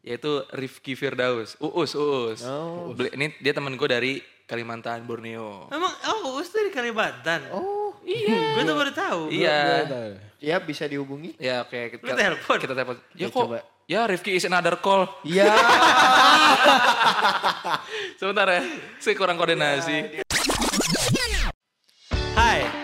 yaitu 0.00 0.42
Rifki 0.50 0.92
Firdaus. 0.92 1.54
Uus, 1.58 1.92
Uus. 1.92 2.40
Oh. 2.42 2.92
Beli- 2.92 3.12
ini 3.14 3.26
dia 3.36 3.50
temen 3.50 3.72
gue 3.72 3.84
dari 3.84 4.18
Kalimantan, 4.42 5.02
Borneo. 5.02 5.66
Emang 5.68 5.90
oh 6.08 6.34
Uus 6.34 6.48
dari 6.48 6.68
Kalimantan. 6.68 7.46
Oh, 7.50 7.78
Iya. 8.00 8.56
Gue 8.56 8.62
tuh 8.64 8.74
baru 8.74 8.90
tahu. 8.90 9.20
Iya. 9.28 9.84
ya 10.40 10.56
bisa 10.58 10.84
dihubungi. 10.84 11.36
Ya 11.36 11.60
oke 11.60 11.92
kita 11.92 12.02
Lu 12.02 12.14
telepon? 12.14 12.56
Kita 12.58 12.72
telepon. 12.72 12.96
Ya 13.12 13.14
Ya, 13.14 13.26
kok. 13.28 13.44
coba. 13.44 13.58
Ya 13.84 13.98
Rifki 14.06 14.32
is 14.32 14.42
another 14.42 14.74
call. 14.78 15.04
Iya. 15.22 15.52
Sebentar 18.16 18.48
ya. 18.48 18.60
Saya 18.96 19.14
kurang 19.14 19.36
koordinasi. 19.36 19.92
Hai, 19.92 20.22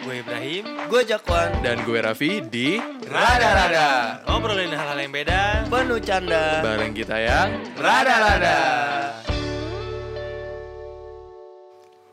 gue 0.06 0.22
Ibrahim. 0.22 0.64
Gue 0.86 1.02
Jakwan. 1.02 1.50
Dan 1.66 1.82
gue 1.82 1.98
Raffi 1.98 2.38
di 2.46 2.78
Rada-rada. 3.10 4.22
Ngobrolin 4.30 4.70
hal-hal 4.70 5.02
yang 5.02 5.10
beda. 5.10 5.66
Penuh 5.66 5.98
canda. 5.98 6.62
bareng 6.62 6.94
kita 6.94 7.18
yang 7.18 7.50
Rada-rada. 7.74 8.58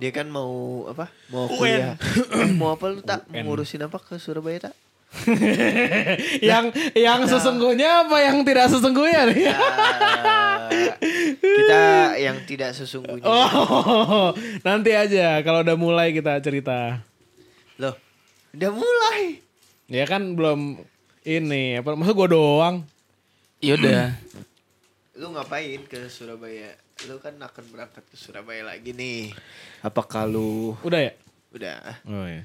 Dia 0.02 0.10
kan 0.10 0.26
mau 0.26 0.84
apa? 0.90 1.14
Mau 1.30 1.46
kuliah. 1.46 1.94
Mau 2.60 2.74
apa 2.74 2.86
lu 2.90 3.06
tak? 3.06 3.30
Mau 3.30 3.54
ngurusin 3.54 3.86
apa 3.86 4.02
ke 4.02 4.18
Surabaya 4.18 4.74
tak? 4.74 4.76
yang 6.50 6.74
yang 6.98 7.30
sesungguhnya 7.30 8.10
apa 8.10 8.18
yang 8.26 8.42
tidak 8.42 8.74
sesungguhnya 8.74 9.30
nih? 9.30 9.46
Kita 11.38 11.84
yang 12.18 12.42
tidak 12.50 12.74
sesungguhnya. 12.74 13.30
Oh, 13.30 14.34
nanti 14.66 14.98
aja 14.98 15.38
kalau 15.46 15.62
udah 15.62 15.78
mulai 15.78 16.10
kita 16.10 16.42
cerita. 16.42 17.13
Loh, 17.82 17.96
udah 18.54 18.72
mulai. 18.72 19.42
Ya 19.90 20.06
kan 20.06 20.38
belum 20.38 20.78
ini 21.24 21.82
apa 21.82 21.98
maksud 21.98 22.14
gua 22.14 22.30
doang. 22.30 22.76
Yaudah. 23.60 24.14
Lu 25.20 25.30
ngapain 25.34 25.82
ke 25.86 26.10
Surabaya? 26.10 26.74
Lu 27.10 27.18
kan 27.18 27.34
akan 27.38 27.64
berangkat 27.74 28.04
ke 28.06 28.16
Surabaya 28.18 28.66
lagi 28.66 28.94
nih. 28.94 29.34
Apakah 29.82 30.26
lu 30.26 30.74
Udah 30.82 31.02
ya? 31.02 31.14
udah? 31.54 32.02
Oh 32.10 32.26
iya. 32.26 32.44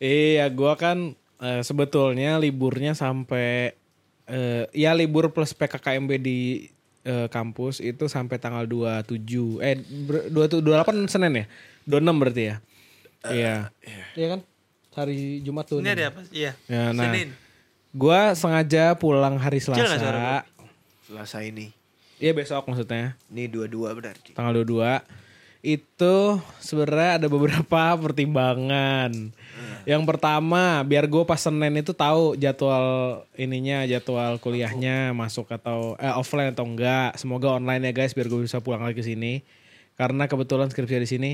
Iya, 0.00 0.46
gua 0.48 0.80
kan 0.80 1.12
eh, 1.40 1.60
sebetulnya 1.60 2.40
liburnya 2.40 2.96
sampai 2.96 3.76
eh, 4.24 4.64
ya 4.72 4.96
libur 4.96 5.28
plus 5.28 5.52
PKKMB 5.52 6.10
di 6.16 6.68
eh, 7.04 7.28
kampus 7.28 7.84
itu 7.84 8.08
sampai 8.08 8.40
tanggal 8.40 8.64
27. 8.64 9.60
Eh 9.60 9.76
ber- 10.08 10.28
27 10.32 10.64
28 10.64 11.12
Senin 11.12 11.44
ya? 11.44 11.46
26 11.84 12.20
berarti 12.20 12.42
ya? 12.48 12.56
Iya. 13.28 13.68
Iya 14.16 14.26
kan? 14.36 14.40
Hari 14.96 15.44
Jumat 15.44 15.64
tuh. 15.68 15.84
Ini 15.84 15.92
ada 15.92 16.04
apa? 16.08 16.20
Iya. 16.32 16.52
Ya, 16.66 16.94
nah. 16.96 17.12
Senin. 17.12 17.36
Gua 17.90 18.32
sengaja 18.38 18.94
pulang 18.94 19.36
hari 19.36 19.58
nggak 19.58 19.76
suara 19.76 19.98
Selasa. 19.98 20.36
Selasa 21.04 21.38
ini. 21.42 21.74
Iya 22.20 22.32
besok 22.36 22.68
maksudnya. 22.68 23.16
Ini 23.32 23.48
dua-dua 23.48 23.96
berarti. 23.96 24.36
tanggal 24.36 24.52
22 24.62 25.02
itu 25.60 26.40
sebenarnya 26.56 27.20
ada 27.20 27.28
beberapa 27.28 27.82
pertimbangan. 28.04 29.12
Yang 29.84 30.02
pertama, 30.08 30.84
biar 30.84 31.04
gue 31.08 31.24
pas 31.24 31.40
Senin 31.40 31.72
itu 31.80 31.92
tahu 31.92 32.36
jadwal 32.36 33.20
ininya, 33.36 33.84
jadwal 33.84 34.40
kuliahnya 34.40 35.12
masuk 35.12 35.48
atau 35.52 35.96
eh, 36.00 36.12
offline 36.12 36.52
atau 36.52 36.64
enggak. 36.64 37.16
Semoga 37.16 37.56
online 37.60 37.88
ya 37.88 37.92
guys, 37.92 38.12
biar 38.16 38.28
gue 38.28 38.40
bisa 38.44 38.60
pulang 38.60 38.84
lagi 38.84 39.00
ke 39.00 39.04
sini. 39.04 39.44
Karena 39.96 40.28
kebetulan 40.28 40.72
skripsi 40.72 40.96
di 40.96 41.08
sini. 41.08 41.32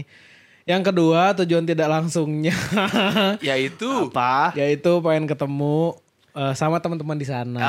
Yang 0.66 0.82
kedua, 0.84 1.30
tujuan 1.36 1.62
tidak 1.62 1.86
langsungnya 1.86 2.50
Yaitu. 3.48 4.10
Apa? 4.10 4.50
yaitu 4.52 4.98
pengen 4.98 5.24
ketemu 5.24 5.94
eh, 6.34 6.52
sama 6.52 6.82
teman-teman 6.82 7.14
di 7.14 7.22
sana. 7.22 7.62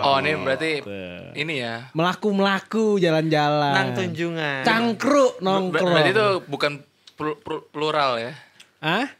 Oh 0.00 0.16
ini 0.16 0.38
berarti 0.38 0.86
ini 1.34 1.54
ya. 1.58 1.90
Melaku-melaku 1.92 2.96
jalan-jalan. 2.96 3.74
Nang 3.74 3.88
tunjungan. 3.92 4.62
Cangkruk 4.62 5.34
Ber- 5.36 5.42
nongkrong. 5.42 5.92
berarti 5.92 6.12
itu 6.12 6.26
bukan 6.46 6.72
plu- 7.12 7.38
plu- 7.38 7.66
plural 7.66 8.22
ya. 8.22 8.32
Hah? 8.78 9.10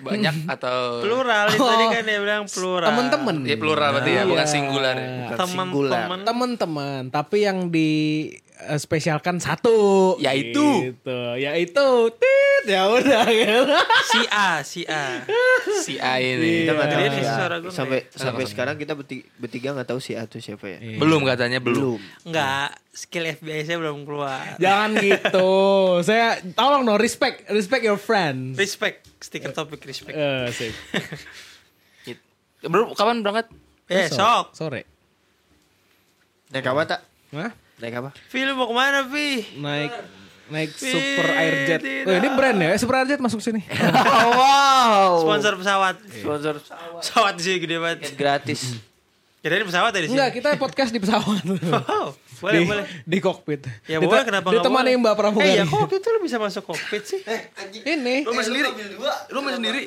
Banyak 0.00 0.34
atau 0.56 0.98
Plural 0.98 1.46
itu 1.46 1.60
tadi 1.60 1.84
kan 1.92 2.02
dia 2.02 2.18
bilang 2.18 2.42
plural. 2.48 2.88
Temen-temen. 2.88 3.36
ya 3.44 3.54
plural 3.54 3.88
berarti 3.92 4.10
ya, 4.10 4.22
bukan 4.24 4.42
Iya. 4.42 4.50
singular 4.50 4.94
ya. 4.96 5.08
Bukan 5.28 5.38
singular. 5.46 5.92
temen. 5.92 6.18
Teman-teman, 6.24 7.00
tapi 7.12 7.44
yang 7.44 7.68
di 7.68 7.90
spesialkan 8.76 9.38
satu. 9.38 10.14
Yaitu? 10.16 10.92
Gitu. 10.92 11.20
Yaitu. 11.36 11.88
Tit, 12.12 12.64
ya 12.66 12.86
udah 12.86 13.24
gitu. 13.26 13.62
Si 14.06 14.20
A, 14.28 14.60
si 14.60 14.82
A. 14.84 15.24
Si 15.80 15.94
A 15.96 16.18
ini. 16.18 16.64
Kita 16.64 16.72
nggak 16.74 16.88
tahu 16.88 17.00
Iya. 17.00 17.10
si 17.10 17.22
A. 17.22 17.32
Suara 17.32 17.56
gue 17.58 17.70
Sampai 17.70 17.98
sampai 18.10 18.44
sekarang 18.44 18.76
kita 18.76 18.92
bertiga, 19.36 19.72
nggak 19.72 19.88
tahu 19.88 19.98
si 19.98 20.12
A 20.12 20.24
itu 20.24 20.38
siapa 20.38 20.66
ya. 20.66 20.78
Belum 20.96 21.22
katanya 21.22 21.58
belum. 21.58 21.96
Belum. 21.96 22.00
Enggak, 22.24 22.76
skill 22.90 23.24
FBI 23.30 23.64
saya 23.64 23.78
belum 23.78 24.04
keluar. 24.04 24.56
Jangan 24.56 24.90
gitu. 25.06 25.50
Saya 26.02 26.26
tolong 26.52 26.82
no 26.82 26.94
respect, 26.94 27.48
respect 27.48 27.82
your 27.82 27.96
friends. 27.96 28.54
Respect, 28.54 29.08
stiker 29.18 29.50
topik 29.50 29.80
respect. 29.82 30.14
Eh, 30.14 30.48
sip. 30.50 30.74
Bro, 32.60 32.92
kapan 32.92 33.24
berangkat? 33.24 33.48
Besok. 33.88 34.52
Sore. 34.52 34.84
Naik 36.52 36.66
apa 36.66 36.82
tak? 36.84 37.00
Hah? 37.32 37.50
Naik 37.80 37.94
apa? 37.96 38.10
Phil 38.28 38.52
mau 38.52 38.68
ke 38.68 38.74
mana, 38.76 39.08
Vi? 39.08 39.56
Naik 39.56 39.92
naik 40.50 40.74
super 40.74 41.30
airjet. 41.30 41.80
Oh, 42.04 42.12
ini 42.12 42.28
brand 42.34 42.58
ya? 42.58 42.74
Super 42.74 43.00
airjet 43.00 43.22
masuk 43.22 43.38
sini. 43.38 43.62
wow. 44.40 45.22
Sponsor 45.22 45.54
pesawat. 45.56 45.96
Sponsor 46.10 46.54
Pesawat 46.98 47.32
di 47.38 47.42
sini 47.46 47.56
gede 47.62 47.76
banget. 47.78 48.12
gratis. 48.18 48.60
Kirain 49.40 49.64
pesawat 49.64 49.94
ya 49.94 50.00
di 50.04 50.08
sini. 50.10 50.18
Enggak, 50.20 50.30
kita 50.36 50.48
podcast 50.60 50.90
di 50.92 51.00
pesawat. 51.00 51.40
Oh, 51.88 52.12
boleh, 52.40 52.56
di, 52.56 52.64
boleh. 52.66 52.84
Di 53.04 53.18
kokpit. 53.20 53.62
Ya 53.84 54.00
Dite- 54.00 54.08
boleh, 54.08 54.24
kenapa 54.24 54.48
nggak 54.48 54.64
Ditemani 54.64 54.90
boleh? 54.90 55.00
Mbak 55.00 55.14
Pramugari. 55.16 55.48
Eh, 55.48 55.54
ya 55.60 55.64
kok 55.64 55.92
itu 55.92 56.08
lu 56.08 56.20
bisa 56.20 56.36
masuk 56.40 56.62
kokpit 56.66 57.02
sih? 57.04 57.20
Ini. 57.84 58.24
Lu 58.24 58.32
main 58.32 58.44
sendiri. 58.44 58.68
Lu 59.28 59.38
main 59.40 59.54
sendiri. 59.54 59.82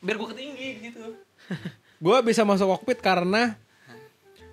Biar 0.00 0.16
gua 0.16 0.28
ketinggi 0.32 0.68
gitu. 0.80 1.00
Gue 1.96 2.16
bisa 2.24 2.40
masuk 2.42 2.72
kokpit 2.72 3.00
karena 3.00 3.52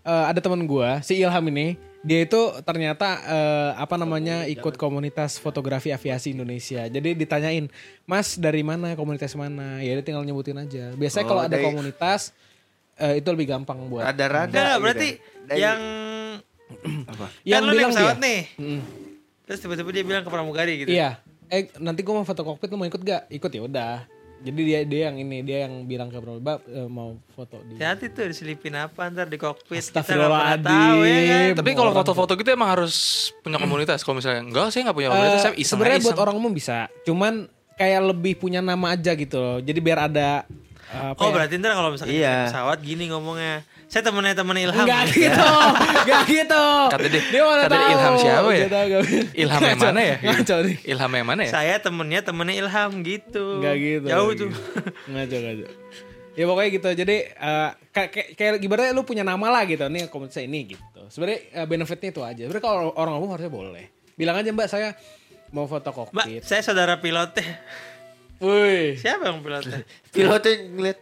eh, 0.04 0.26
ada 0.28 0.40
teman 0.44 0.64
gue, 0.64 0.90
si 1.02 1.18
Ilham 1.18 1.44
ini, 1.48 1.80
dia 2.04 2.20
itu 2.22 2.36
ternyata 2.62 3.08
eh, 3.24 3.72
apa 3.76 3.96
namanya 3.96 4.44
ikut 4.46 4.76
komunitas 4.76 5.40
fotografi 5.40 5.88
aviasi 5.90 6.32
Indonesia. 6.32 6.84
Jadi 6.86 7.16
ditanyain, 7.16 7.72
Mas 8.04 8.36
dari 8.36 8.60
mana, 8.60 8.92
komunitas 8.94 9.32
mana? 9.34 9.80
Ya 9.80 9.96
dia 9.96 10.04
tinggal 10.04 10.22
nyebutin 10.22 10.60
aja. 10.60 10.92
Biasanya 10.94 11.24
Oh, 11.24 11.30
kalau 11.30 11.42
ada 11.42 11.56
dari- 11.56 11.64
komunitas 11.64 12.36
eh, 12.96 13.18
itu 13.18 13.28
lebih 13.28 13.48
gampang 13.50 13.88
buat. 13.88 14.04
Rada-rada. 14.04 14.46
Enggak, 14.46 14.60
enggak, 14.60 14.68
gitu. 14.70 14.84
berarti 14.84 15.10
Dari- 15.48 15.62
yang 15.62 15.80
apa? 17.12 17.26
Yang 17.48 17.62
kan 17.62 17.72
bilang 17.72 17.92
pesawat 17.92 18.16
dia. 18.16 18.26
nih. 18.28 18.42
Mm. 18.60 18.82
Terus 19.44 19.60
tiba-tiba 19.60 19.90
dia 19.92 20.04
bilang 20.04 20.24
ke 20.24 20.30
pramugari 20.30 20.74
gitu. 20.80 20.90
Iya. 20.92 21.10
Eh 21.48 21.72
nanti 21.78 22.02
gue 22.02 22.12
mau 22.12 22.24
foto 22.24 22.42
kokpit, 22.42 22.68
lu 22.68 22.78
mau 22.78 22.86
ikut 22.86 23.00
gak? 23.00 23.28
Ikut 23.30 23.48
ya 23.50 23.62
udah. 23.64 23.96
Jadi 24.44 24.60
dia 24.60 24.80
dia 24.84 25.02
yang 25.08 25.18
ini, 25.18 25.40
dia 25.40 25.58
yang 25.64 25.88
bilang 25.88 26.12
ke 26.12 26.20
Mbak 26.20 26.58
eh, 26.68 26.88
mau 26.92 27.16
foto 27.32 27.64
di. 27.64 27.80
Hati-hati 27.80 28.12
tuh 28.12 28.28
diselipin 28.28 28.76
apa 28.76 29.08
ntar 29.08 29.32
di 29.32 29.40
kokpit. 29.40 29.80
Kita 29.80 30.04
nggak 30.04 30.20
pernah 30.20 30.60
tahu 30.60 31.00
ya 31.02 31.22
kan. 31.24 31.64
Tapi 31.64 31.70
kalau 31.72 31.92
foto-foto 31.96 32.32
gitu 32.36 32.50
emang 32.52 32.70
harus 32.76 32.96
punya 33.40 33.56
komunitas. 33.56 34.04
Kalau 34.04 34.20
misalnya 34.20 34.44
enggak, 34.44 34.68
saya 34.70 34.92
nggak 34.92 34.98
punya 35.00 35.10
komunitas, 35.10 35.40
Eh, 35.40 35.42
saya 35.42 35.54
iseng 35.56 35.80
sebenarnya 35.80 36.00
buat 36.04 36.20
orang 36.20 36.36
umum 36.36 36.52
bisa 36.52 36.92
cuman 37.08 37.48
kayak 37.74 38.02
lebih 38.14 38.34
punya 38.38 38.62
nama 38.62 38.94
aja 38.94 39.18
gitu 39.18 39.40
loh 39.42 39.58
jadi 39.58 39.80
biar 39.82 40.00
ada 40.12 40.46
eh, 40.94 41.08
apa 41.10 41.20
Oh 41.24 41.32
ya? 41.32 41.34
berarti 41.34 41.54
ntar 41.58 41.74
kalau 41.74 41.90
misalkan 41.90 42.14
Iya. 42.14 42.30
naik 42.30 42.46
pesawat 42.54 42.78
gini 42.84 43.04
ngomongnya. 43.10 43.66
Saya 43.86 44.02
temennya 44.04 44.34
temen 44.34 44.56
Ilham. 44.56 44.86
Enggak 44.86 45.04
gitu 45.16 45.50
enggak 46.04 46.22
gitu 46.26 46.66
Kata 46.90 47.06
dia- 47.06 47.26
dia 47.30 47.42
mana 47.42 47.62
kata 47.62 47.70
dia 47.70 47.78
tahu 47.78 47.94
Ilham 47.94 48.14
siapa 48.18 48.50
ya? 48.50 48.66
Tahu 48.66 48.86
gak? 48.86 49.02
Ilham 49.34 49.62
yang 49.64 49.80
mana 49.80 50.02
ya? 50.02 50.16
ngaco 50.20 50.56
nih 50.62 50.76
Ilham 50.84 51.12
yang 51.14 51.28
mana 51.28 51.42
ya? 51.42 51.52
Saya 51.52 51.76
temennya 51.78 52.20
temennya 52.22 52.56
Ilham 52.58 52.92
gitu. 53.02 53.46
enggak 53.58 53.76
gitu 53.78 54.08
Jauh 54.08 54.32
tuh. 54.34 54.50
ngaco 55.06 55.36
ngaco 55.38 55.66
ya 56.34 56.44
pokoknya 56.44 56.70
gitu 56.72 56.90
jadi 56.98 57.16
eh, 57.30 57.70
kayak 57.92 58.10
kayak 58.10 58.28
kayak 58.34 58.52
ibaratnya 58.60 58.92
lu 58.92 59.06
punya 59.06 59.22
nama 59.22 59.54
lah 59.54 59.64
gitu 59.64 59.86
nih 59.86 60.10
komunitas 60.10 60.42
ini 60.42 60.74
gitu 60.74 61.02
sebenarnya 61.08 61.40
eh, 61.54 61.66
benefitnya 61.70 62.10
itu 62.10 62.22
aja 62.26 62.42
sebenarnya 62.42 62.66
kalau 62.66 62.90
orang 62.92 63.14
umum 63.16 63.30
harusnya 63.30 63.54
boleh 63.54 63.86
bilang 64.14 64.36
aja 64.36 64.50
mbak 64.50 64.66
saya 64.66 64.98
mau 65.50 65.70
foto 65.70 65.86
Mbak, 65.86 65.94
kokpit 66.10 66.42
saya 66.42 66.66
saudara 66.66 66.98
pilotnya. 66.98 67.62
wih 68.42 68.98
Siapa 68.98 69.30
yang 69.30 69.40
pilotnya? 69.40 69.86
Pilotnya 70.10 70.54
ngeliat 70.68 71.00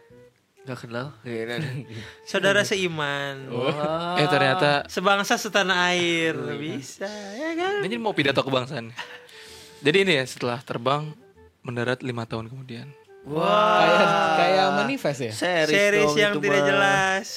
nggak 0.62 0.78
kenal. 0.78 1.10
Iya, 1.26 1.58
Saudara 2.30 2.62
seiman. 2.62 3.50
Wah. 3.50 4.14
Eh 4.18 4.26
ternyata 4.30 4.86
Sebangsa 4.86 5.34
setanah 5.34 5.90
air. 5.90 6.38
Bisa, 6.54 7.10
ya 7.34 7.50
kan? 7.58 7.82
ini 7.82 7.98
mau 7.98 8.14
pidato 8.14 8.42
kebangsaan. 8.46 8.94
Jadi 9.82 9.96
ini 10.06 10.12
ya 10.22 10.24
setelah 10.26 10.62
terbang 10.62 11.10
mendarat 11.66 12.02
lima 12.06 12.22
tahun 12.26 12.46
kemudian. 12.46 12.86
kayak 13.22 14.10
kayak 14.34 14.66
manifest 14.82 15.20
ya 15.22 15.30
Series, 15.30 15.70
Series 15.70 16.14
yang 16.18 16.42
tidak 16.42 16.58
mah. 16.58 16.68
jelas. 16.74 17.28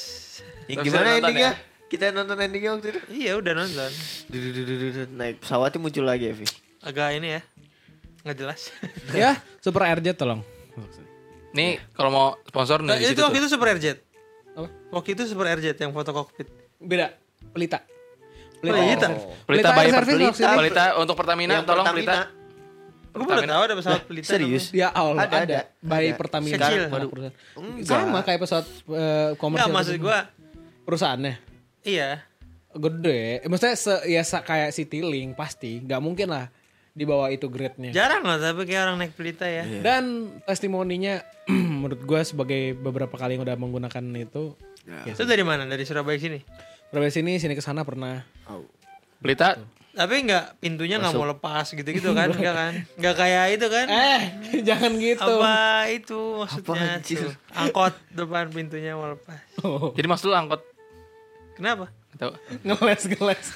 Yang 0.65 0.77
gimana 0.89 1.07
endingnya? 1.21 1.51
ya? 1.53 1.53
Kita 1.85 2.05
nonton 2.09 2.37
endingnya 2.41 2.71
waktu 2.73 2.87
itu. 2.89 3.01
Iya 3.13 3.31
udah 3.37 3.53
nonton. 3.53 3.91
Naik 5.13 5.45
pesawatnya 5.45 5.77
muncul 5.77 6.05
lagi 6.09 6.29
ya, 6.29 6.33
Vi. 6.33 6.45
Agak 6.81 7.13
ini 7.13 7.37
ya. 7.37 7.41
Nggak 8.25 8.37
jelas. 8.41 8.61
ya 9.13 9.37
super 9.61 9.85
airjet 9.85 10.17
tolong 10.17 10.41
Nih 11.55 11.79
kalau 11.91 12.09
mau 12.09 12.27
sponsor 12.43 12.79
Nah, 12.79 12.93
nih 12.93 13.07
di 13.07 13.13
itu 13.13 13.21
waktu 13.21 13.39
itu 13.39 13.47
Super 13.47 13.67
Airjet. 13.71 14.03
Apa? 14.51 14.67
Waktu 14.91 15.09
itu 15.15 15.23
Super 15.25 15.45
Airjet 15.49 15.77
yang 15.77 15.89
foto 15.89 16.11
kokpit. 16.11 16.47
beda 16.77 17.15
pelita 17.49 17.79
Pelita. 18.57 19.07
Pelita 19.45 19.69
bayar 19.71 19.93
Service 19.95 20.09
Pelita. 20.11 20.27
maksudnya. 20.27 20.57
Pelita 20.57 20.83
untuk 20.97 21.15
Pertamina 21.15 21.51
Yang 21.53 21.65
tolong 21.65 21.85
Pertamina. 21.85 22.11
Pelita. 22.11 22.19
Gue 23.15 23.23
baru 23.23 23.41
tahu 23.47 23.61
ada 23.63 23.75
pesawat 23.75 24.01
pelita. 24.03 24.27
serius? 24.27 24.63
Ya 24.73 24.91
Allah 24.91 25.23
Ada, 25.23 25.37
ada, 25.37 25.45
ada. 25.45 25.59
by 25.79 26.03
Ada. 26.03 26.17
Pertamina 26.17 26.55
Kecil. 26.59 26.81
Baru. 26.89 27.07
perusahaan. 27.07 27.35
Enggak. 27.55 27.87
Sama 27.87 28.19
kayak 28.21 28.39
pesawat 28.41 28.65
eh, 28.67 29.29
komersial. 29.35 29.65
Enggak 29.65 29.77
maksud 29.77 29.95
gue. 29.97 30.17
perusahaannya 30.83 31.33
Iya. 31.81 32.09
gede. 32.73 33.21
Eh, 33.39 33.47
Maksudnya 33.47 33.75
se, 33.75 33.93
ya 34.05 34.21
sa- 34.21 34.41
kayak 34.41 34.69
Citylink 34.69 35.31
pasti, 35.33 35.79
nggak 35.79 35.97
mungkin 35.97 36.27
lah 36.27 36.51
di 36.95 37.03
bawah 37.03 37.27
itu 37.27 37.51
grade-nya. 37.51 37.91
Jarang 37.91 38.23
lah 38.23 38.39
tapi 38.39 38.63
kayak 38.63 38.87
orang 38.87 38.97
naik 39.03 39.13
pelita 39.19 39.43
ya. 39.43 39.67
Iya. 39.67 39.81
Dan 39.83 40.03
testimoninya 40.47 41.19
menurut 41.51 41.99
gue 41.99 42.21
sebagai 42.23 42.71
beberapa 42.79 43.11
kali 43.19 43.35
yang 43.35 43.43
udah 43.43 43.59
menggunakan 43.59 44.03
itu 44.15 44.55
Itu 45.03 45.27
dari 45.27 45.43
mana? 45.43 45.67
Dari 45.67 45.83
Surabaya 45.83 46.15
sini. 46.15 46.39
Surabaya 46.87 47.11
sini 47.11 47.35
sini 47.35 47.53
ke 47.53 47.59
sana 47.59 47.83
pernah. 47.83 48.23
Oh. 48.47 48.63
Pelita 49.19 49.59
Tapi 49.95 50.27
enggak 50.27 50.59
pintunya 50.59 50.99
nggak 50.99 51.15
mau 51.15 51.27
lepas 51.27 51.71
gitu-gitu 51.71 52.11
kan? 52.15 52.31
Enggak 52.35 52.55
kan? 52.55 52.73
Enggak 52.99 53.15
kayak 53.15 53.45
itu 53.55 53.67
kan? 53.71 53.87
Eh, 53.87 54.21
jangan 54.67 54.91
gitu. 54.99 55.35
Apa 55.39 55.87
itu 55.87 56.19
maksudnya 56.43 56.99
Apa, 56.99 57.03
tuh? 57.03 57.31
Angkot 57.55 57.93
depan 58.11 58.45
pintunya 58.51 58.91
mau 58.95 59.15
lepas. 59.15 59.39
Oh, 59.63 59.95
Jadi 59.95 60.07
maksud 60.07 60.31
lu 60.31 60.35
angkot 60.35 60.63
Kenapa? 61.55 61.87
Tahu. 62.15 62.31
ngeles 62.63 63.03
ngeles. 63.11 63.47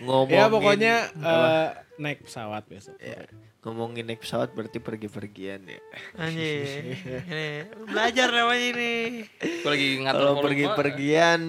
Ngomongin 0.00 0.36
Ya 0.36 0.46
pokoknya 0.46 0.94
eh, 1.12 1.66
naik 1.96 2.22
pesawat 2.22 2.62
besok. 2.64 2.94
Ya, 2.96 3.26
ngomongin 3.60 4.04
naik 4.04 4.22
pesawat 4.22 4.50
berarti 4.50 4.78
pergi-pergian 4.78 5.60
ya. 5.62 5.80
Anjir. 6.14 6.94
Ini 7.26 7.48
belajar 7.84 8.28
namanya 8.30 8.66
ini. 8.72 8.94
Gue 9.34 9.66
lagi 9.68 9.88
ngatur 9.98 10.18
Kalau 10.20 10.34
pergi-pergian 10.40 11.40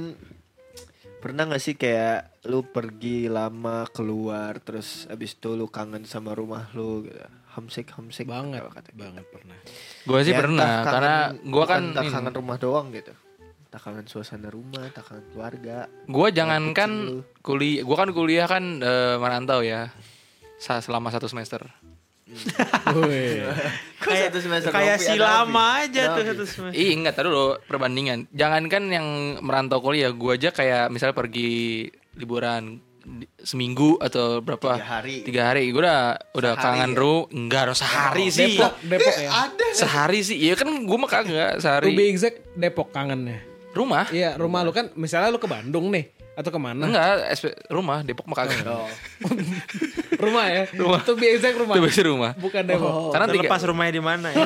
pernah 1.20 1.44
gak 1.46 1.60
sih 1.60 1.76
kayak 1.76 2.42
lu 2.46 2.64
pergi 2.64 3.28
lama 3.28 3.84
keluar 3.86 4.56
terus 4.58 5.04
abis 5.06 5.36
itu 5.36 5.52
lu 5.52 5.68
kangen 5.68 6.04
sama 6.04 6.32
rumah 6.32 6.72
lu 6.72 7.04
gitu. 7.04 7.20
Homesick, 7.50 7.92
homesick 7.92 8.24
Banget, 8.26 8.62
kalau 8.62 8.72
kata. 8.72 8.90
banget 8.94 9.26
pernah. 9.28 9.58
Gue 10.02 10.20
sih 10.22 10.32
Ya, 10.32 10.40
pernah 10.40 10.70
kangen- 10.80 10.86
karena 10.88 11.16
gue 11.44 11.64
kan 11.66 11.82
entah 11.84 12.06
kangen 12.08 12.34
rumah 12.34 12.58
doang 12.58 12.88
gitu. 12.90 13.12
Tak 13.70 13.80
kangen 13.80 14.06
suasana 14.06 14.50
rumah, 14.50 14.90
tak 14.90 15.06
kangen 15.06 15.26
keluarga. 15.30 15.86
Gue 16.04 16.28
kecil 16.28 16.38
jangankan 16.38 16.92
kuliah, 17.40 17.82
gue 17.82 17.96
kan 17.96 18.10
kuliah 18.10 18.46
kan 18.46 18.64
eh, 18.80 19.16
merantau 19.16 19.62
ya, 19.62 19.94
Sa- 20.58 20.82
selama 20.82 21.10
satu 21.10 21.26
semester. 21.26 21.62
Wih. 23.00 23.46
Kayak 24.00 24.30
satu 24.30 24.40
semester 24.40 24.70
kayak 24.70 24.98
si 24.98 25.18
lama 25.18 25.82
aja 25.82 26.14
tuh 26.14 26.24
satu 26.24 26.44
semester. 26.46 26.74
Ih 26.74 26.94
enggak 26.94 27.14
taruh 27.16 27.30
dulu 27.30 27.48
perbandingan. 27.66 28.30
Jangankan 28.32 28.84
yang 28.88 29.08
merantau 29.40 29.80
kuliah, 29.80 30.10
gue 30.10 30.32
aja 30.32 30.50
kayak 30.50 30.90
misalnya 30.90 31.14
pergi 31.14 31.86
liburan 32.14 32.82
seminggu 33.40 33.98
atau 33.98 34.38
berapa 34.38 34.76
Tiga 34.76 34.86
hari. 34.92 35.16
tiga 35.24 35.42
hari 35.48 35.72
gue 35.72 35.82
udah 35.82 36.02
udah 36.30 36.54
Sehari 36.54 36.66
kangen 36.68 36.92
ya? 36.92 37.00
ru 37.00 37.16
enggak 37.32 37.62
dong 37.66 37.80
sehari 37.80 38.26
sih 38.30 38.54
Depok, 38.54 38.74
Depok 38.86 39.16
ya. 39.18 39.30
Ada. 39.50 39.66
sehari 39.74 40.20
sih 40.22 40.38
iya 40.38 40.54
kan 40.54 40.70
gue 40.70 40.98
mah 41.00 41.10
kagak 41.10 41.58
sehari 41.58 41.90
exact 42.06 42.38
Depok 42.54 42.94
kangennya. 42.94 43.49
Rumah 43.80 44.06
Iya, 44.10 44.36
rumah 44.36 44.62
lu 44.62 44.72
kan 44.72 44.92
misalnya 44.94 45.28
lu 45.28 45.38
ke 45.38 45.48
Bandung 45.48 45.88
nih 45.88 46.06
atau 46.34 46.50
ke 46.50 46.58
mana? 46.58 46.84
enggak 46.86 47.04
SP 47.32 47.46
rumah 47.68 48.00
Depok 48.00 48.24
mah 48.26 48.38
kagak 48.38 48.64
Oh. 48.64 48.88
rumah 50.24 50.46
ya. 50.48 50.64
Rumah. 50.72 51.00
Be 51.14 51.28
exact 51.34 51.56
rumah. 51.58 51.74
itu 51.74 51.82
biasa 51.82 52.02
rumah 52.06 52.32
Bukan 52.34 52.64
Depok. 52.66 52.92
karena 53.10 53.26
tiga 53.28 53.40
Terlepas 53.42 53.62
rumahnya 53.66 53.94
di 53.94 54.00
mana 54.02 54.28
ya? 54.30 54.46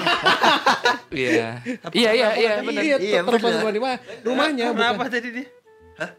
iya 1.14 1.48
iya 1.94 2.10
iya 2.12 2.30
iya 2.36 2.52
benar 2.62 2.82
Iya, 2.84 2.98
Iya, 2.98 3.20
terlepas 3.22 3.52
rumah 3.56 3.72
di 3.72 3.82
mana? 3.82 3.98
Rumahnya 4.22 4.66
bukan. 4.68 4.80
Kenapa 4.80 5.04
tadi 5.08 5.30
dia? 5.32 5.48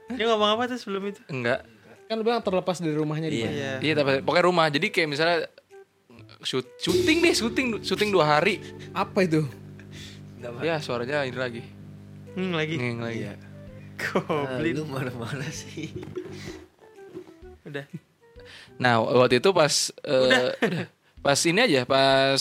Dia 0.09 0.25
ngomong 0.29 0.51
apa 0.53 0.63
tuh 0.67 0.79
sebelum 0.79 1.03
itu? 1.07 1.21
enggak 1.27 1.67
Kan 2.05 2.15
lu 2.15 2.23
bilang 2.23 2.39
terlepas 2.39 2.77
dari 2.79 2.95
rumahnya 2.95 3.27
di 3.27 3.39
mana? 3.41 3.51
Iya. 3.51 3.73
iya 3.81 3.93
tapi 3.95 4.21
pokoknya 4.21 4.45
rumah 4.45 4.67
jadi 4.69 4.87
kayak 4.87 5.09
misalnya 5.09 5.39
shoot 6.41 6.67
syuting 6.77 7.19
deh 7.19 7.33
syuting 7.33 7.67
syuting 7.81 8.11
dua 8.11 8.25
hari 8.29 8.61
Apa 8.93 9.25
itu? 9.25 9.43
ya 10.61 10.77
suaranya 10.77 11.25
ini 11.25 11.35
lagi 11.35 11.63
Hmm, 12.35 12.53
lagi. 12.55 12.75
ngeng 12.77 13.01
lagi 13.01 13.19
Iya. 13.27 13.33
Goblin. 14.03 14.75
Ah, 14.75 14.79
lu 14.79 14.85
marah-marah 14.91 15.53
sih. 15.55 15.95
Udah. 17.63 17.87
Nah 18.77 18.99
waktu 19.01 19.39
itu 19.39 19.51
pas 19.55 19.71
eh, 20.03 20.51
udah. 20.61 20.87
pas 21.25 21.39
ini 21.47 21.61
aja 21.63 21.87
pas 21.87 22.37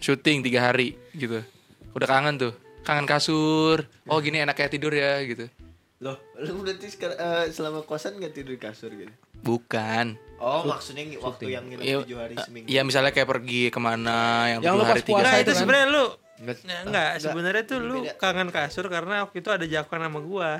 syuting 0.00 0.40
tiga 0.40 0.70
hari 0.72 0.96
gitu 1.12 1.44
udah 1.92 2.08
kangen 2.08 2.40
tuh 2.40 2.52
kangen 2.80 3.04
kasur 3.04 3.84
oh 4.08 4.18
gini 4.20 4.40
enaknya 4.40 4.72
tidur 4.72 4.92
ya 4.92 5.20
gitu 5.20 5.48
Loh, 5.96 6.20
lu 6.36 6.60
berarti 6.60 6.92
eh, 6.92 7.48
selama 7.48 7.80
kosan 7.84 8.20
gak 8.20 8.36
tidur 8.36 8.52
di 8.52 8.60
kasur 8.60 8.92
gitu? 8.92 9.08
bukan 9.40 10.16
Oh, 10.36 10.68
maksudnya 10.68 11.08
waktu 11.24 11.56
yang 11.56 11.64
nginep 11.64 11.80
Iya, 11.80 11.96
tujuh 12.04 12.18
hari 12.20 12.36
seminggu. 12.36 12.68
Iya 12.68 12.84
misalnya 12.84 13.08
kayak 13.08 13.24
pergi 13.24 13.72
ke 13.72 13.80
mana 13.80 14.44
yang, 14.52 14.60
Yang 14.60 14.68
tujuh 14.68 14.76
lu 14.76 14.84
hari 14.84 15.00
pas 15.00 15.00
tiga 15.00 15.14
puasa 15.16 15.24
Enggak, 15.24 15.32
itu 15.32 15.40
itu 15.40 15.52
kan? 15.52 15.60
sebenarnya 15.64 15.86
lu 15.88 16.04
Enggak. 16.36 16.56
Nah, 16.64 16.78
enggak, 16.84 17.10
sebenarnya 17.18 17.62
tuh 17.64 17.78
lu 17.80 18.04
Beda. 18.04 18.14
kangen 18.20 18.48
kasur 18.52 18.86
karena 18.86 19.24
waktu 19.24 19.40
itu 19.40 19.48
ada 19.48 19.64
Jakwan 19.64 20.04
sama 20.04 20.20
gua. 20.20 20.50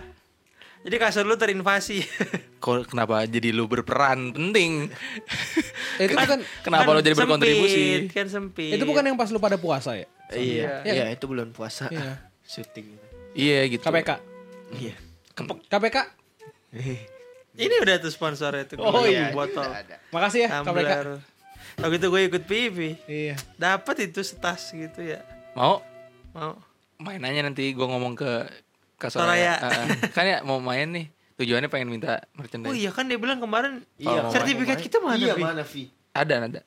Jadi 0.87 0.97
kasur 0.97 1.25
lu 1.27 1.35
terinvasi. 1.35 1.99
Kok 2.63 2.95
kenapa 2.95 3.27
jadi 3.27 3.51
lu 3.51 3.67
berperan 3.67 4.31
penting? 4.33 4.87
Eh, 5.99 6.05
itu 6.07 6.15
bukan 6.15 6.39
kenapa 6.63 6.89
lu 6.95 7.01
jadi 7.03 7.13
sempit, 7.13 7.23
berkontribusi? 7.27 7.83
Kan 8.09 8.29
sempit. 8.31 8.73
itu 8.79 8.85
bukan 8.87 9.03
yang 9.05 9.19
pas 9.19 9.29
lu 9.29 9.43
pada 9.43 9.59
puasa 9.59 9.99
ya? 9.99 10.07
Iya, 10.33 10.83
Iya. 10.87 10.93
iya, 10.95 11.05
itu 11.13 11.27
bulan 11.29 11.51
puasa. 11.53 11.91
Iya. 11.91 12.23
Syuting. 12.53 12.87
Iya 13.35 13.59
gitu. 13.69 13.83
KPK. 13.83 14.11
Iya. 14.79 14.95
KPK. 15.69 15.97
Ini 17.57 17.75
udah 17.83 17.97
tuh 18.01 18.13
sponsornya 18.13 18.65
tuh. 18.69 18.77
Oh, 18.81 18.93
Gua 18.93 19.09
iya. 19.09 19.33
botol. 19.33 19.65
Ada. 19.69 19.97
Makasih 20.13 20.41
ya 20.45 20.49
KPK. 20.61 20.65
Tumbler. 20.65 21.09
Waktu 21.77 21.97
itu 22.01 22.07
gue 22.09 22.23
ikut 22.31 22.43
PIP. 22.49 22.79
Iya. 23.05 23.35
Dapat 23.61 24.09
itu 24.09 24.21
setas 24.25 24.73
gitu 24.73 25.01
ya. 25.05 25.21
Mau 25.57 25.81
Mau. 26.37 26.53
main 26.97 27.21
aja 27.21 27.41
nanti 27.43 27.73
gua 27.73 27.89
ngomong 27.89 28.13
ke 28.13 28.45
ke 28.97 29.09
Soraya. 29.09 29.57
Soraya. 29.57 29.85
Ah, 29.85 29.85
kan 30.13 30.25
ya 30.25 30.39
mau 30.41 30.61
main 30.61 30.85
nih. 30.89 31.07
Tujuannya 31.37 31.69
pengen 31.69 31.89
minta 31.89 32.25
merchandise. 32.33 32.69
Oh 32.69 32.77
iya 32.77 32.89
kan 32.89 33.05
dia 33.05 33.17
bilang 33.17 33.37
kemarin 33.37 33.85
Iya, 33.97 34.29
sertifikat 34.29 34.81
kita 34.81 35.01
mana? 35.01 35.21
Iya, 35.21 35.37
Vi? 35.37 35.43
mana, 35.43 35.63
Vi? 35.65 35.93
Ada 36.13 36.35
ada. 36.49 36.61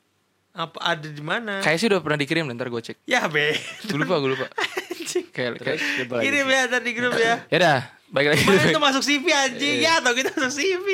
Apa 0.54 0.78
ada 0.78 1.08
di 1.10 1.22
mana? 1.22 1.62
Kayak 1.62 1.78
sih 1.78 1.88
udah 1.90 2.02
pernah 2.02 2.18
dikirim 2.18 2.46
ntar 2.50 2.70
gue 2.70 2.82
cek. 2.84 2.98
Ya 3.06 3.26
be. 3.26 3.58
Gue 3.86 3.98
lupa 3.98 4.18
gue 4.18 4.34
lupa. 4.34 4.46
Anjing. 4.94 5.26
Kayak 5.34 5.58
kayak. 5.58 5.80
Kirim 6.22 6.46
ya 6.46 6.62
ntar 6.70 6.82
di 6.86 6.92
grup 6.94 7.14
ya. 7.18 7.42
Ya 7.54 7.58
dah, 7.58 7.80
baik 8.10 8.28
lagi. 8.30 8.42
Kemarin 8.46 8.70
itu 8.70 8.82
masuk 8.82 9.02
CV 9.02 9.26
anjing 9.34 9.78
ya 9.82 9.98
atau 9.98 10.14
kita 10.14 10.30
masuk 10.38 10.62
CV. 10.62 10.88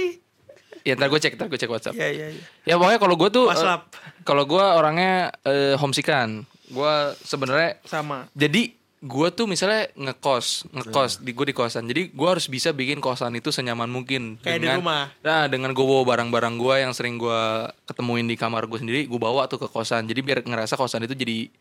ya 0.86 0.94
ntar 0.96 1.08
gue 1.10 1.20
cek, 1.20 1.34
ntar 1.36 1.48
gue 1.52 1.60
cek 1.60 1.68
WhatsApp. 1.68 1.96
Iya 1.98 2.08
iya 2.12 2.28
iya. 2.32 2.44
Ya 2.64 2.74
pokoknya 2.80 3.00
kalau 3.02 3.16
gue 3.18 3.28
tuh, 3.28 3.46
eh, 3.48 3.52
WhatsApp 3.52 3.82
kalau 4.24 4.44
gue 4.48 4.64
orangnya 4.64 5.36
eh, 5.44 5.76
homesikan. 5.76 6.48
Gue 6.68 6.94
sebenarnya 7.20 7.78
sama. 7.84 8.26
jadi 8.32 8.74
gue 8.98 9.28
tuh 9.30 9.46
misalnya 9.46 9.86
ngekos 9.94 10.66
ngekos 10.68 11.22
di 11.22 11.30
gue 11.30 11.46
di 11.46 11.54
kosan 11.54 11.86
jadi 11.86 12.10
gue 12.10 12.26
harus 12.28 12.50
bisa 12.50 12.74
bikin 12.74 12.98
kosan 12.98 13.34
itu 13.34 13.54
senyaman 13.54 13.86
mungkin 13.86 14.42
Kayak 14.42 14.60
di 14.60 14.68
rumah. 14.72 15.14
nah 15.22 15.46
dengan 15.46 15.70
gue 15.72 15.84
bawa 15.84 16.02
barang-barang 16.04 16.58
gue 16.58 16.76
yang 16.80 16.90
sering 16.90 17.16
gue 17.16 17.42
ketemuin 17.86 18.26
di 18.26 18.34
kamar 18.34 18.66
gue 18.66 18.82
sendiri 18.82 19.06
gue 19.06 19.20
bawa 19.20 19.46
tuh 19.46 19.62
ke 19.62 19.68
kosan 19.68 20.04
jadi 20.04 20.20
biar 20.20 20.42
ngerasa 20.42 20.74
kosan 20.74 21.06
itu 21.06 21.14
jadi 21.14 21.54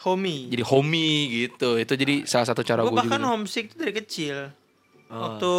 Homie. 0.00 0.48
jadi 0.48 0.60
homey 0.60 1.12
gitu 1.40 1.76
itu 1.76 1.92
jadi 1.94 2.24
salah 2.24 2.44
satu 2.46 2.60
cara 2.60 2.84
Gue 2.84 2.92
bahkan 2.94 3.16
juga 3.16 3.32
homesick 3.32 3.72
tuh 3.72 3.80
dari 3.80 3.94
kecil. 3.94 4.52
Waktu 5.08 5.52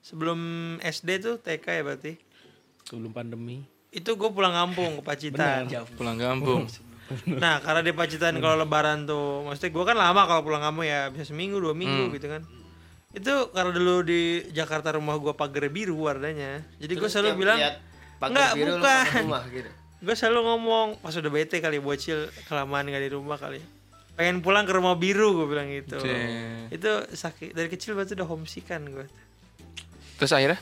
sebelum 0.00 0.38
SD 0.80 1.08
tuh 1.20 1.34
TK 1.38 1.66
ya 1.68 1.82
berarti. 1.82 2.12
Sebelum 2.84 3.10
pandemi. 3.10 3.62
Itu 3.88 4.14
gue 4.14 4.30
pulang 4.30 4.50
kampung 4.52 4.98
ke 4.98 5.02
Pacitan. 5.02 5.66
pulang 5.94 6.14
kampung 6.14 6.66
Nah 7.42 7.58
karena 7.58 7.80
di 7.80 7.90
Pacitan 7.90 8.38
kalau 8.38 8.56
lebaran 8.58 9.04
tuh, 9.04 9.42
maksudnya 9.42 9.70
gue 9.70 9.84
kan 9.84 9.96
lama 9.96 10.22
kalau 10.24 10.42
pulang 10.42 10.62
kamu 10.62 10.80
ya 10.82 11.00
bisa 11.08 11.26
seminggu 11.26 11.56
dua 11.56 11.72
minggu 11.72 12.06
Hmm. 12.06 12.14
gitu 12.14 12.26
kan. 12.28 12.42
Itu 13.10 13.34
karena 13.50 13.70
dulu 13.70 13.94
di 14.00 14.20
Jakarta 14.48 14.94
rumah 14.94 15.16
gue 15.16 15.32
pagar 15.32 15.66
biru 15.66 15.98
warnanya. 15.98 16.62
Jadi 16.76 16.92
gue 16.92 17.08
selalu 17.08 17.30
bilang, 17.36 17.58
"Nggak, 18.20 18.52
bukan." 18.54 19.22
rumah 19.24 19.42
gitu. 19.48 19.70
gue 20.00 20.14
selalu 20.14 20.40
ngomong 20.40 20.86
pas 20.96 21.12
udah 21.12 21.28
bete 21.28 21.58
kali 21.58 21.76
bocil 21.76 22.18
kelamaan 22.46 22.86
gak 22.86 23.00
di 23.00 23.10
rumah 23.10 23.36
kali. 23.36 23.58
Pengen 24.12 24.38
pulang 24.38 24.62
ke 24.62 24.72
rumah 24.72 24.94
biru 24.94 25.34
gue 25.34 25.46
bilang 25.46 25.66
gitu. 25.66 25.96
Cek. 25.96 26.70
Itu 26.70 26.90
sakit 27.10 27.50
dari 27.50 27.66
kecil 27.66 27.92
berarti 27.92 28.14
udah 28.14 28.26
homesick 28.26 28.64
kan 28.64 28.84
gue. 28.84 29.06
terus 30.14 30.30
akhirnya 30.30 30.60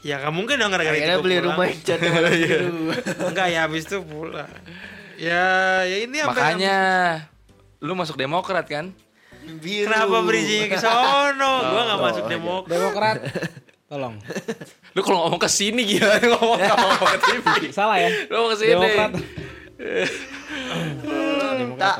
Ya 0.00 0.16
gak 0.16 0.30
mungkin 0.30 0.56
dong 0.56 0.68
gara-gara 0.68 0.92
itu 0.92 1.18
beli 1.18 1.36
pulang. 1.36 1.48
rumah 1.50 1.64
yang 1.66 1.80
cat 1.82 2.00
warna 2.02 2.30
biru. 2.38 2.68
Enggak 3.22 3.46
ya 3.48 3.60
habis 3.64 3.84
itu 3.84 3.98
pulang. 4.00 4.48
Ya, 5.20 5.44
ya 5.84 5.96
ini 6.00 6.16
apa 6.24 6.32
makanya 6.32 6.76
lu 7.84 7.92
masuk 7.92 8.16
demokrat 8.16 8.64
kan 8.64 8.88
Biru. 9.60 9.88
Kenapa 9.88 10.16
bridging 10.24 10.68
ke 10.68 10.76
sono? 10.80 11.52
gua 11.72 11.82
gak 11.84 11.96
Oh, 11.96 12.00
masuk 12.08 12.24
iya. 12.24 12.32
demokrat. 12.36 12.72
Demokrat. 12.72 13.16
Tolong. 13.90 14.14
lu 14.94 15.00
kalau 15.02 15.18
ngomong 15.26 15.40
ke 15.42 15.50
sini 15.50 15.82
gila 15.82 16.14
ngomong 16.22 16.58
ngomong 16.62 17.10
ke 17.10 17.18
TV 17.26 17.46
Salah 17.74 17.98
ya. 17.98 18.06
lu 18.30 18.38
ngomong 18.38 18.52
ke 18.54 18.58
sini 18.62 18.70
Demokrat. 18.72 19.10
Demokrat. 21.60 21.96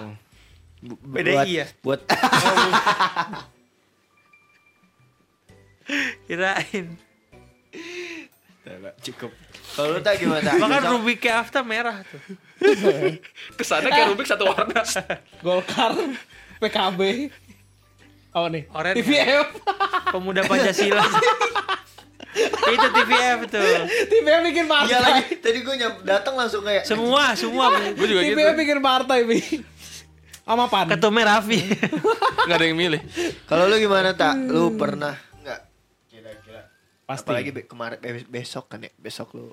buat, 0.81 1.45
ya? 1.45 1.67
Buat 1.85 2.01
Kirain. 6.25 6.87
Cukup. 9.03 9.33
Kalau 9.71 9.89
lu 9.95 10.01
tak 10.03 10.19
gimana? 10.19 10.43
Tak? 10.43 10.91
Rubiknya 10.91 11.33
Afta 11.41 11.61
merah 11.63 12.03
tuh. 12.03 12.21
Ke 13.59 13.65
sana 13.65 13.89
kayak 13.89 14.13
Rubik 14.13 14.27
satu 14.27 14.45
warna. 14.45 14.83
Golkar, 15.45 15.95
PKB, 16.59 17.31
apa 18.31 18.47
nih? 18.47 18.63
Oren. 18.71 18.95
TVF, 18.95 19.47
Pemuda 20.13 20.43
Pancasila. 20.47 21.03
itu 22.71 22.89
TVF 22.95 23.39
tuh. 23.51 23.75
TVF 24.07 24.41
bikin 24.47 24.65
Iya 24.65 24.71
partai. 24.71 25.01
lagi. 25.03 25.35
Tadi 25.43 25.59
gue 25.67 25.75
nyam 25.75 25.93
datang 26.07 26.35
langsung 26.39 26.63
kayak 26.63 26.87
Semua, 26.87 27.35
semua. 27.35 27.75
Gue 27.91 28.07
juga 28.07 28.23
gitu. 28.23 28.39
TVF 28.39 28.55
bikin 28.55 28.79
partai, 28.79 29.19
Bi. 29.27 29.39
Sama 30.47 30.67
pan. 30.67 30.87
Ketumnya 30.91 31.39
Raffi. 31.39 31.63
Gak 32.47 32.57
ada 32.59 32.65
yang 32.67 32.75
milih. 32.75 32.99
Kalau 33.47 33.71
lu 33.71 33.79
gimana 33.79 34.15
tak? 34.15 34.35
Lu 34.35 34.75
pernah. 34.75 35.15
Pasti. 37.11 37.27
Apalagi 37.27 37.51
be- 37.51 37.67
kemarin 37.67 37.99
be- 37.99 38.31
besok 38.31 38.65
kan 38.69 38.79
ya. 38.79 38.91
Besok 38.95 39.35
lu. 39.35 39.51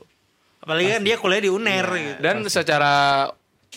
Apalagi 0.60 0.88
kan 0.92 1.02
dia 1.02 1.16
kuliah 1.16 1.42
di 1.42 1.50
UNER 1.50 1.88
gitu. 1.90 2.20
Dan 2.20 2.46
secara 2.48 3.26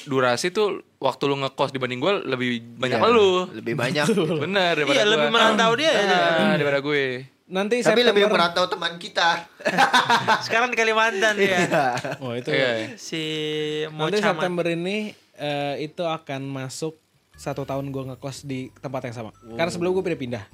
durasi 0.02 0.48
tuh 0.48 0.68
waktu 0.96 1.22
lu 1.24 1.36
ngekos 1.38 1.70
dibanding 1.70 1.96
gue 1.98 2.12
lebih 2.26 2.48
banyak 2.76 2.98
Iya, 2.98 3.08
lu. 3.10 3.30
Lebih 3.50 3.74
banyak. 3.74 4.04
Bener 4.44 4.72
daripada 4.76 4.92
Iya, 4.92 5.02
gua. 5.02 5.12
lebih 5.14 5.28
merantau 5.30 5.70
dia. 5.74 5.92
Nah, 5.98 6.54
daripada 6.54 6.78
gue. 6.78 7.04
Nanti 7.48 7.80
Tapi 7.80 8.00
lebih 8.00 8.22
September- 8.22 8.36
merantau 8.36 8.64
teman 8.66 8.94
kita. 8.96 9.48
Sekarang 10.46 10.68
di 10.68 10.76
Kalimantan 10.76 11.34
dia. 11.34 11.96
Oh, 12.20 12.30
itu. 12.32 12.48
Iya. 12.48 12.94
Si 12.94 13.22
Nanti 13.88 14.20
Mocaman. 14.20 14.22
September 14.30 14.66
ini 14.68 14.96
eh, 15.34 15.74
itu 15.82 16.04
akan 16.04 16.44
masuk 16.44 16.94
satu 17.34 17.64
tahun 17.64 17.88
gue 17.88 18.02
ngekos 18.06 18.44
di 18.44 18.68
tempat 18.76 19.02
yang 19.02 19.16
sama. 19.16 19.30
Karena 19.50 19.66
sebelum 19.66 19.90
gue 19.92 20.04
pindah-pindah. 20.04 20.44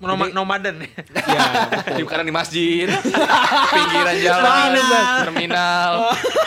Noma- 0.00 0.32
nomaden. 0.32 0.80
ya, 1.36 1.44
Di 1.92 2.02
kadang 2.02 2.24
di 2.24 2.32
masjid, 2.32 2.88
pinggiran 3.68 4.16
jalan, 4.24 4.68
Terminal. 4.72 5.14
terminal. 5.22 5.92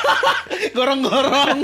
gorong-gorong. 0.77 1.57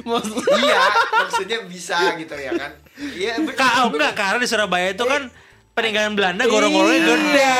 Maksud- 0.00 0.44
iya, 0.58 0.80
maksudnya 1.14 1.58
bisa 1.64 1.96
gitu 2.16 2.34
ya 2.34 2.52
kan. 2.52 2.72
Iya. 2.96 3.32
Kak, 3.50 3.72
oh 3.80 3.86
enggak, 3.90 4.12
karena 4.12 4.36
di 4.36 4.48
Surabaya 4.48 4.92
itu 4.92 5.04
kan 5.04 5.28
peninggalan 5.70 6.12
Belanda 6.12 6.44
gorong-gorongnya 6.44 7.00
Iya. 7.00 7.08
gede. 7.10 7.52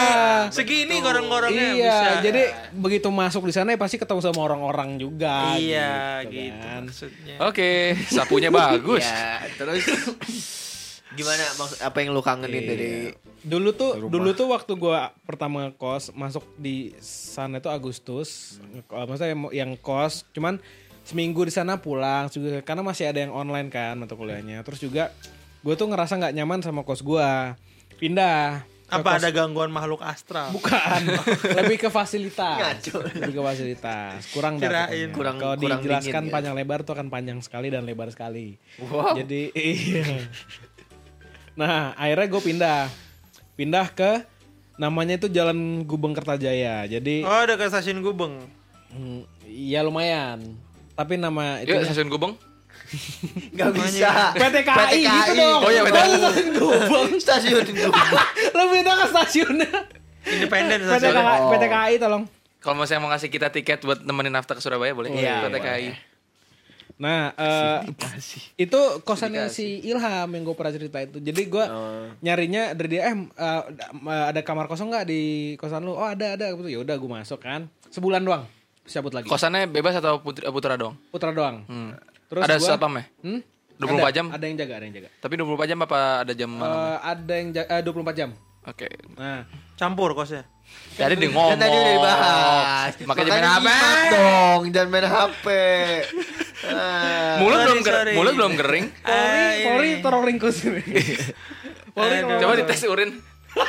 Segini 0.52 0.96
gorong-gorongnya 0.98 1.68
iya, 1.70 1.96
bisa. 1.96 2.12
jadi 2.20 2.42
begitu 2.74 3.08
masuk 3.08 3.44
di 3.44 3.52
sana 3.52 3.72
ya 3.72 3.78
pasti 3.80 3.96
ketemu 3.96 4.20
sama 4.20 4.40
orang-orang 4.42 4.96
juga. 4.96 5.56
Iya, 5.56 6.24
gitu 6.28 6.32
gitu 6.48 6.60
kan. 6.60 6.80
maksudnya. 6.84 7.36
Oke, 7.44 7.70
sapunya 8.06 8.48
bagus. 8.50 9.04
Iya, 9.04 9.48
terus 9.56 9.84
gimana 11.12 11.42
maksud 11.54 11.78
apa 11.80 11.96
yang 11.98 12.10
lu 12.10 12.20
kangenin 12.20 12.62
dari 12.64 12.90
Dulu 13.40 13.72
tuh 13.72 13.96
dulu 14.04 14.30
tuh 14.30 14.46
waktu 14.46 14.72
gua 14.74 15.16
pertama 15.24 15.72
kos 15.72 16.12
masuk 16.12 16.44
di 16.54 16.92
sana 17.00 17.56
itu 17.56 17.66
Agustus. 17.66 18.60
Eh, 18.70 18.84
Maksudnya 18.84 19.30
yang, 19.30 19.40
yang 19.50 19.70
kos 19.74 20.28
cuman 20.30 20.60
seminggu 21.02 21.42
di 21.42 21.50
sana 21.50 21.76
pulang 21.76 22.28
juga 22.28 22.60
karena 22.60 22.84
masih 22.84 23.08
ada 23.08 23.18
yang 23.18 23.32
online 23.32 23.66
kan 23.66 23.96
mata 23.96 24.12
kuliahnya. 24.12 24.60
Terus 24.60 24.78
juga 24.78 25.08
gue 25.60 25.72
tuh 25.72 25.88
ngerasa 25.88 26.16
nggak 26.16 26.34
nyaman 26.34 26.60
sama 26.60 26.80
kos 26.80 27.00
gua. 27.00 27.56
Pindah. 27.96 28.68
Apa 28.90 29.14
kos- 29.14 29.22
ada 29.22 29.30
gangguan 29.30 29.70
makhluk 29.70 30.02
astral? 30.02 30.50
Bukan, 30.50 31.00
lebih 31.62 31.78
ke 31.78 31.88
fasilitas. 31.88 32.58
Ngaco. 32.82 33.06
Lebih 33.14 33.34
ke 33.38 33.42
fasilitas. 33.46 34.18
Kurang 34.34 34.58
Kirain. 34.58 35.14
Kurang- 35.14 35.38
Kalau 35.38 35.54
kurang 35.54 35.78
dijelaskan 35.80 36.10
dingin 36.18 36.26
ya. 36.26 36.34
panjang 36.34 36.54
lebar 36.58 36.82
tuh 36.82 36.92
akan 36.92 37.06
panjang 37.06 37.38
sekali 37.38 37.70
dan 37.70 37.86
lebar 37.86 38.10
sekali. 38.10 38.58
Wow. 38.82 39.14
Jadi 39.14 39.54
iya. 39.56 40.26
Nah, 41.52 41.92
akhirnya 41.94 42.26
gue 42.26 42.42
pindah. 42.42 42.80
Pindah 43.54 43.86
ke 43.88 44.24
namanya 44.74 45.14
itu 45.14 45.28
Jalan 45.28 45.84
Gubeng 45.84 46.12
Kertajaya. 46.12 46.84
Jadi 46.84 47.20
Oh, 47.20 47.38
ada 47.38 47.54
ke 47.54 47.66
stasiun 47.66 48.00
Gubeng. 48.00 48.40
hmm, 48.88 49.20
ya 49.44 49.80
lumayan. 49.80 50.40
Tapi 50.92 51.14
nama 51.14 51.60
itu 51.60 51.70
Yuk, 51.70 51.84
stasiun 51.84 52.08
Gubeng. 52.08 52.32
Nggak 53.54 53.70
bisa. 53.72 54.34
PT 54.34 54.56
KAI 54.62 55.00
gitu 55.00 55.32
dong. 55.34 55.60
Oh 55.62 55.70
iya, 55.70 55.82
PT 55.82 55.94
KAI. 55.94 56.10
Stasiun 56.16 56.48
Gubeng. 56.52 57.10
Stasiun 57.16 57.66
Gubeng. 57.68 58.08
Lebih 58.58 58.80
tahu 58.82 58.96
ke 58.96 59.06
stasiunnya. 59.08 59.70
Independen 60.22 60.78
PT 60.78 60.88
stasiun. 60.90 61.14
KAI, 61.14 61.38
Oh. 61.38 61.50
PT 61.52 61.64
KAI 61.66 61.94
tolong. 61.96 62.24
Kalau 62.58 62.74
mau 62.74 62.84
saya 62.84 62.98
mau 62.98 63.08
ngasih 63.08 63.28
kita 63.28 63.48
tiket 63.48 63.80
buat 63.80 64.00
nemenin 64.00 64.32
Nafta 64.32 64.52
ke 64.52 64.60
Surabaya 64.60 64.92
boleh? 64.92 65.08
Iya, 65.10 65.44
PT 65.44 65.56
KAI. 65.56 65.86
Nah, 67.00 67.32
eh, 67.32 67.78
itu 68.58 68.76
kosannya 69.00 69.48
si 69.48 69.80
Ilham 69.82 70.28
yang 70.28 70.42
gue 70.42 70.52
pernah 70.52 70.68
cerita 70.68 71.00
itu. 71.00 71.16
Jadi 71.16 71.42
gue 71.46 71.64
Oh. 71.64 72.12
nyarinya 72.20 72.70
dari 72.70 72.88
dia, 72.90 73.08
eh 73.08 73.16
eh, 73.16 73.62
ada 74.28 74.40
kamar 74.40 74.68
kosong 74.68 74.92
nggak 74.92 75.06
di 75.06 75.22
kosan 75.56 75.80
lu? 75.80 75.92
Oh 75.92 76.04
ada 76.04 76.36
ada. 76.36 76.52
Ya 76.60 76.78
udah 76.78 76.94
gue 76.94 77.10
masuk 77.10 77.40
kan. 77.40 77.72
Sebulan 77.88 78.20
doang. 78.20 78.44
Cabut 78.84 79.10
lagi. 79.10 79.26
Kosannya 79.26 79.64
bebas 79.64 79.96
atau 79.96 80.18
putri, 80.18 80.44
putra 80.46 80.74
dong? 80.74 80.92
Putra 81.08 81.30
doang. 81.30 81.64
Hmm. 81.64 81.96
Terus 82.28 82.42
ada 82.42 82.54
gua- 82.54 82.68
satpamnya? 82.68 83.04
Hmm? 83.18 83.40
24 83.74 83.96
Ada, 83.96 84.12
jam? 84.12 84.26
Ada 84.28 84.44
yang 84.44 84.56
jaga, 84.58 84.72
ada 84.76 84.84
yang 84.84 84.94
jaga. 84.94 85.08
Tapi 85.16 85.34
24 85.34 85.64
jam 85.66 85.78
apa 85.80 85.98
ada 86.20 86.32
jam 86.36 86.50
malam? 86.52 86.76
Eh, 86.76 86.98
ada 87.00 87.32
yang 87.32 87.48
jaga, 87.50 87.68
eh, 87.70 87.80
24 87.80 88.12
jam. 88.14 88.30
Oke. 88.62 88.88
Nah, 89.16 89.48
Campur 89.72 90.12
kosnya. 90.12 90.44
Tadi 90.92 91.16
dia 91.16 91.32
ngomong. 91.32 91.56
Kan 91.56 91.58
tadi 91.58 91.72
udah 91.72 91.94
dibahas. 91.96 92.92
Makanya 93.00 93.30
main 93.32 93.46
HP. 93.48 93.68
dong, 94.12 94.60
jangan 94.68 94.88
main 94.92 95.06
HP. 95.06 95.46
Ah. 96.62 97.38
Mulut 97.38 97.56
Sorry, 97.56 97.66
belum 97.66 97.78
ger- 97.80 97.96
sorry. 97.96 98.12
mulut 98.12 98.34
belum 98.34 98.52
kering. 98.54 98.86
Polri, 99.06 99.40
ini. 99.40 99.64
Polri 99.64 99.88
taruh 99.98 100.22
ringkus 100.22 100.56
ini. 100.62 100.82
Polri 101.96 102.16
Aduh. 102.16 102.26
kalau 102.28 102.40
Coba 102.42 102.54
dites 102.60 102.84
urin. 102.84 103.10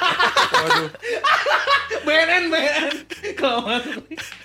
BNN, 2.02 2.44
BNN. 2.48 2.94
Kalau. 3.34 3.66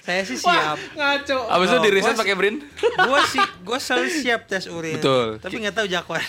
Saya 0.00 0.22
sih 0.22 0.36
Wah, 0.40 0.76
siap. 0.76 0.78
ngaco. 0.94 1.38
Abis 1.46 1.66
itu 1.66 1.76
Oh, 1.76 1.82
di 1.82 1.90
reset 1.90 2.08
gua- 2.10 2.20
pakai 2.20 2.34
brin. 2.34 2.56
gua 2.98 3.20
sih 3.26 3.44
gua 3.60 3.78
selalu 3.78 4.06
siap 4.14 4.40
tes 4.46 4.64
urin. 4.66 4.96
Betul. 4.96 5.36
Tapi 5.38 5.54
nggak 5.58 5.74
tahu 5.74 5.86
jakwan. 5.86 6.22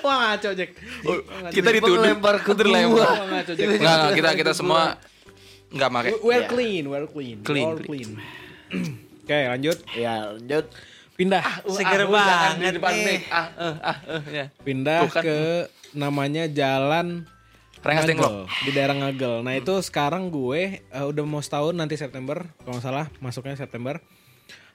Wah, 0.00 0.16
ngaco, 0.30 0.48
Jack. 0.52 0.70
Oh, 1.02 1.18
Wah, 1.18 1.50
kita 1.50 1.68
dituduh. 1.70 2.00
ngelempar 2.00 2.34
ke. 2.38 2.52
Wah, 2.54 3.12
ngaco, 3.30 3.52
Jack. 3.52 3.66
Enggak, 3.72 3.98
kita 4.14 4.30
kita 4.38 4.52
semua 4.52 4.96
enggak 5.68 5.90
pakai. 5.90 6.12
We're 6.20 6.44
Iya. 6.44 6.48
clean, 6.48 6.82
we're 6.86 7.08
clean. 7.08 7.36
Clean, 7.42 7.68
clean. 7.74 7.84
clean. 7.84 8.08
Oke, 9.22 9.38
lanjut. 9.48 9.78
Ya, 9.92 10.14
lanjut. 10.30 10.66
Pindah. 11.22 11.42
Seger 11.70 12.00
Ah, 12.02 12.04
lu 12.04 12.10
jangan 12.10 12.10
banget 12.10 12.58
di 12.58 12.74
depan 12.74 12.92
nih. 12.92 13.04
mic. 13.06 13.20
Ah, 13.30 13.46
eh, 13.54 13.74
ah, 13.78 13.98
eh, 14.10 14.22
ya. 14.26 14.44
Pindah 14.58 14.98
Tuh 15.06 15.10
kan. 15.10 15.22
ke 15.22 15.38
namanya 15.92 16.44
Jalan 16.50 17.06
Ngagel, 17.82 18.46
di 18.62 18.70
daerah 18.70 18.94
Ngagel. 18.94 19.42
Nah 19.42 19.54
itu 19.54 19.74
sekarang 19.82 20.30
gue 20.30 20.82
eh, 20.82 21.04
udah 21.04 21.24
mau 21.26 21.38
setahun 21.38 21.74
nanti 21.74 21.94
September 21.94 22.42
kalau 22.58 22.78
nggak 22.78 22.84
salah 22.84 23.06
masuknya 23.18 23.54
September. 23.54 23.98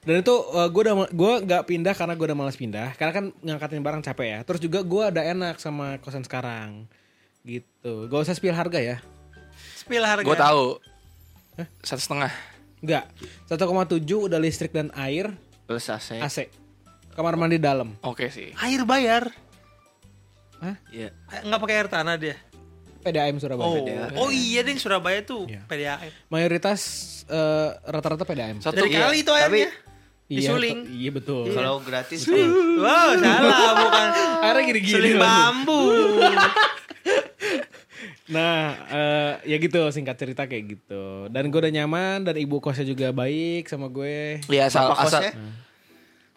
Dan 0.04 0.20
itu 0.20 0.34
eh, 0.54 0.68
gue 0.68 0.82
udah 0.84 0.94
gue 1.08 1.32
nggak 1.44 1.62
pindah 1.64 1.94
karena 1.96 2.12
gue 2.16 2.26
udah 2.28 2.38
malas 2.38 2.56
pindah 2.56 2.96
karena 2.96 3.12
kan 3.12 3.24
ngangkatin 3.40 3.80
barang 3.80 4.02
capek 4.04 4.26
ya. 4.28 4.38
Terus 4.44 4.60
juga 4.60 4.80
gue 4.80 5.02
ada 5.04 5.20
enak 5.24 5.56
sama 5.56 5.96
kosan 6.00 6.24
sekarang 6.24 6.84
gitu. 7.44 8.08
Gak 8.08 8.28
usah 8.28 8.36
spill 8.36 8.52
harga 8.52 8.76
ya. 8.76 8.96
Spill 9.80 10.04
harga. 10.04 10.24
Gue 10.24 10.36
tahu. 10.36 10.64
Satu 11.80 12.00
setengah. 12.04 12.30
Enggak. 12.84 13.08
1,7 13.48 14.04
udah 14.04 14.38
listrik 14.38 14.70
dan 14.70 14.92
air 14.94 15.32
Plus 15.68 15.84
AC. 15.86 16.16
AC. 16.16 16.38
Kamar 17.12 17.36
mandi 17.36 17.60
dalam. 17.60 17.92
Oke 18.00 18.32
sih. 18.32 18.56
Air 18.56 18.82
bayar. 18.82 19.28
Iya. 20.88 21.12
Eh, 21.12 21.40
Nggak 21.44 21.60
pakai 21.60 21.76
air 21.76 21.88
tanah 21.88 22.16
dia. 22.16 22.36
PDAM 22.98 23.36
Surabaya. 23.36 24.10
Oh, 24.16 24.26
oh 24.26 24.30
iya 24.30 24.60
ding 24.60 24.74
Surabaya 24.74 25.22
tuh 25.22 25.44
Iya. 25.44 25.62
PDAM. 25.62 26.08
Mayoritas 26.26 26.80
eh, 27.24 27.68
rata-rata 27.84 28.24
PDAM. 28.24 28.58
Satu 28.58 28.74
Dari 28.76 28.90
Iya, 28.90 29.00
kali 29.04 29.16
itu 29.20 29.28
tapi- 29.28 29.42
airnya. 29.44 29.70
Iya, 30.28 30.38
disuling. 30.44 30.78
betul. 30.82 30.92
Iya 30.94 31.10
betul. 31.10 31.44
Kalau 31.54 31.76
gratis 31.80 32.20
kan 32.22 32.48
Wow, 32.78 33.08
salah 33.16 33.70
bukan. 33.78 34.08
Airnya 34.42 34.62
gini-gini. 34.66 34.94
Suling 34.94 35.16
bambu. 35.16 35.80
Nah, 38.28 38.56
eh, 38.88 39.32
ya 39.48 39.56
gitu 39.56 39.88
singkat 39.88 40.16
cerita 40.16 40.44
kayak 40.44 40.64
gitu. 40.68 41.28
Dan 41.28 41.48
gue 41.48 41.58
udah 41.58 41.72
nyaman 41.72 42.22
dan 42.22 42.36
ibu 42.36 42.60
kosnya 42.60 42.84
juga 42.84 43.08
baik 43.10 43.64
sama 43.66 43.88
gue. 43.88 44.44
Iya 44.46 44.68
asal 44.68 44.92
asal 44.92 45.20
kosnya? 45.24 45.32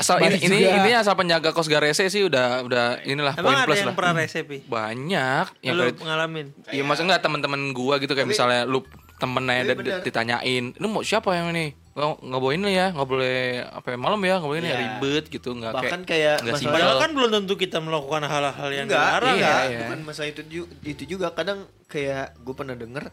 asal 0.01 0.17
ini, 0.17 0.33
ini 0.41 0.65
intinya 0.65 1.05
asal 1.05 1.13
penjaga 1.13 1.53
kos 1.53 1.69
garese 1.69 2.10
sih 2.10 2.25
udah 2.25 2.65
udah 2.65 3.05
inilah 3.05 3.38
poin 3.38 3.53
Emang 3.53 3.53
ada 3.53 3.67
plus 3.69 3.77
yang 3.77 3.89
lah. 3.91 3.98
pernah 4.01 4.13
resepi? 4.17 4.57
Banyak 4.65 5.45
yang 5.62 5.74
Lu 5.77 5.93
ngalamin? 5.93 6.48
Iya 6.74 6.81
masa 6.81 7.05
enggak 7.05 7.21
teman-teman 7.21 7.69
gua 7.69 8.01
gitu 8.01 8.17
kayak 8.17 8.25
Tapi- 8.25 8.33
misalnya 8.33 8.62
lu 8.65 8.81
temennya 9.21 9.77
ditanyain, 10.01 10.74
lu 10.74 10.88
mau 10.89 11.05
siapa 11.05 11.38
yang 11.38 11.53
ini? 11.53 11.77
Nggak 11.91 12.07
nggak 12.24 12.41
boleh 12.41 12.55
ini 12.55 12.69
ya, 12.71 12.88
nggak 12.89 13.03
boleh 13.05 13.38
apa 13.65 13.88
ya, 13.89 13.98
malam 13.98 14.21
ya, 14.21 14.36
nggak 14.38 14.48
boleh 14.48 14.60
ini 14.60 14.65
ya, 14.65 14.71
Iya. 14.71 14.81
ribet 14.95 15.25
gitu, 15.27 15.50
nggak 15.51 15.71
kayak 15.71 15.81
bahkan 15.81 16.01
kayak 16.01 16.36
nggak 16.38 16.45
masalah- 16.48 16.62
simpel. 16.62 16.75
Padahal 16.77 16.98
kan 16.98 17.12
belum 17.12 17.29
tentu 17.33 17.53
kita 17.57 17.77
melakukan 17.79 18.21
hal-hal 18.24 18.69
yang 18.69 18.88
dilarang. 18.88 19.36
iya, 19.36 19.55
iya. 19.65 19.79
bukan 19.83 20.00
masalah 20.01 20.29
itu 20.29 20.41
ju- 20.45 20.71
itu 20.83 21.03
juga 21.05 21.27
kadang 21.29 21.60
kayak 21.86 22.38
gue 22.38 22.53
pernah 22.53 22.74
denger 22.74 23.12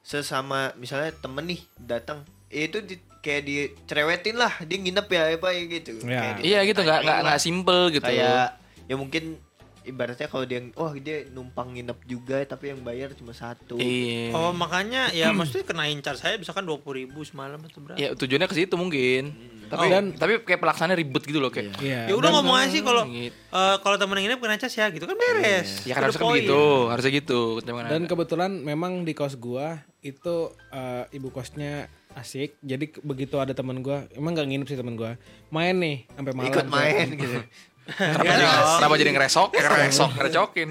sesama 0.00 0.58
misalnya 0.76 1.12
temen 1.12 1.44
nih 1.46 1.60
datang 1.76 2.22
itu 2.46 2.78
di, 2.80 2.94
kayak 3.18 3.42
dicerewetin 3.42 4.36
lah 4.36 4.54
dia 4.60 4.78
nginep 4.78 5.06
ya 5.08 5.22
apa 5.34 5.48
ya 5.50 5.62
gitu 5.68 5.92
Ya. 6.00 6.20
Kayak 6.22 6.36
Iya 6.40 6.58
gitu, 6.64 6.80
nggak 6.80 7.00
nggak 7.02 7.18
nggak 7.20 7.40
simpel 7.42 7.80
gitu. 7.90 8.06
kayak 8.06 8.54
ya 8.82 8.94
mungkin 8.94 9.42
ibaratnya 9.86 10.26
kalau 10.26 10.42
dia 10.42 10.60
oh 10.74 10.90
dia 10.92 11.24
numpang 11.28 11.70
nginep 11.70 11.98
juga 12.04 12.42
tapi 12.42 12.68
yang 12.68 12.82
bayar 12.82 13.14
cuma 13.14 13.30
satu. 13.30 13.78
Iya. 13.78 14.34
Oh 14.34 14.50
makanya 14.50 15.08
ya 15.10 15.30
maksudnya 15.30 15.62
kenain 15.62 15.98
charge 16.00 16.18
saya 16.18 16.34
misalkan 16.34 16.62
dua 16.62 16.76
puluh 16.76 17.00
ribu 17.00 17.22
semalam 17.22 17.56
atau 17.56 17.78
berapa? 17.78 17.94
Ya 17.94 18.12
tujuannya 18.12 18.44
ke 18.44 18.56
situ 18.56 18.74
mungkin. 18.74 19.30
Tapi 19.66 19.86
Dan- 19.86 20.14
tapi 20.14 20.42
kayak 20.42 20.58
pelaksanaannya 20.58 20.94
ribet 20.96 21.22
gitu 21.22 21.38
loh 21.38 21.50
kayak. 21.50 21.78
Iya. 21.78 22.06
Ya 22.06 22.14
udah 22.14 22.30
ngomong 22.32 22.54
aja 22.56 22.68
sih 22.68 22.82
kalau 22.82 23.02
Gitu. 23.02 23.34
eh, 23.34 23.76
kalau 23.80 23.96
temen 23.96 24.14
nginep 24.16 24.38
kena 24.38 24.56
cas 24.56 24.70
ya 24.70 24.86
gitu 24.88 25.04
kan 25.04 25.16
beres. 25.16 25.82
Ya 25.82 25.94
kan 25.94 26.06
harusnya 26.06 26.22
kan 26.22 26.34
gitu, 26.36 26.62
harusnya 26.86 27.12
gitu. 27.12 27.40
Dan 27.62 27.74
ada. 27.74 28.06
kebetulan 28.06 28.50
memang 28.52 29.02
di 29.02 29.10
kos 29.10 29.34
gua 29.34 29.82
itu 30.00 30.36
eh, 30.70 31.04
ibu 31.12 31.30
kosnya 31.30 31.86
asik. 32.14 32.56
Jadi 32.60 32.94
begitu 33.02 33.36
ada 33.36 33.52
teman 33.52 33.80
gua, 33.80 34.06
emang 34.10 34.32
nggak 34.32 34.46
nginep 34.46 34.66
sih 34.66 34.78
teman 34.78 34.94
gua. 34.94 35.18
Main 35.48 35.76
nih 35.76 35.96
sampai 36.10 36.32
malam. 36.32 36.48
Ikut 36.48 36.66
main 36.66 37.06
gitu. 37.18 37.38
Kenapa, 37.86 38.22
Iya 38.22 38.32
jadi, 38.34 38.46
kenapa 38.76 38.94
jadi 38.96 39.10
ngeresok? 39.14 39.48
Ya 39.52 39.62
ngeresok, 39.64 40.10
ngerecokin. 40.14 40.68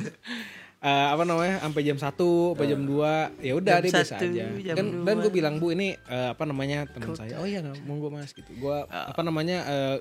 Eh, 0.78 1.08
apa 1.10 1.24
namanya? 1.24 1.56
Sampai 1.60 1.82
jam 1.82 1.98
1 1.98 2.04
sampai 2.06 2.68
jam 2.68 2.82
2 2.84 3.42
ya 3.42 3.54
udah 3.56 3.76
dia 3.80 3.86
biasa 3.90 4.06
satu, 4.06 4.26
aja. 4.30 4.46
jam 4.62 4.76
dan 4.78 4.86
dua. 4.86 5.02
dan 5.02 5.16
gue 5.18 5.32
bilang 5.34 5.56
bu 5.58 5.74
ini 5.74 5.98
eh, 5.98 6.28
apa 6.30 6.44
namanya 6.46 6.86
teman 6.86 7.16
saya. 7.16 7.42
Oh 7.42 7.48
iya 7.48 7.64
monggo 7.82 8.14
mas 8.14 8.30
gitu. 8.30 8.46
Gue 8.54 8.78
apa 8.86 9.22
namanya 9.22 9.66
eh, 9.66 9.98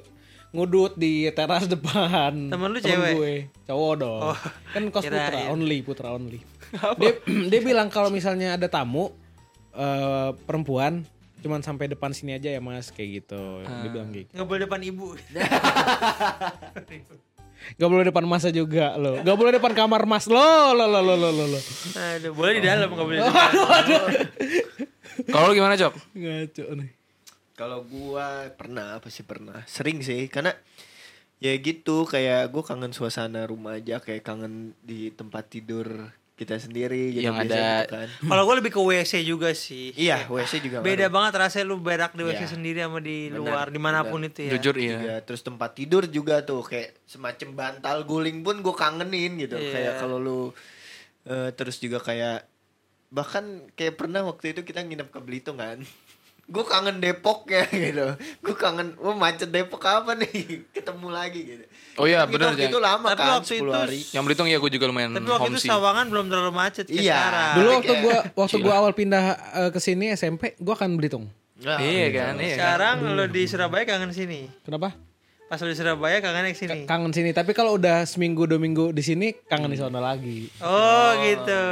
ngudut 0.52 0.94
di 0.94 1.26
teras 1.33 1.64
depan 1.73 2.52
Temen 2.52 2.68
lu 2.68 2.78
Temen 2.78 2.90
cewek? 3.00 3.12
gue. 3.16 3.35
Cowok 3.64 3.92
dong. 3.97 4.23
Oh, 4.28 4.38
kan 4.71 4.83
kos 4.92 5.02
putra 5.02 5.25
kirain. 5.33 5.47
only 5.49 5.78
putra 5.80 6.09
only. 6.12 6.40
Dia 7.00 7.12
dia 7.54 7.61
bilang 7.62 7.88
kalau 7.88 8.12
misalnya 8.12 8.61
ada 8.61 8.68
tamu 8.68 9.09
eh, 9.73 10.30
perempuan 10.44 11.06
cuman 11.44 11.60
sampai 11.60 11.92
depan 11.92 12.16
sini 12.16 12.40
aja 12.40 12.48
ya 12.48 12.60
mas 12.64 12.88
kayak 12.88 13.20
gitu. 13.20 13.60
Dia 13.60 13.88
bilang 13.92 14.08
gitu. 14.16 14.32
Nggak 14.32 14.48
boleh 14.48 14.60
depan 14.64 14.80
ibu. 14.80 15.08
Gak 17.80 17.88
boleh 17.88 18.04
depan 18.04 18.24
masa 18.28 18.52
juga 18.52 18.92
lo. 19.00 19.24
Gak 19.24 19.36
boleh 19.40 19.56
depan 19.56 19.72
kamar 19.72 20.04
mas 20.04 20.28
lo 20.28 20.76
lo 20.76 20.84
lo 20.84 21.00
lo 21.00 21.14
lo 21.16 21.28
lo 21.32 21.44
lo. 21.48 21.60
Aduh, 21.96 22.36
boleh 22.36 22.60
di 22.60 22.68
dalam 22.68 22.92
nggak 22.92 23.06
boleh 23.08 23.18
di 23.18 23.24
depan. 23.28 23.52
Kalau 25.32 25.44
lu 25.48 25.54
gimana, 25.56 25.72
Cok? 25.72 25.94
ngaco 26.12 26.64
nih. 26.76 26.90
Kalau 27.56 27.78
gua 27.88 28.50
pernah 28.52 29.00
apa 29.00 29.08
sih 29.08 29.24
pernah. 29.24 29.64
Sering 29.64 30.04
sih 30.04 30.28
karena 30.28 30.52
ya 31.40 31.56
gitu 31.56 32.04
kayak 32.04 32.52
gua 32.52 32.68
kangen 32.68 32.92
suasana 32.92 33.48
rumah 33.48 33.80
aja 33.80 33.96
kayak 33.96 34.20
kangen 34.20 34.76
di 34.84 35.08
tempat 35.08 35.48
tidur 35.48 36.12
kita 36.34 36.58
sendiri 36.58 37.14
jadi 37.14 37.24
Yang 37.24 37.36
ada- 37.40 37.54
gitu 37.80 37.94
kan. 37.94 38.08
Kalau 38.26 38.42
gue 38.42 38.54
lebih 38.58 38.72
ke 38.72 38.80
WC 38.80 39.22
juga 39.22 39.50
sih. 39.52 39.94
Iya, 39.94 40.26
WC 40.26 40.58
juga 40.60 40.76
Beda 40.80 41.06
ngaruh. 41.06 41.14
banget 41.14 41.32
rasanya 41.38 41.64
lu 41.64 41.76
berak 41.78 42.12
di 42.12 42.22
WC 42.22 42.40
Iya. 42.40 42.50
sendiri 42.50 42.78
sama 42.80 42.98
di 42.98 43.18
Benar, 43.28 43.38
luar 43.38 43.66
di 43.68 43.78
mana 43.78 44.02
pun 44.02 44.18
benar. 44.18 44.28
itu 44.28 44.40
ya. 44.42 44.50
Jujur 44.52 44.74
iya. 44.76 44.98
Juga 44.98 45.14
terus 45.22 45.40
tempat 45.40 45.70
tidur 45.72 46.02
juga 46.06 46.42
tuh 46.42 46.60
kayak 46.60 46.98
semacam 47.04 47.48
bantal 47.54 48.02
guling 48.02 48.42
pun 48.42 48.58
gue 48.58 48.74
kangenin 48.74 49.38
gitu 49.38 49.54
Iya. 49.54 49.70
kayak 49.70 49.92
kalau 49.96 50.18
lu 50.18 50.40
eh, 51.24 51.50
terus 51.52 51.78
juga 51.78 51.96
kayak 51.98 52.44
bahkan 53.08 53.44
kayak 53.72 53.94
pernah 53.94 54.20
waktu 54.22 54.52
itu 54.52 54.60
kita 54.62 54.82
nginep 54.82 55.08
ke 55.08 55.18
Belitung 55.18 55.56
kan 55.56 55.78
gue 56.44 56.60
kangen 56.62 56.96
Depok 56.98 57.46
ya 57.46 57.64
gitu 57.86 58.14
gue 58.14 58.54
kangen 58.54 58.92
wah 58.96 59.12
macet 59.12 59.48
Depok 59.48 59.80
apa 59.80 60.12
nih 60.12 60.28
ketemu 60.76 61.08
lagi 61.08 61.40
gitu 61.42 61.64
Oh 61.94 62.04
iya, 62.04 62.26
waktu 62.26 62.58
Jang. 62.58 62.74
itu 62.74 62.78
lama 62.78 63.06
Tapi 63.06 63.22
kan 63.22 63.30
waktu 63.38 63.54
10 63.54 63.56
itu 63.56 63.70
hari 63.70 64.00
Yang 64.10 64.22
Belitung 64.26 64.48
ya 64.50 64.58
gue 64.58 64.66
juga 64.68 64.86
lumayan 64.86 65.14
Tapi 65.14 65.30
waktu 65.30 65.50
itu. 65.54 65.62
Sawangan 65.64 66.06
belum 66.10 66.26
terlalu 66.26 66.52
macet 66.52 66.86
Iya. 66.90 67.14
sekarang. 67.14 67.54
Dulu 67.54 67.68
waktu 67.70 67.86
kayak- 67.86 68.02
gua 68.02 68.16
waktu 68.36 68.56
gua 68.58 68.74
awal 68.76 68.92
pindah 68.92 69.24
eh, 69.56 69.70
ke 69.70 69.78
sini 69.78 70.10
SMP, 70.10 70.58
gua 70.58 70.74
kan 70.74 70.90
Belitung. 70.90 71.30
Nah, 71.56 71.78
Iya 71.78 72.10
kan, 72.10 72.34
iya 72.34 72.50
kan. 72.50 72.58
Sekarang 72.58 72.96
lu 73.14 73.24
di 73.26 73.46
Surabaya 73.46 73.86
kangen 73.86 74.10
sini. 74.10 74.50
Kenapa? 74.60 74.90
Pas 75.46 75.56
lu 75.56 75.70
di 75.70 75.78
Surabaya 75.78 76.18
kangen 76.18 76.50
ke 76.50 76.58
sini. 76.58 76.82
Kangen 76.82 77.14
sini. 77.14 77.30
Tapi 77.30 77.54
kalau 77.54 77.78
udah 77.78 78.02
seminggu 78.02 78.42
dua 78.42 78.58
minggu 78.58 78.90
di 78.90 79.00
sini, 79.00 79.30
kangen 79.46 79.70
di 79.70 79.78
sana 79.78 80.02
lagi. 80.02 80.50
Oh, 80.58 81.10
gitu. 81.22 81.62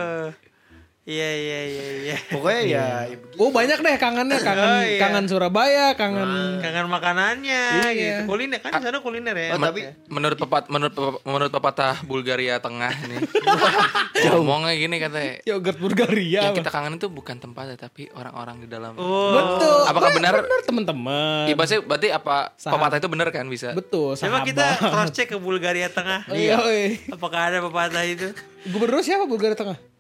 Iya 1.03 1.31
iya 1.35 1.61
iya 1.67 1.87
iya. 1.99 2.17
pokoknya 2.31 2.63
ya, 2.63 2.87
ya 3.11 3.19
begitu. 3.19 3.35
Oh 3.37 3.51
banyak 3.51 3.75
deh 3.75 3.95
kangennya, 3.99 4.39
kangen 4.39 4.63
Oh, 4.63 4.83
iya. 4.87 5.01
kangen 5.03 5.25
Surabaya, 5.27 5.99
kangen. 5.99 6.63
Kangen 6.63 6.87
makanannya 6.87 7.63
Iya. 7.83 8.23
gitu. 8.23 8.31
Kuliner 8.31 8.63
kan 8.63 8.79
di 8.79 8.87
sana 8.87 9.03
kuliner 9.03 9.35
ya. 9.35 9.51
Oh, 9.51 9.59
tapi 9.59 9.83
Menurut 10.07 10.39
pepat 10.39 10.71
menurut 10.71 10.95
menurut 11.27 11.51
pepatah 11.51 11.99
Bulgaria 12.07 12.63
Tengah 12.63 12.95
nih. 13.03 13.19
ngomongnya 14.31 14.79
gini 14.79 14.97
katanya. 14.97 15.43
Yogurt 15.43 15.79
Bulgaria. 15.83 16.39
Yang 16.41 16.55
apa? 16.55 16.59
kita 16.63 16.71
kangen 16.71 16.95
itu 16.95 17.11
bukan 17.11 17.37
tempatnya 17.37 17.75
tapi 17.77 18.07
orang-orang 18.15 18.63
di 18.63 18.69
dalam. 18.71 18.95
Oh. 18.95 19.35
Betul. 19.35 19.83
Apakah 19.91 20.11
benar? 20.15 20.35
Benar 20.39 20.61
teman-teman. 20.63 21.51
Ibaratnya 21.51 21.79
berarti 21.83 22.09
apa 22.09 22.55
Sahabat. 22.55 22.79
pepatah 22.79 22.97
itu 23.03 23.09
bener 23.11 23.29
kan 23.29 23.45
bisa? 23.51 23.75
Betul. 23.75 24.15
Coba 24.15 24.39
Sahabat. 24.39 24.47
kita 24.47 24.67
cross 24.79 25.11
check 25.11 25.27
ke 25.27 25.39
Bulgaria 25.43 25.91
Tengah. 25.91 26.31
Iya. 26.31 26.63
Apakah 27.11 27.51
ada 27.51 27.59
pepatah 27.59 28.07
itu? 28.07 28.31
Gubernur 28.71 29.03
siapa 29.03 29.27
Bulgaria 29.27 29.59
Tengah? 29.59 29.91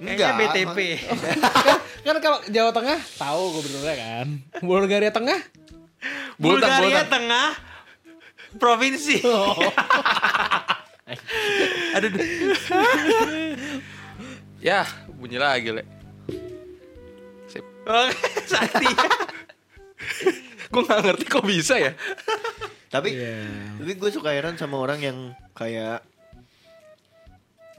Kayaknya 0.00 0.16
Enggak, 0.16 0.32
BTP. 0.34 0.78
kan, 0.96 1.36
kan 2.08 2.16
kalau 2.18 2.38
Jawa 2.48 2.72
Tengah 2.72 2.98
tahu 3.14 3.42
gubernurnya 3.52 3.94
kan. 3.94 4.26
Bulgaria 4.60 5.12
Tengah? 5.12 5.40
Bultang, 6.34 6.72
Bulgaria 6.72 7.04
bultang. 7.04 7.10
Tengah 7.12 7.48
provinsi. 8.56 9.20
Aduh, 11.92 12.08
duh. 12.08 12.26
Ya, 14.58 14.88
bunyi 15.10 15.36
lagi, 15.36 15.68
Le. 15.70 15.84
Sip. 17.46 17.64
Oke, 17.82 18.14
Sakti. 18.46 18.86
Gue 20.70 20.82
gak 20.82 21.02
ngerti 21.02 21.24
kok 21.26 21.44
bisa 21.44 21.76
ya. 21.76 21.92
tapi 22.88 23.14
Iya. 23.14 23.46
tapi 23.78 23.92
gue 23.94 24.10
suka 24.10 24.34
heran 24.34 24.56
sama 24.56 24.74
orang 24.74 24.98
yang 24.98 25.18
kayak 25.52 26.02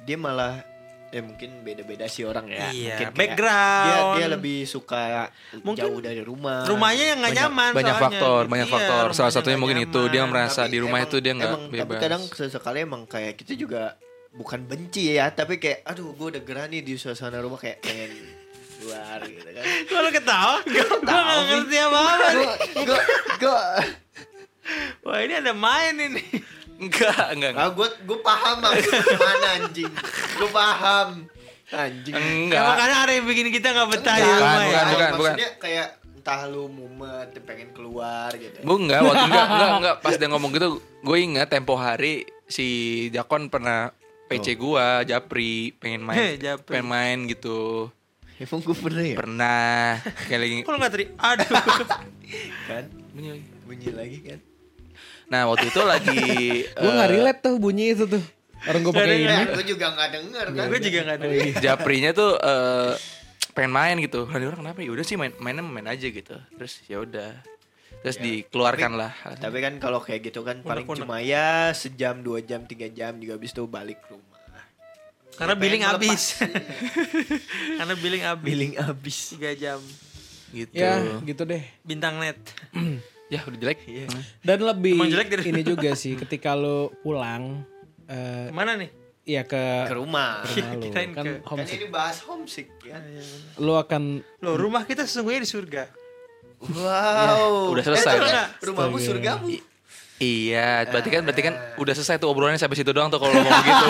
dia 0.02 0.16
malah 0.16 0.64
ya 1.12 1.20
mungkin 1.20 1.60
beda-beda 1.62 2.08
sih 2.08 2.24
orang 2.24 2.48
ya 2.48 2.72
Iya, 2.72 2.96
mungkin 2.98 3.08
background. 3.14 3.86
dia 3.86 4.00
dia 4.16 4.28
lebih 4.30 4.60
suka 4.64 5.28
Mungkin 5.60 5.84
jauh 5.84 6.00
dari 6.00 6.22
rumah 6.22 6.64
Rumahnya 6.64 7.06
yang 7.06 7.20
nggak 7.20 7.32
Banyak- 7.32 7.46
nyaman 7.46 7.72
banyak 7.72 7.84
soalnya. 7.92 8.06
faktor, 8.08 8.42
banyak 8.48 8.64
Iya, 8.64 8.74
faktor. 8.74 9.06
Salah 9.12 9.32
satunya 9.32 9.58
mungkin 9.58 9.80
itu, 9.82 10.02
dia 10.08 10.22
nyaman. 10.22 10.32
merasa 10.34 10.62
di 10.66 10.78
rumah 10.78 11.00
itu 11.00 11.18
dia 11.18 11.34
nggak 11.34 11.52
emang, 11.52 11.64
tapi 11.68 11.78
bebas. 11.86 12.00
kadang 12.00 12.22
sesekali 12.26 12.78
emang 12.82 13.04
kayak 13.06 13.36
kita 13.36 13.54
juga 13.54 14.00
bukan 14.32 14.64
benci 14.64 15.12
ya 15.12 15.28
tapi 15.30 15.60
kayak 15.60 15.84
aduh 15.84 16.12
gue 16.12 16.28
udah 16.32 16.42
gerah 16.42 16.66
nih 16.66 16.80
di 16.80 16.96
suasana 16.96 17.38
rumah 17.38 17.60
kayak 17.60 17.84
pengen 17.84 18.16
keluar 18.74 19.20
gitu 19.22 19.44
kan 19.46 19.64
lu 20.00 20.10
ketawa? 20.10 20.56
Gue 20.66 20.86
gak 21.04 21.22
ngerti 21.46 21.78
apa-apa 21.78 22.28
nih. 22.32 22.48
gue 22.82 23.00
gue 23.38 23.60
Wah 25.02 25.20
ini 25.20 25.34
ada 25.36 25.52
main 25.52 25.96
ini. 25.98 26.24
Enggak, 26.82 27.26
enggak. 27.32 27.52
ah 27.54 27.70
gue 27.70 27.88
gue 28.02 28.20
paham 28.20 28.58
maksud 28.60 28.90
mana 29.16 29.48
anjing 29.56 29.92
gue 30.34 30.50
paham 30.50 31.10
anjing 31.70 32.14
Ya, 32.14 32.20
Enggak. 32.20 32.64
makanya 32.66 32.98
ada 33.00 33.12
yang 33.14 33.26
bikin 33.26 33.48
kita 33.50 33.68
gak 33.70 33.88
betah 33.88 34.16
di 34.16 34.22
Enggak, 34.22 34.36
rumah 34.36 34.52
bukan, 34.52 34.66
ya. 34.66 34.66
bukan, 34.66 34.90
bukan. 34.92 35.12
maksudnya 35.14 35.50
kayak 35.56 35.88
entah 36.12 36.42
lu 36.46 36.64
mumet 36.68 37.30
pengen 37.42 37.70
keluar 37.72 38.30
gitu 38.34 38.58
Bu 38.62 38.78
enggak, 38.78 39.00
waktu 39.00 39.24
enggak, 39.24 39.46
enggak, 39.48 39.70
enggak. 39.76 39.96
Pas 40.00 40.14
dia 40.14 40.28
ngomong 40.28 40.52
gitu, 40.52 40.68
gue 40.78 41.18
ingat 41.18 41.48
tempo 41.48 41.74
hari 41.74 42.14
si 42.46 42.68
Jakon 43.10 43.48
pernah 43.48 43.90
PC 44.28 44.54
gua, 44.54 45.02
Japri, 45.02 45.74
pengen 45.76 46.02
main, 46.02 46.16
Heh, 46.16 46.32
Japri. 46.36 46.72
pengen 46.74 46.88
main 46.88 47.18
gitu. 47.26 47.90
emang 48.38 48.60
gue 48.60 48.74
pernah 48.74 49.04
ya 49.04 49.16
Pernah 49.16 49.86
kayak 50.26 50.40
lagi 50.40 50.54
Kok 50.62 50.72
lu 50.72 50.78
gak 50.78 50.92
teri? 50.92 51.06
Aduh. 51.14 51.46
kan 52.70 52.84
bunyi 53.12 53.30
lagi. 53.30 53.46
bunyi 53.64 53.90
lagi 53.92 54.18
kan 54.20 54.40
Nah, 55.32 55.48
waktu 55.48 55.72
itu 55.72 55.82
lagi 55.88 56.20
Gue 56.84 56.92
nggak 56.92 57.10
eh, 57.10 57.14
relate 57.16 57.40
tuh 57.40 57.56
bunyi 57.56 57.96
itu 57.96 58.04
tuh. 58.04 58.24
Orang 58.62 58.82
gue 58.86 58.94
pakai 58.94 59.18
ini. 59.18 59.26
ya 59.26 59.48
gue 59.58 59.66
juga 59.66 59.86
nggak 59.90 60.10
denger 60.14 60.46
kan 60.54 60.66
Gue 60.70 60.80
juga 60.84 61.00
gak 61.02 61.16
ada. 61.18 61.28
Japrinya 61.64 62.12
tuh 62.12 62.32
eh, 62.36 62.94
pengen 63.56 63.72
main 63.72 63.96
gitu. 64.04 64.28
Dia 64.28 64.48
orang 64.52 64.60
kenapa? 64.60 64.80
Ya 64.84 64.92
udah 64.92 65.06
sih 65.08 65.16
main 65.16 65.32
mainnya 65.40 65.64
main 65.64 65.88
aja 65.88 66.04
gitu. 66.04 66.36
Terus 66.60 66.74
ya 66.86 67.00
udah. 67.00 67.32
Terus 68.02 68.18
dikeluarkan 68.18 68.98
lah. 68.98 69.14
tapi 69.38 69.62
kan 69.62 69.78
kalau 69.78 70.02
kayak 70.02 70.34
gitu 70.34 70.42
kan 70.42 70.66
paling 70.66 70.90
cuma 70.90 71.22
ya 71.22 71.70
sejam 71.70 72.18
dua 72.26 72.42
jam 72.42 72.66
tiga 72.66 72.90
jam 72.90 73.14
juga 73.22 73.38
habis 73.38 73.54
itu 73.54 73.62
balik 73.70 74.02
ke 74.02 74.18
rumah 74.18 74.42
Karena 75.38 75.54
Pengen 75.54 75.64
billing 75.64 75.84
habis. 75.86 76.22
Karena 77.80 77.94
billing 77.96 78.24
habis. 78.26 78.46
billing 78.46 78.74
habis 78.78 79.18
3 79.38 79.54
jam. 79.64 79.80
gitu. 80.52 80.74
Ya 80.76 80.98
gitu 81.24 81.48
deh. 81.48 81.64
Bintang 81.88 82.20
net. 82.20 82.38
Ya 83.32 83.40
udah 83.42 83.58
jelek. 83.58 83.80
Dan 84.44 84.60
lebih 84.62 84.94
Emang 84.94 85.08
jelek 85.10 85.28
dari- 85.32 85.46
ini 85.48 85.62
juga 85.64 85.96
sih 85.96 86.14
ketika 86.22 86.52
lo 86.52 86.92
pulang 87.00 87.64
eh 88.06 88.48
Ke 88.48 88.54
mana 88.54 88.76
nih? 88.76 88.92
ya 89.22 89.46
ke 89.46 89.86
ke 89.86 89.94
rumah 89.94 90.42
rumah 90.42 90.74
lo 90.74 90.82
Kirain 90.84 91.10
kan 91.12 91.24
ke- 91.24 91.40
kan 91.40 91.48
homesick. 91.48 91.78
ini 91.78 91.88
bahas 91.88 92.18
homesick 92.22 92.68
ya 92.82 92.98
Lo 93.56 93.78
akan 93.78 94.20
Loh 94.40 94.56
rumah 94.56 94.84
kita 94.84 95.02
sesungguhnya 95.02 95.40
di 95.40 95.48
surga. 95.48 95.84
wow 96.62 97.70
Udah 97.70 97.84
selesai. 97.84 98.12
eh, 98.12 98.20
kan? 98.20 98.30
kan? 98.30 98.48
rumahmu 98.62 98.98
surgamu 98.98 99.48
Iya, 100.18 100.86
berarti 100.86 101.10
kan 101.10 101.22
berarti 101.24 101.42
kan 101.42 101.54
udah 101.78 101.94
selesai 101.96 102.18
tuh 102.18 102.30
obrolannya 102.30 102.54
sampai 102.56 102.78
situ 102.78 102.94
doang 102.94 103.10
tuh 103.10 103.18
kalau 103.18 103.34
ngomong 103.34 103.58
gitu. 103.64 103.90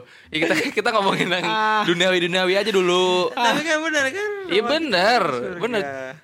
Ya, 0.32 0.36
kita 0.40 0.54
kita 0.72 0.88
ngomongin 0.90 1.28
yang 1.28 1.44
duniawi 1.84 2.18
duniawi 2.22 2.54
aja 2.56 2.70
dulu. 2.70 3.28
Tapi 3.28 3.60
kan 3.60 3.76
benar 3.82 4.08
kan? 4.08 4.28
Iya 4.46 4.62
surga. 4.62 4.70
bener. 4.70 5.22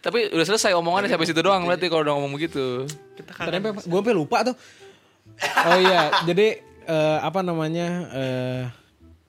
Tapi 0.06 0.30
udah 0.30 0.46
selesai 0.46 0.70
omongannya 0.78 1.10
sampai 1.10 1.26
situ 1.26 1.42
doang 1.42 1.66
berarti 1.66 1.90
kalau 1.90 2.06
udah 2.06 2.14
ngomong 2.14 2.38
begitu. 2.38 2.86
Kita 3.18 3.34
kangen. 3.34 3.74
gue 3.74 3.98
sampai 3.98 4.14
lupa 4.14 4.46
tuh. 4.46 4.54
Oh 5.66 5.78
iya, 5.82 6.22
jadi 6.22 6.62
eh, 6.86 7.18
apa 7.18 7.42
namanya 7.42 7.88
eh 8.14 8.62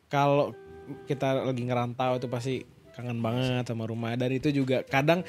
kalau 0.08 0.54
kita 1.10 1.50
lagi 1.50 1.66
ngerantau 1.66 2.22
itu 2.22 2.30
pasti 2.30 2.56
kangen 2.96 3.20
banget 3.20 3.66
sama 3.66 3.90
rumah 3.90 4.14
dan 4.16 4.30
itu 4.32 4.54
juga 4.54 4.86
kadang 4.86 5.26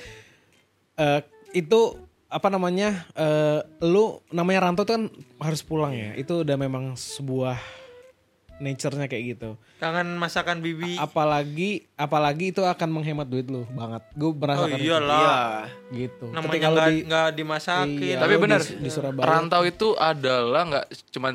eh 1.00 1.20
itu 1.56 1.96
apa 2.28 2.48
namanya 2.52 3.08
eh 3.16 3.64
lu 3.82 4.20
namanya 4.28 4.68
rantau 4.68 4.84
tuh 4.84 4.94
kan 5.00 5.04
harus 5.40 5.64
pulang 5.64 5.96
ya 5.96 6.12
itu 6.14 6.44
udah 6.44 6.56
memang 6.60 6.92
sebuah 6.94 7.56
nature-nya 8.58 9.06
kayak 9.06 9.24
gitu 9.32 9.50
Kangen 9.78 10.14
masakan 10.14 10.58
bibi. 10.58 10.98
apalagi 10.98 11.86
apalagi 11.94 12.50
itu 12.50 12.60
akan 12.60 12.88
menghemat 12.90 13.24
duit 13.24 13.46
lu 13.46 13.62
banget 13.70 14.02
gue 14.12 14.26
Oh 14.26 14.34
merasakan 14.34 14.74
itu 14.74 14.84
iyalah. 14.84 15.20
Iya. 15.20 15.38
gitu 15.96 16.26
Namanya 16.28 16.68
nggak 16.68 16.88
di 16.88 16.96
nggak 17.04 17.28
dimasakin. 17.32 18.02
Iya. 18.02 18.16
Tapi 18.18 18.34
benar, 18.36 18.60
di- 18.60 18.76
di 18.78 18.90
Surabaya. 18.90 19.24
rantau 19.24 19.62
itu 19.62 19.88
adalah 19.94 20.62
nggak 20.64 20.84
cuman 21.08 21.34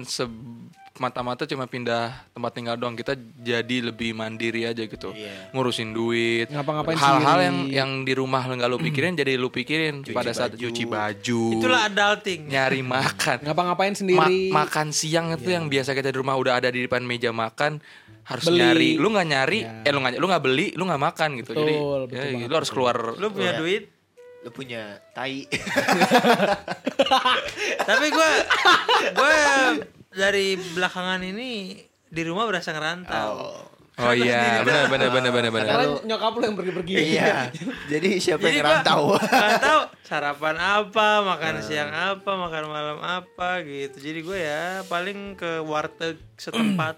semata-mata 0.94 1.44
cuma 1.44 1.66
pindah 1.66 2.14
tempat 2.30 2.52
tinggal 2.54 2.76
doang. 2.76 2.94
Kita 2.94 3.12
jadi 3.36 3.82
lebih 3.84 4.14
mandiri 4.14 4.64
aja 4.64 4.80
gitu. 4.80 5.10
Iya. 5.10 5.50
Ngurusin 5.50 5.90
duit. 5.90 6.48
Ngapa-ngapain 6.48 6.94
Hal-hal 6.96 7.40
yang 7.44 7.58
yang 7.68 7.90
di 8.02 8.14
rumah 8.14 8.46
nggak 8.46 8.68
lu 8.68 8.78
pikirin 8.80 9.14
jadi 9.14 9.34
lu 9.34 9.50
pikirin 9.50 10.06
pada 10.08 10.30
saat 10.32 10.54
cuci 10.54 10.86
baju. 10.86 11.44
Itulah 11.52 11.90
adulting. 11.90 12.46
nyari 12.46 12.80
makan. 12.80 13.38
ngapa-ngapain 13.42 13.90
Ma- 13.90 13.98
sendiri 13.98 14.38
makan 14.50 14.88
siang 14.90 15.34
itu 15.34 15.50
yang 15.50 15.66
biasa 15.66 15.92
kita 15.92 16.08
di 16.08 16.16
rumah 16.16 16.34
udah 16.34 16.54
ada 16.56 16.70
di 16.70 16.82
depan 16.82 17.02
meja 17.02 17.30
makan 17.30 17.82
harus 18.24 18.46
Beli. 18.46 18.62
nyari 18.62 18.90
lu 18.96 19.10
nggak 19.10 19.28
nyari 19.28 19.60
eh 19.84 19.92
lu 19.92 20.00
nggak 20.00 20.16
lu 20.16 20.26
nggak 20.26 20.40
beli 20.42 20.68
lu 20.72 20.86
nggak 20.86 21.02
makan 21.02 21.30
gitu 21.38 21.52
jadi 21.52 21.76
Betul, 21.76 22.00
ya, 22.08 22.08
betul 22.08 22.32
banget. 22.32 22.48
lu 22.48 22.56
harus 22.56 22.72
keluar 22.72 22.98
Lu 23.14 23.28
punya 23.30 23.52
Iya. 23.52 23.60
duit. 23.60 23.84
Lu 24.40 24.50
punya 24.50 24.82
tai. 25.12 25.44
Tapi 27.84 28.08
gue 28.10 28.32
gue 29.14 29.36
dari 30.14 30.48
belakangan 30.56 31.22
ini 31.22 31.78
di 32.08 32.22
rumah 32.22 32.46
berasa 32.46 32.70
ngerantau. 32.70 33.70
oh 33.94 34.10
iya 34.10 34.66
benar 34.66 34.90
benar 34.90 35.10
benar 35.12 35.30
benar 35.30 35.52
benar 35.52 35.68
karena 35.70 35.86
nyokap 36.04 36.34
lu 36.34 36.44
yang 36.44 36.58
pergi-pergi 36.58 36.94
iya. 37.14 37.54
Jadi 37.86 38.10
siapa 38.18 38.42
Jadi 38.42 38.50
yang 38.52 38.66
ngerantau? 38.66 39.02
nggak 39.14 39.62
tahu 39.62 39.80
sarapan 40.04 40.56
apa, 40.58 41.08
makan 41.22 41.56
siang 41.62 41.94
apa, 41.94 42.32
makan 42.34 42.64
malam 42.68 43.00
apa 43.00 43.62
gitu. 43.62 44.02
Jadi 44.02 44.20
gue 44.20 44.40
ya 44.40 44.82
paling 44.84 45.34
ke 45.34 45.62
warteg 45.62 46.18
setempat. 46.36 46.98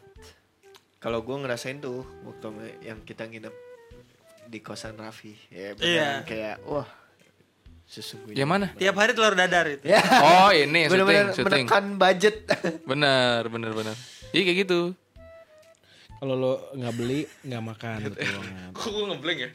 Kalau 1.04 1.19
gue 1.19 1.36
ngerasain 1.36 1.78
tuh 1.78 2.08
waktu 2.23 2.47
yang 2.82 3.04
kita 3.04 3.28
nginep 3.28 3.51
di 4.45 4.60
kosan 4.60 4.95
Raffi, 4.95 5.36
ya 5.51 5.75
Iya. 5.75 5.75
beneran 5.75 6.23
kayak 6.23 6.56
wah 6.63 6.88
sesungguhnya. 7.86 8.36
yang 8.36 8.48
mana 8.48 8.74
Tiap 8.74 8.93
hari 8.93 9.12
telur 9.12 9.34
dadar 9.34 9.65
itu. 9.67 9.86
Ya. 9.86 10.02
oh 10.02 10.50
ini 10.50 10.86
syuting 10.86 10.91
Bener-bener 10.91 11.26
syuting 11.32 11.65
menekan 11.65 11.86
budget. 11.95 12.36
benar 12.84 13.41
benar 13.45 13.71
benar 13.71 13.95
iya 14.32 14.41
kayak 14.43 14.58
gitu 14.63 14.82
kalau 16.15 16.34
lo 16.34 16.54
nggak 16.71 16.93
beli 16.95 17.21
nggak 17.41 17.62
makan 17.62 17.98
kok 18.76 18.88
gue 18.88 19.06
ngeblank 19.06 19.38
ya 19.38 19.50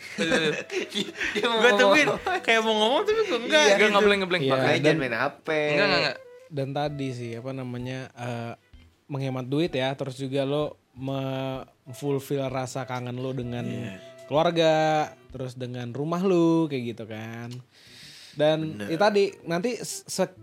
mau 1.43 1.59
Gue 1.59 1.73
tungguin 1.75 2.09
kayak 2.39 2.61
mau 2.61 2.75
ngomong 2.77 3.03
tapi 3.03 3.17
gue 3.19 3.39
enggak. 3.41 3.65
Enggak 3.67 3.79
gitu. 3.81 3.93
ngeblank 3.93 4.19
ngeblank 4.21 4.43
Iya. 4.43 4.53
Makanya 4.53 4.71
dan- 4.71 4.85
jangan 4.85 5.01
main 5.01 5.17
HP. 5.17 5.49
enggak 5.51 5.85
enggak 5.85 6.01
enggak 6.01 6.17
dan 6.51 6.69
tadi 6.73 7.09
sih 7.11 7.31
apa 7.33 7.51
namanya 7.51 7.99
eh, 8.13 8.53
menghemat 9.07 9.47
duit 9.47 9.71
ya 9.71 9.91
terus 9.93 10.15
juga 10.15 10.43
lo 10.43 10.79
fulfill 11.91 12.45
rasa 12.47 12.85
kangen 12.85 13.17
lo 13.17 13.31
dengan 13.33 13.67
keluarga 14.27 14.75
terus 15.29 15.55
dengan 15.55 15.91
rumah 15.91 16.21
lo 16.21 16.67
kayak 16.67 16.85
gitu 16.89 17.05
kan 17.05 17.51
dan 18.33 18.59
itu 18.83 18.97
tadi 18.97 19.25
nanti 19.43 19.77
se- 19.79 20.39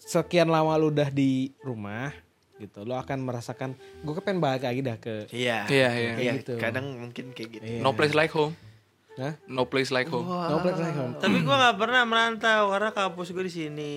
sekian 0.00 0.46
lama 0.46 0.74
lo 0.74 0.88
udah 0.88 1.08
di 1.08 1.52
rumah 1.60 2.14
gitu 2.56 2.82
lo 2.82 2.96
akan 2.96 3.18
merasakan 3.20 3.70
gue 4.00 4.14
kepengen 4.14 4.38
balik 4.38 4.64
lagi 4.64 4.80
dah 4.80 4.96
ke 4.96 5.30
Iya. 5.30 5.66
Iya, 5.66 5.88
iya. 5.92 6.12
Iya, 6.16 6.32
gitu. 6.36 6.54
Kadang 6.56 6.90
mungkin 6.98 7.30
kayak 7.30 7.48
gitu. 7.52 7.62
Iya. 7.64 7.80
no 7.80 7.92
place 7.92 8.12
like 8.12 8.30
home 8.30 8.54
Hah? 9.14 9.34
no 9.46 9.62
place 9.64 9.90
like 9.90 10.06
home 10.06 10.26
No 10.26 10.58
place 10.58 10.76
like 10.76 10.92
home. 10.92 11.14
Tapi 11.16 11.38
gue 11.38 11.56
nggak 11.56 11.76
pernah 11.76 12.02
merantau 12.02 12.62
karena 12.68 12.90
kampus 12.90 13.30
gue 13.30 13.44
di 13.44 13.52
sini. 13.52 13.94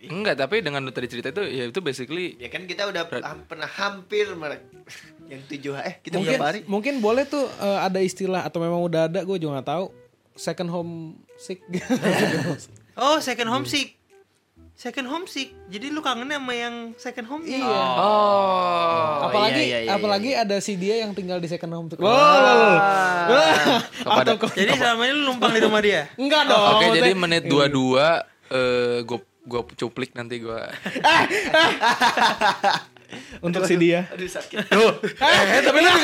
enggak 0.00 0.32
tapi 0.34 0.58
dengan 0.58 0.80
lu 0.80 0.88
tadi 0.88 1.06
cerita 1.06 1.28
itu 1.28 1.44
ya 1.44 1.64
itu 1.66 1.76
basically 1.78 2.32
Ya 2.34 2.48
kan 2.48 2.64
kita 2.64 2.88
udah 2.88 3.04
pernah 3.44 3.68
hampir 3.68 4.32
merek 4.32 4.64
yang 5.30 5.44
tujuh 5.44 5.76
eh 5.76 6.00
kita 6.00 6.16
mungkin 6.16 6.32
berapa 6.32 6.46
hari? 6.46 6.58
mungkin 6.64 6.94
boleh 6.98 7.22
tuh 7.22 7.44
eh, 7.44 7.78
ada 7.80 8.00
istilah 8.00 8.42
atau 8.42 8.58
memang 8.58 8.80
udah 8.80 9.06
ada 9.06 9.20
gue 9.20 9.36
juga 9.36 9.54
nggak 9.54 9.68
tahu 9.68 9.86
second 10.34 10.68
home 10.68 11.18
sick 11.36 11.60
Oh 13.00 13.16
second 13.16 13.48
homesick. 13.48 13.96
Second 14.76 15.08
homesick. 15.08 15.52
Jadi 15.68 15.88
lu 15.88 16.00
kangennya 16.00 16.36
sama 16.36 16.52
yang 16.52 16.92
second 16.96 17.26
home 17.28 17.44
iya 17.44 17.64
oh 17.96 19.24
apalagi 19.24 19.60
iya, 19.60 19.78
iya, 19.84 19.88
iya, 19.88 19.96
apalagi 19.96 20.30
ada 20.36 20.56
si 20.60 20.76
dia 20.76 21.00
yang 21.00 21.12
tinggal 21.12 21.40
di 21.40 21.48
second 21.48 21.72
home 21.72 21.88
tuh. 21.88 21.96
Kepada 24.00 24.36
Jadi 24.36 24.72
selama 24.76 25.02
ini 25.04 25.14
lu 25.16 25.32
numpang 25.32 25.52
di 25.52 25.60
rumah 25.64 25.80
dia. 25.80 26.08
Enggak 26.20 26.48
dong. 26.48 26.76
Oke, 26.76 26.92
jadi 26.92 27.12
maksudnya- 27.12 27.20
menit 27.20 27.42
dua-dua 27.48 28.06
eh 28.50 29.00
gue 29.06 29.18
gua 29.46 29.62
cuplik 29.64 30.12
nanti 30.12 30.42
gue 30.44 30.60
untuk 33.40 33.62
si 33.62 33.74
dia. 33.74 34.06
Aduh 34.08 34.26
sakit. 34.26 34.58
eh 34.62 35.60
tapi 35.60 35.78
lu 35.78 35.90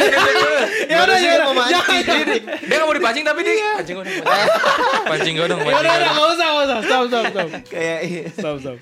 Ya 0.87 0.97
udah 1.01 1.16
ya 1.16 1.31
udah. 1.35 1.47
mau 1.47 1.55
mancing. 1.57 2.03
Jangan. 2.03 2.27
dia 2.61 2.75
nggak 2.75 2.85
mau 2.85 2.95
dipancing 2.95 3.25
tapi 3.25 3.40
dia 3.40 3.55
pancing 3.75 3.95
gue 3.95 4.05
dong 4.05 4.25
pancing 5.11 5.35
gue 5.35 5.47
dong 5.47 5.59
Ya 5.59 5.66
pancing 5.66 5.77
udah 5.77 5.92
gue 5.92 5.97
udah 5.97 5.97
dong 5.97 6.12
enggak 6.12 6.29
usah 6.29 6.47
enggak 6.47 6.64
usah. 6.64 6.79
Stop 6.83 7.03
stop 7.07 7.25
stop. 7.29 7.49
Kayak 7.66 7.99
iya. 8.03 8.23
Stop 8.31 8.57
stop. 8.59 8.77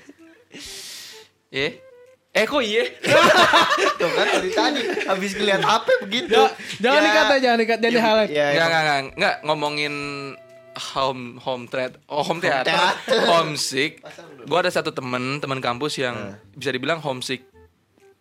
eh 1.51 1.71
eh 2.31 2.43
kok 2.43 2.59
iya 2.59 2.83
Tuh 3.99 4.09
kan 4.11 4.27
dari 4.29 4.51
tadi 4.51 4.79
habis 5.05 5.31
ngeliat 5.33 5.61
HP 5.61 5.87
begitu. 6.01 6.35
Ja- 6.35 6.51
Jangan 6.81 6.93
Ya. 6.93 7.05
dikat 7.05 7.25
ya, 7.25 7.37
jangan 7.39 7.59
dikat. 7.59 7.79
Jadi 7.79 7.97
hal 7.97 8.15
Ya, 8.17 8.25
nggak 8.25 8.35
emang. 8.51 8.67
nggak 8.67 8.83
nggak 8.83 9.01
nggak 9.15 9.35
ngomongin 9.45 9.93
home 10.75 11.39
home 11.39 11.63
thread 11.65 11.95
oh 12.05 12.19
home 12.19 12.37
theater 12.37 12.67
theater. 12.67 13.23
homesick 13.25 14.03
gue 14.43 14.57
ada 14.59 14.67
satu 14.67 14.91
temen 14.91 15.39
teman 15.39 15.63
kampus 15.63 15.95
yang 15.95 16.19
bisa 16.51 16.67
dibilang 16.67 16.99
homesick 16.99 17.47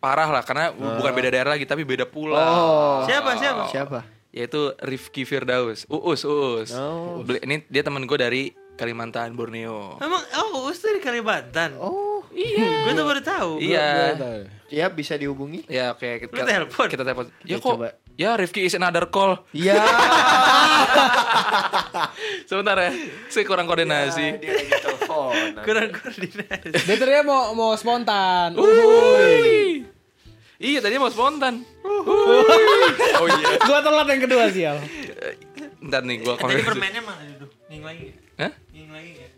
parah 0.05 0.29
lah 0.29 0.43
karena 0.43 0.69
bukan 0.71 1.13
beda 1.13 1.29
daerah 1.31 1.51
lagi 1.51 1.65
tapi 1.65 1.81
beda 1.83 2.05
pulau 2.05 2.37
Oh. 2.37 3.01
Siapa 3.03 3.31
siapa? 3.35 3.65
Siapa? 3.67 4.01
yaitu 4.31 4.59
Rifki 4.81 5.23
Firdaus 5.23 5.87
uus 5.87 6.23
uus 6.23 6.71
Oh. 6.75 7.23
Beli- 7.23 7.41
ini 7.41 7.57
dia 7.65 7.81
teman 7.81 8.03
gue 8.03 8.19
dari 8.19 8.43
Kalimantan 8.75 9.33
Borneo 9.33 9.97
Emang 9.97 10.19
oh 10.35 10.67
Uus 10.67 10.83
di 10.83 10.99
Kalimantan. 10.99 11.79
Oh. 11.79 12.27
Gue 12.27 12.91
tuh 12.91 13.07
baru 13.07 13.23
tahu. 13.23 13.51
iya 13.57 14.11
Ya 14.67 14.91
bisa 14.91 15.15
dihubungi. 15.15 15.63
ya 15.67 15.95
oke 15.95 16.19
kita 16.21 16.35
Lu 16.35 16.43
telepon? 16.43 16.87
kita 16.89 17.03
telepon 17.03 17.27
ya 17.41 17.47
Ya, 17.47 17.57
kok 17.57 17.71
coba. 17.73 17.89
ya 18.13 18.31
Rifki 18.35 18.67
is 18.67 18.75
another 18.75 19.07
call 19.07 19.47
Iya. 19.55 19.79
sebentar 22.45 22.75
ya 22.77 22.91
saya 23.29 23.45
kurang 23.45 23.65
koordinasi 23.65 24.27
Dia 24.37 24.51
lagi 24.53 24.71
telepon. 24.75 25.35
Kurang 25.63 25.89
koordinasi. 25.93 26.75
Dia 26.99 27.23
mau 27.23 27.55
mau 27.55 27.73
spontan. 27.75 28.59
Uhuy. 28.59 29.87
Iya 30.63 30.79
tadi 30.79 30.95
mau 31.03 31.11
spontan. 31.11 31.67
Oh 31.83 33.27
iya. 33.27 33.59
Gua 33.59 33.79
telat 33.83 34.07
yang 34.07 34.23
kedua 34.23 34.45
sial. 34.55 34.77
Ntar 35.83 36.03
nih 36.07 36.23
gua 36.23 36.39
Tadi 36.39 36.63
permennya 36.63 37.03
mana? 37.03 37.23
Aduh, 37.27 37.51
nging 37.67 37.83
lagi. 37.83 38.07
Hah? 38.39 38.53
Nging 38.71 38.91
lagi 38.95 39.11
nggak? 39.19 39.31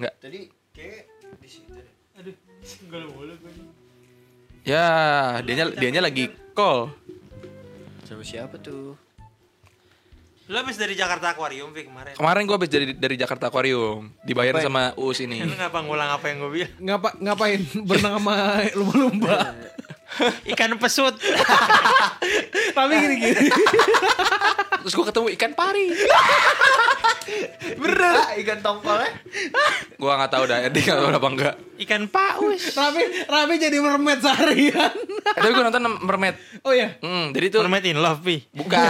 Enggak. 0.00 0.12
Tadi 0.18 0.40
kayak 0.72 1.02
di 1.38 1.48
situ. 1.48 1.70
Aduh, 2.16 2.34
enggak 2.88 3.00
mulu 3.12 3.34
gue. 3.36 3.52
Ya, 4.62 4.86
dianya 5.44 5.74
dianya 5.76 6.00
lagi 6.00 6.32
call. 6.56 6.94
Sama 8.08 8.24
siapa 8.24 8.56
tuh? 8.56 8.96
Lu 10.50 10.56
habis 10.58 10.74
dari 10.74 10.98
Jakarta 10.98 11.32
Aquarium 11.32 11.70
Vic 11.70 11.86
kemarin. 11.86 12.12
Kemarin 12.18 12.42
gua 12.48 12.56
habis 12.58 12.72
dari 12.72 12.96
dari 12.96 13.16
Jakarta 13.20 13.52
Aquarium, 13.52 14.10
dibayar 14.24 14.58
sama 14.58 14.92
Uus 14.96 15.20
ini. 15.22 15.38
Lu 15.44 15.54
ngapa 15.54 15.78
ngulang 15.84 16.10
apa 16.16 16.24
yang 16.32 16.36
gue 16.44 16.50
bilang? 16.50 16.72
Ngapa 16.80 17.08
ngapain 17.20 17.60
berenang 17.88 18.16
sama 18.20 18.36
lumba-lumba? 18.74 19.36
Ikan 20.46 20.76
pesut. 20.76 21.14
Tapi 22.76 22.92
gini-gini. 22.94 23.48
Terus 24.82 24.92
gua 24.92 25.06
ketemu 25.08 25.28
ikan 25.32 25.52
pari. 25.52 25.86
Bener. 27.82 28.14
Ah, 28.18 28.34
ikan 28.36 28.58
tongkolnya. 28.60 29.10
Gua 29.94 30.18
nggak 30.18 30.30
tahu 30.30 30.44
dah, 30.44 30.58
dia 30.66 30.82
nggak 30.82 30.98
tahu 30.98 31.08
apa 31.08 31.28
enggak. 31.28 31.54
Ikan 31.78 32.02
paus. 32.06 32.62
Raffi 32.72 33.02
Raffi 33.24 33.54
jadi 33.56 33.78
mermaid 33.78 34.18
seharian. 34.18 34.92
Eh, 34.92 35.38
tapi 35.38 35.52
gua 35.52 35.64
nonton 35.66 35.82
mermaid. 36.00 36.34
Oh 36.62 36.74
ya. 36.74 36.98
Hmm, 36.98 37.30
jadi 37.30 37.46
tuh 37.48 37.60
Mermaid 37.62 37.84
in 37.86 37.98
love, 37.98 38.20
Pi. 38.20 38.42
bukan, 38.50 38.78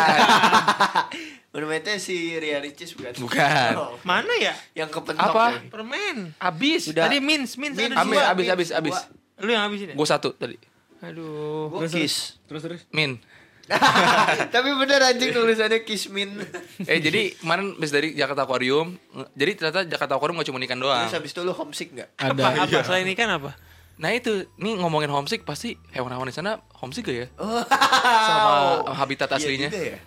Bermainnya 1.52 2.00
si 2.00 2.32
Ria 2.32 2.58
Ricis 2.58 2.96
bukan? 2.96 3.12
bukan. 3.20 3.72
Oh, 3.76 4.00
Mana 4.02 4.32
ya? 4.40 4.56
yang 4.72 4.88
kepentok. 4.88 5.20
Apa? 5.20 5.44
ya. 5.52 5.68
Permen. 5.68 6.32
Abis. 6.40 6.88
Udah. 6.88 7.04
Tadi 7.04 7.20
mins, 7.20 7.60
mins, 7.60 7.76
Mins. 7.76 7.92
ada 7.92 8.00
Abis, 8.00 8.16
dua. 8.16 8.24
abis, 8.26 8.46
abis, 8.48 8.68
abis. 8.72 8.96
Lu 9.36 9.52
yang 9.52 9.68
habisin 9.68 9.92
ya? 9.92 9.94
Gua 9.94 10.08
satu 10.08 10.32
tadi. 10.32 10.56
Aduh. 11.02 11.68
Gua 11.68 11.86
kiss. 11.86 12.38
Terus 12.46 12.62
terus. 12.62 12.80
Min. 12.94 13.18
Tapi 14.54 14.68
bener 14.74 15.00
anjing 15.00 15.30
tulisannya 15.30 15.86
Kismin. 15.86 16.34
Eh 16.82 16.98
jadi 16.98 17.32
kemarin 17.38 17.78
habis 17.78 17.94
dari 17.94 18.10
Jakarta 18.12 18.42
Aquarium, 18.42 18.98
jadi 19.32 19.54
ternyata 19.54 19.86
Jakarta 19.86 20.18
Aquarium 20.18 20.42
gak 20.42 20.50
cuma 20.50 20.58
ikan 20.66 20.80
doang. 20.82 21.06
Terus 21.06 21.16
habis 21.16 21.30
itu 21.30 21.40
lu 21.46 21.54
homesick 21.54 21.94
gak? 21.94 22.10
Ada. 22.18 22.42
Apa, 22.42 22.66
apa? 22.66 22.78
Selain 22.82 23.06
ikan 23.14 23.30
apa? 23.30 23.54
Nah 24.02 24.10
itu, 24.10 24.50
nih 24.58 24.82
ngomongin 24.82 25.14
homesick 25.14 25.46
pasti 25.46 25.78
hewan-hewan 25.94 26.26
di 26.26 26.34
sana 26.34 26.58
homesick 26.74 27.06
gak 27.06 27.18
ya? 27.22 27.26
Sama 27.38 28.52
habitat 28.92 29.30
Iya 29.30 29.36
aslinya. 29.38 29.68
juga 29.70 29.82
ya. 29.94 29.98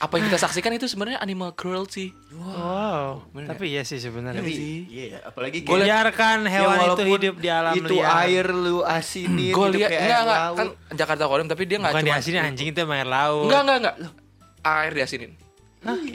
Apa 0.00 0.16
yang 0.16 0.32
kita 0.32 0.40
saksikan 0.40 0.72
itu 0.72 0.88
sebenarnya 0.88 1.20
animal 1.20 1.52
cruelty. 1.52 2.16
Wow. 2.32 3.20
Bener 3.36 3.52
Tapi 3.52 3.68
iya 3.68 3.84
sih 3.84 4.00
sebenarnya. 4.00 4.40
Tapi, 4.40 4.88
iya 4.88 5.04
ya, 5.12 5.18
apalagi 5.28 5.60
Gue 5.60 5.76
kayak 5.76 5.84
biarkan 5.92 6.38
ya 6.48 6.52
hewan 6.56 6.72
itu 6.72 6.80
walaupun 6.80 7.06
hidup 7.20 7.34
di 7.36 7.48
alam 7.52 7.74
itu 7.76 7.94
liar. 8.00 8.08
air 8.24 8.46
lu 8.48 8.80
asinin 8.80 9.52
Gue 9.52 9.66
hidup 9.68 9.76
lihat 9.76 9.90
enggak 9.92 10.20
enggak 10.24 10.38
laut. 10.40 10.56
kan 10.56 10.68
Jakarta 10.96 11.22
Kodim 11.28 11.48
tapi 11.52 11.62
dia 11.68 11.76
nggak 11.84 11.92
Bukan 11.92 12.04
di 12.04 12.10
cuma 12.10 12.24
sini 12.24 12.38
anjing 12.40 12.68
itu 12.72 12.78
emang 12.80 12.96
air 13.04 13.10
laut. 13.12 13.44
Enggak 13.44 13.60
enggak 13.60 13.76
enggak. 13.76 13.96
Air 14.64 14.92
diasinin. 14.96 15.32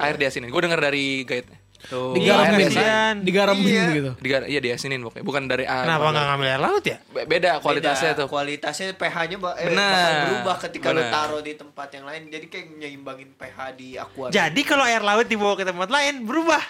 Air 0.01 0.15
diasinin. 0.17 0.49
Gue 0.49 0.61
denger 0.65 0.81
dari 0.81 1.05
guide-nya. 1.21 1.57
Tuh. 1.85 2.13
Iya, 2.13 2.41
Digaramin, 2.41 2.65
kasihan. 2.65 3.15
digaramin 3.21 3.65
Iya. 3.65 3.85
gitu. 3.91 4.11
Digar- 4.17 4.47
iya 4.47 4.59
diasinin 4.59 4.99
pokoknya, 4.99 5.23
bukan 5.23 5.43
dari 5.45 5.63
air. 5.63 5.85
Kenapa 5.85 6.07
nggak 6.09 6.25
ngambil 6.27 6.47
air 6.47 6.61
laut 6.61 6.83
ya? 6.83 6.97
Be- 7.07 7.25
Beda 7.25 7.51
kualitasnya 7.59 8.11
Beda. 8.11 8.21
tuh. 8.21 8.27
Kualitasnya 8.27 8.87
pH-nya 8.91 9.37
eh, 9.55 9.69
bakal 9.69 10.11
berubah 10.25 10.55
ketika 10.59 10.87
lu 10.89 11.01
taruh 11.03 11.41
di 11.41 11.53
tempat 11.53 11.87
yang 11.91 12.05
lain. 12.05 12.21
Jadi 12.27 12.45
kayak 12.45 12.65
nyeimbangin 12.75 13.29
pH 13.33 13.57
di 13.73 13.87
aquarium. 13.95 14.31
Jadi 14.31 14.61
kalau 14.61 14.83
air 14.83 14.99
laut 14.99 15.25
dibawa 15.25 15.53
ke 15.53 15.63
tempat 15.63 15.87
lain 15.87 16.23
berubah. 16.23 16.63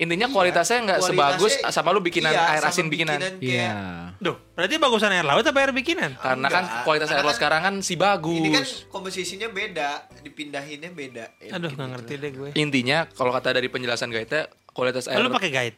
Intinya 0.00 0.24
Iya. 0.24 0.32
kualitasnya 0.32 0.78
nggak 0.80 1.00
sebagus 1.04 1.60
sama 1.68 1.92
lu 1.92 2.00
bikinan 2.00 2.32
iya, 2.32 2.56
air 2.56 2.64
asin 2.64 2.88
bikinan. 2.88 3.20
Iya. 3.36 4.16
Duh, 4.16 4.32
berarti 4.56 4.80
bagusan 4.80 5.12
air 5.12 5.28
laut 5.28 5.44
apa 5.44 5.60
air 5.60 5.76
bikinan? 5.76 6.16
Karena 6.16 6.48
kan 6.48 6.64
Enggak. 6.64 6.84
kualitas 6.88 7.08
air 7.08 7.20
Karena 7.20 7.20
lo 7.20 7.28
kan 7.28 7.36
sekarang 7.36 7.60
kan 7.60 7.74
si 7.84 7.94
bagus. 8.00 8.40
Ini 8.40 8.48
kan 8.48 8.64
komposisinya 8.88 9.52
beda, 9.52 10.08
dipindahinnya 10.24 10.88
beda. 10.88 11.24
Ya, 11.36 11.52
Aduh, 11.52 11.68
gitu. 11.68 11.76
nggak 11.76 11.88
ngerti 11.92 12.12
deh 12.16 12.30
gue. 12.32 12.50
Intinya 12.56 13.04
kalau 13.10 13.28
kata 13.28 13.52
dari 13.52 13.68
penjelasan 13.68 14.08
guide 14.08 14.48
kualitas 14.80 15.04
air 15.12 15.20
Lu 15.20 15.28
pakai 15.28 15.52
guide? 15.52 15.76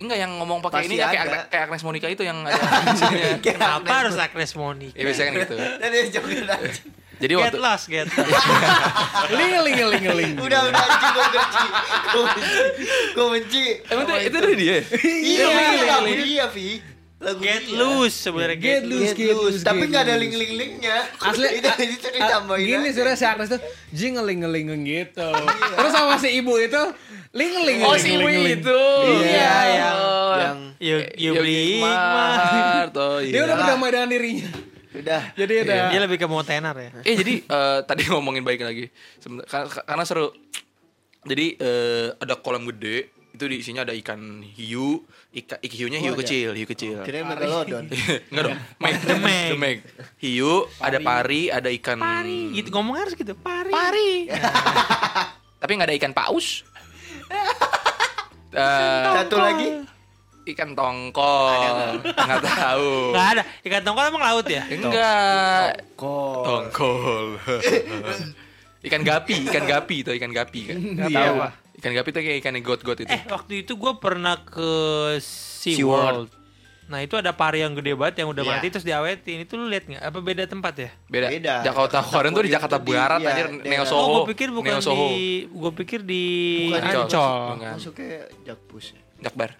enggak 0.00 0.16
yang 0.16 0.32
ngomong 0.40 0.64
pakai 0.64 0.88
ini 0.88 0.96
ya, 0.96 1.12
kayak 1.12 1.52
kayak 1.52 1.64
Agnes 1.68 1.84
Monica 1.84 2.08
itu 2.08 2.24
yang 2.24 2.40
ada. 2.40 2.56
Kenapa 3.44 3.84
harus 4.00 4.16
Agnes 4.16 4.56
Monica? 4.56 4.96
Ya 4.96 5.04
biasanya 5.04 5.28
kan 5.28 5.40
gitu. 5.44 5.56
Dan 5.84 5.88
dia 5.92 6.02
joget 6.08 6.48
aja. 6.48 6.82
Jadi 7.20 7.32
Get 7.36 7.42
waktu 7.52 7.60
lost, 7.60 7.84
get 7.92 8.08
lost. 8.16 8.48
Ling 9.28 9.52
ling 9.60 9.76
ling 9.76 10.04
ling. 10.08 10.34
Udah, 10.40 10.72
udah 10.72 10.82
anjing 10.88 11.12
gue 11.12 11.26
benci. 11.36 11.66
Gue 13.12 13.26
benci. 13.28 13.64
Emang 13.92 14.04
itu, 14.08 14.14
itu 14.24 14.36
dari 14.40 14.56
dia. 14.56 14.76
Iya, 15.04 15.44
itu 15.52 15.84
lagu 15.84 16.14
dia, 16.16 16.44
Vi. 16.48 16.68
Lagu 17.20 17.44
Get 17.44 17.68
dia. 17.68 17.76
loose 17.76 18.16
sebenarnya 18.16 18.56
Get 18.56 18.80
get 18.80 18.88
loose. 18.88 19.12
Get 19.12 19.36
loose. 19.36 19.60
Tapi 19.60 19.92
nggak 19.92 20.08
ada 20.08 20.16
loose. 20.16 20.22
link-link-linknya. 20.24 20.96
Asli 21.20 21.48
itu, 21.60 21.68
itu 21.84 22.08
ditambahin 22.16 22.64
Gini 22.64 22.88
sebenarnya 22.96 23.18
si 23.20 23.26
Agnes 23.28 23.48
tuh 23.52 23.60
jingeling 23.92 24.40
ngeling 24.40 24.68
gitu. 24.88 25.28
Terus 25.76 25.92
sama 25.92 26.16
si 26.16 26.28
ibu 26.40 26.56
itu 26.56 26.82
ling 27.36 27.52
ling 27.68 27.78
Oh 27.84 27.94
si 28.00 28.16
Wei 28.16 28.56
itu. 28.56 28.80
Iya, 29.20 29.52
yang 29.68 29.98
yang 30.40 30.58
You, 30.80 30.96
you 31.20 31.30
beli. 31.36 31.84
Oh, 32.96 33.20
Dia 33.20 33.44
udah 33.44 33.52
iya. 33.52 33.60
berdamai 33.60 33.88
dengan 33.92 34.08
dirinya. 34.08 34.50
udah. 34.96 35.22
Jadi 35.36 35.54
udah. 35.68 35.82
Dia 35.92 36.00
lebih 36.00 36.16
ke 36.16 36.26
mau 36.26 36.40
tenar 36.40 36.72
ya. 36.74 36.90
Eh 37.04 37.14
jadi 37.20 37.44
eh, 37.44 37.78
tadi 37.84 38.08
ngomongin 38.08 38.40
baik 38.40 38.64
lagi. 38.64 38.88
Sebentar, 39.20 39.44
karena, 39.46 39.68
karena 39.84 40.04
seru. 40.08 40.32
Jadi 41.28 41.60
eh, 41.60 42.16
ada 42.16 42.40
kolam 42.40 42.64
gede. 42.64 43.12
Itu 43.40 43.48
di 43.48 43.56
isinya 43.56 43.88
ada 43.88 43.96
ikan 43.96 44.20
hiu. 44.44 45.00
Ika, 45.32 45.56
ik 45.58 45.72
hiunya 45.72 45.96
hiu 45.96 46.12
Oh, 46.12 46.18
kecil, 46.20 46.52
hiu 46.52 46.68
kecil. 46.68 47.00
Kira 47.00 47.24
megalodon. 47.24 47.88
Enggak 48.28 48.42
dong. 48.44 48.58
Meg. 48.84 49.00
The 49.00 49.16
Meg. 49.16 49.48
The 49.48 49.56
Meg. 49.56 49.78
Hiu, 50.20 50.68
ada 50.76 51.00
pari, 51.00 51.48
ada 51.48 51.72
ikan 51.72 51.96
Pari, 51.96 52.52
gitu 52.52 52.68
ngomong 52.68 53.00
harus 53.00 53.16
gitu. 53.16 53.32
Pari. 53.32 53.72
Pari. 53.72 54.28
Tapi 55.64 55.70
nggak 55.72 55.88
ada 55.88 55.96
ikan 55.96 56.12
paus. 56.12 56.68
Eh, 58.52 59.04
Satu 59.16 59.36
lagi. 59.40 59.88
ikan 60.46 60.76
tongkol. 60.76 61.96
Nggak 62.04 62.42
tahu. 62.44 63.16
Nggak 63.16 63.26
ada. 63.30 63.42
Ikan 63.62 63.80
tongkol 63.80 64.04
emang 64.04 64.20
laut 64.22 64.44
ya? 64.44 64.68
Enggak. 64.68 65.80
Kok. 65.96 66.42
Tongkol. 66.44 67.40
ikan 68.82 69.00
gapi, 69.00 69.48
ikan 69.48 69.64
gapi 69.64 69.96
itu 69.98 70.12
ikan 70.12 70.28
gapi 70.28 70.60
kan. 70.66 70.76
Nggak 70.76 71.08
Iya. 71.08 71.16
tahu 71.16 71.34
apa. 71.38 71.48
Ikan 71.80 71.90
gapi 71.90 72.08
itu 72.10 72.20
kayak 72.20 72.38
ikan 72.38 72.54
got-got 72.60 72.98
itu. 72.98 73.08
Eh, 73.08 73.24
waktu 73.26 73.64
itu 73.64 73.72
gue 73.74 73.92
pernah 73.96 74.36
ke 74.38 74.70
SeaWorld. 75.16 76.28
SeaWorld. 76.28 76.30
Nah, 76.86 76.98
itu 76.98 77.14
ada 77.14 77.30
pari 77.30 77.62
yang 77.62 77.72
gede 77.72 77.94
banget 77.94 78.20
yang 78.20 78.28
udah 78.28 78.42
Iya. 78.42 78.50
mati 78.52 78.66
terus 78.68 78.82
diawetin. 78.82 79.38
Itu 79.40 79.54
lu 79.54 79.64
lihat 79.64 79.86
nggak? 79.86 80.02
Apa 80.02 80.18
beda 80.18 80.44
tempat 80.44 80.74
ya? 80.76 80.90
Beda. 81.06 81.30
Beda. 81.30 81.54
Jakarta 81.62 82.02
Aquarium 82.02 82.34
tuh 82.34 82.42
di 82.42 82.50
Jakarta 82.50 82.76
tuh 82.76 82.84
di- 82.84 82.92
Barat 82.92 83.18
iya, 83.18 83.30
anjir 83.30 83.46
Neo 83.62 83.80
Oh, 83.80 83.86
Soho. 83.86 84.10
gue 84.12 84.34
pikir 84.34 84.48
bukan 84.50 84.72
Neo 84.74 84.82
Soho. 84.82 85.06
di 85.08 85.22
gue 85.46 85.72
pikir 85.72 86.00
di 86.02 86.24
Bukan 86.66 86.82
Ancol. 86.82 87.38
Masuknya 87.56 88.10
Jakpus. 88.42 88.86
Jakbar. 89.16 89.50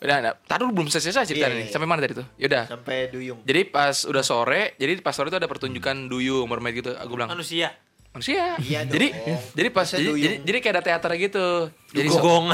Udah, 0.00 0.16
nah, 0.20 0.32
tadi 0.34 0.62
belum 0.64 0.88
selesai 0.88 1.24
cerita 1.24 1.44
Iya, 1.44 1.54
nih. 1.54 1.64
iya. 1.64 1.72
Sampai 1.72 1.86
mana 1.86 2.00
tadi 2.00 2.16
tuh? 2.16 2.26
Yaudah. 2.36 2.64
Sampai 2.66 3.08
Duyung. 3.08 3.40
Jadi 3.40 3.60
pas 3.66 3.94
udah 4.04 4.20
sore, 4.20 4.76
jadi 4.76 4.96
pas 5.00 5.12
sore 5.12 5.28
itu 5.28 5.36
ada 5.36 5.46
pertunjukan 5.46 6.08
duyung 6.08 6.44
mermaid 6.44 6.76
gitu. 6.76 6.92
Aku 6.94 7.14
bilang 7.14 7.28
Manusia. 7.28 7.72
Manusia. 8.14 8.54
Iya 8.56 8.86
jadi 8.94 9.06
dong. 9.10 9.42
jadi 9.52 9.68
pas 9.68 9.84
Masa 9.84 9.98
jadi, 9.98 10.10
jadi, 10.14 10.36
jadi 10.40 10.58
kayak 10.58 10.74
ada 10.74 10.82
teater 10.82 11.10
gitu. 11.18 11.46
Jadi 11.90 12.08
su- 12.08 12.14
Gogong. 12.16 12.46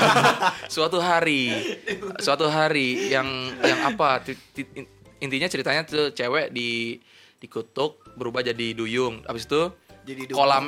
suatu 0.74 0.98
hari, 0.98 1.52
suatu 2.18 2.48
hari 2.48 3.12
yang 3.12 3.28
yang 3.60 3.80
apa? 3.86 4.24
ti- 4.24 4.40
ti- 4.52 4.72
in- 4.74 4.90
Intinya 5.20 5.48
ceritanya 5.48 5.84
tuh 5.84 6.12
cewek 6.12 6.52
di 6.52 7.00
dikutuk 7.38 7.96
berubah 8.12 8.40
jadi 8.40 8.72
duyung. 8.72 9.24
Abis 9.24 9.44
itu 9.44 9.72
Jadi 10.04 10.28
duyung. 10.28 10.36
kolam 10.36 10.64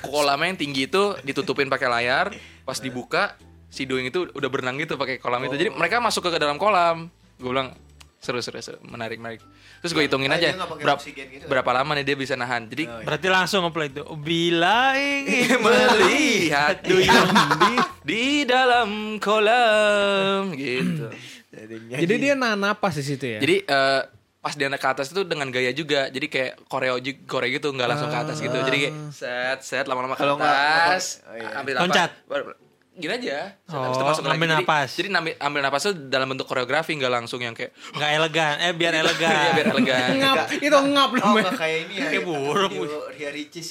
kolamnya 0.00 0.48
yang 0.48 0.56
tinggi 0.56 0.82
itu 0.84 1.12
ditutupin 1.20 1.68
pakai 1.68 1.88
layar. 1.90 2.32
Pas 2.64 2.78
dibuka 2.78 3.36
si 3.68 3.84
duyung 3.84 4.08
itu 4.08 4.24
udah 4.32 4.48
berenang 4.48 4.80
gitu 4.80 4.96
pakai 4.96 5.20
kolam 5.20 5.44
itu. 5.44 5.56
Jadi 5.56 5.68
mereka 5.68 6.00
masuk 6.00 6.24
ke 6.24 6.40
dalam 6.40 6.56
kolam. 6.56 7.12
Gue 7.36 7.52
bilang 7.52 7.76
seru 8.18 8.38
seru, 8.38 8.58
seru 8.58 8.78
menarik 8.82 9.16
menarik. 9.16 9.38
Terus 9.78 9.92
gue 9.92 10.04
hitungin 10.04 10.26
Ah, 10.28 10.36
aja 10.36 10.50
berapa 10.52 10.96
oksigen 10.96 11.26
gitu? 11.30 11.46
berapa 11.46 11.70
lama 11.72 11.94
nih 11.94 12.04
dia 12.04 12.16
bisa 12.16 12.34
nahan. 12.34 12.66
Jadi 12.66 12.84
Oh, 12.84 12.94
iya. 12.94 13.06
Berarti 13.06 13.26
langsung 13.28 13.62
ngeplay 13.62 13.88
itu. 13.88 14.02
Bila 14.16 14.78
ingin 14.94 15.58
melihat 15.64 16.82
duyung 16.82 17.30
di, 17.30 17.74
di 18.04 18.24
dalam 18.42 18.90
kolam 19.18 20.50
gitu. 20.52 21.06
Jadi 21.94 22.14
dia 22.18 22.34
nahan 22.34 22.58
napas 22.58 22.94
di 22.94 23.04
situ 23.04 23.24
ya. 23.24 23.38
Jadi 23.38 23.62
eh, 23.62 24.02
pas 24.38 24.54
dia 24.54 24.66
naik 24.66 24.78
ke 24.78 24.88
atas 24.88 25.08
itu 25.08 25.22
dengan 25.22 25.48
gaya 25.48 25.70
juga. 25.70 26.06
Jadi 26.06 26.26
kayak 26.26 26.66
koreo 26.66 26.98
koreo 27.24 27.48
gitu 27.48 27.70
nggak 27.70 27.88
langsung 27.88 28.06
ke 28.06 28.18
atas 28.18 28.38
gitu. 28.38 28.54
Jadi 28.56 28.76
kayak 28.80 28.94
set 29.10 29.58
set 29.62 29.84
lama-lama 29.86 30.14
ke 30.14 30.22
atas. 30.22 31.22
oh 31.24 31.34
iya. 31.34 31.54
Ambil 31.56 31.74
Loncat. 31.76 32.10
napas. 32.26 32.66
Gini 32.98 33.12
aja. 33.14 33.54
Oh, 33.70 33.78
habis 33.80 33.94
itu 33.94 34.04
masuk 34.04 34.22
lagi. 34.24 34.30
ngambil 34.34 34.48
Jadi-. 34.58 34.90
Jadi, 34.92 35.08
ambil, 35.08 35.34
ambil 35.38 35.60
napas 35.62 35.82
itu 35.84 35.94
dalam 36.06 36.26
bentuk 36.26 36.44
koreografi 36.44 36.92
nggak 36.92 37.12
langsung 37.12 37.38
yang 37.38 37.54
kayak 37.54 37.70
nggak 37.94 38.10
elegan. 38.12 38.54
Eh 38.58 38.72
biar 38.74 38.92
elegan. 38.92 39.30
Iya, 39.38 39.50
biar 39.54 39.66
elegan. 39.70 40.08
ngap 40.18 40.38
itu 40.50 40.66
ngap 40.90 41.08
Oh, 41.08 41.16
namanya. 41.16 41.42
nggak 41.44 41.54
kayak 41.56 41.78
ini 41.80 41.94
ya. 41.94 42.08
Kayak 42.10 42.24
burung. 42.24 42.72
Rio, 42.74 42.98
Ria 43.08 43.30
Ricis. 43.30 43.68